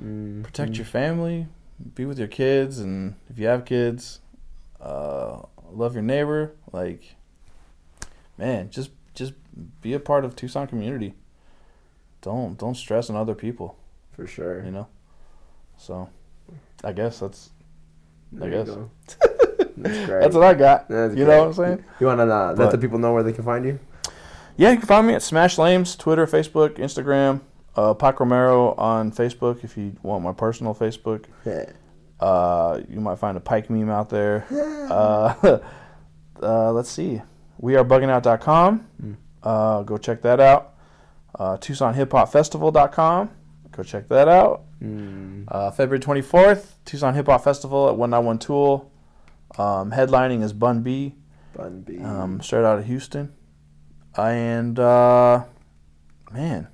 mm 0.00 0.42
protect 0.42 0.76
your 0.76 0.86
family, 0.86 1.46
be 1.94 2.04
with 2.04 2.18
your 2.18 2.28
kids, 2.28 2.78
and 2.78 3.14
if 3.28 3.38
you 3.38 3.46
have 3.46 3.64
kids, 3.64 4.20
uh, 4.80 5.40
love 5.70 5.94
your 5.94 6.02
neighbor. 6.02 6.52
Like, 6.72 7.14
man, 8.36 8.70
just 8.70 8.90
just 9.14 9.32
be 9.80 9.94
a 9.94 10.00
part 10.00 10.24
of 10.24 10.36
Tucson 10.36 10.66
community. 10.66 11.14
Don't 12.20 12.58
don't 12.58 12.76
stress 12.76 13.08
on 13.08 13.16
other 13.16 13.34
people. 13.34 13.76
for 14.12 14.26
sure. 14.26 14.62
You 14.62 14.72
know. 14.72 14.86
So, 15.80 16.08
I 16.84 16.92
guess 16.92 17.20
that's 17.20 17.50
There 18.32 18.48
I 18.48 18.64
guess. 18.64 18.68
That's 19.76 20.06
great. 20.06 20.20
that's 20.20 20.34
what 20.34 20.44
I 20.44 20.52
got. 20.52 20.88
That's 20.90 21.16
you 21.16 21.24
great. 21.24 21.34
know 21.34 21.38
what 21.38 21.46
I'm 21.46 21.54
saying? 21.54 21.84
You 22.00 22.06
want 22.06 22.18
to 22.18 22.30
uh, 22.30 22.54
let 22.54 22.70
the 22.70 22.76
people 22.76 22.98
know 22.98 23.14
where 23.14 23.22
they 23.22 23.32
can 23.32 23.44
find 23.44 23.64
you? 23.64 23.78
Yeah, 24.58 24.72
you 24.72 24.76
can 24.76 24.86
find 24.86 25.06
me 25.06 25.14
at 25.14 25.22
Smash 25.22 25.56
Lames, 25.56 25.96
Twitter, 25.96 26.26
Facebook, 26.26 26.76
Instagram. 26.76 27.40
Uh, 27.74 27.94
Pac 27.94 28.20
Romero 28.20 28.74
on 28.74 29.10
Facebook 29.10 29.64
if 29.64 29.78
you 29.78 29.96
want 30.02 30.22
my 30.22 30.32
personal 30.32 30.74
Facebook. 30.74 31.24
Yeah. 31.46 31.64
Uh, 32.18 32.80
you 32.90 33.00
might 33.00 33.18
find 33.18 33.38
a 33.38 33.40
Pike 33.40 33.70
meme 33.70 33.88
out 33.90 34.10
there. 34.10 34.44
Uh, 34.90 35.60
uh, 36.42 36.72
let's 36.72 36.90
see. 36.90 37.22
We 37.58 37.76
are 37.76 37.84
buggingout.com. 37.84 38.86
Mm. 39.00 39.16
Uh, 39.42 39.82
go 39.84 39.96
check 39.98 40.20
that 40.22 40.40
out. 40.40 40.74
Uh, 41.38 41.56
TucsonHipHopFestival.com. 41.58 43.30
Go 43.72 43.82
check 43.82 44.08
that 44.08 44.28
out. 44.28 44.64
Mm. 44.82 45.44
Uh, 45.48 45.70
February 45.70 46.00
24th, 46.00 46.72
Tucson 46.84 47.14
Hip 47.14 47.26
Hop 47.26 47.44
Festival 47.44 47.88
at 47.88 47.96
191 47.96 48.38
Toole. 48.38 48.90
Um, 49.58 49.90
headlining 49.90 50.42
is 50.42 50.52
Bun 50.52 50.82
B, 50.82 51.14
Bun 51.54 51.82
B. 51.82 51.98
um, 51.98 52.40
straight 52.40 52.64
out 52.64 52.78
of 52.78 52.86
Houston. 52.86 53.32
And, 54.16 54.78
uh, 54.78 55.44
man. 56.32 56.68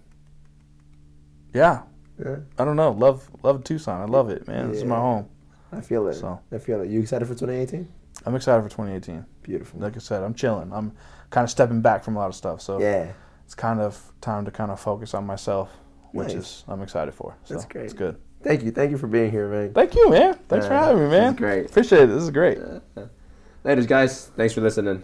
Yeah, 1.53 1.83
yeah. 2.19 2.37
I 2.59 2.65
don't 2.65 2.77
know. 2.77 2.93
Love 2.93 3.31
love 3.43 3.65
Tucson. 3.65 4.01
I 4.01 4.05
love 4.05 4.29
it, 4.29 4.47
man. 4.47 4.69
This 4.71 4.79
is 4.79 4.85
my 4.85 4.97
home. 4.97 5.29
I 5.73 5.81
feel 5.81 6.07
it. 6.09 6.15
So 6.15 6.41
I 6.53 6.59
feel 6.59 6.81
it. 6.83 6.91
You 6.91 7.01
excited 7.01 7.27
for 7.27 7.35
2018? 7.35 7.89
I'm 8.25 8.35
excited 8.35 8.63
for 8.63 8.69
2018. 8.69 9.25
Beautiful. 9.43 9.81
Like 9.81 9.97
I 9.97 10.01
said, 10.01 10.23
I'm 10.23 10.35
chilling. 10.35 10.73
I'm 10.73 10.93
kind 11.31 11.45
of 11.45 11.51
stepping 11.51 11.81
back 11.81 12.05
from 12.05 12.17
a 12.17 12.19
lot 12.19 12.29
of 12.29 12.35
stuff. 12.35 12.61
So 12.61 12.81
yeah. 12.81 13.13
it's 13.45 13.55
kind 13.55 13.81
of 13.81 14.13
time 14.21 14.45
to 14.45 14.51
kind 14.51 14.71
of 14.71 14.81
focus 14.81 15.15
on 15.15 15.27
myself, 15.27 15.71
which 16.17 16.35
Nice. 16.35 16.37
is 16.37 16.65
I'm 16.69 16.83
excited 16.83 17.15
for. 17.15 17.37
So 17.45 17.55
That's 17.55 17.67
great. 17.67 17.85
It's 17.85 17.93
good. 17.95 18.17
Thank 18.43 18.63
you. 18.63 18.71
Thank 18.71 18.91
you 18.91 18.99
for 18.99 19.07
being 19.07 19.31
here, 19.31 19.49
man. 19.49 19.73
Thank 19.73 19.95
you, 19.95 20.11
man. 20.11 20.35
Thanks 20.49 20.67
uh, 20.67 20.69
for 20.69 20.75
having 20.75 21.05
me, 21.05 21.11
man. 21.11 21.35
great. 21.35 21.67
Appreciate 21.67 22.03
it. 22.03 22.07
This 22.07 22.23
is 22.23 22.31
great. 22.31 22.59
Uh, 22.59 22.81
uh. 22.97 23.07
Ladies, 23.65 23.87
guys, 23.87 24.27
thanks 24.37 24.55
for 24.55 24.61
listening. 24.61 25.03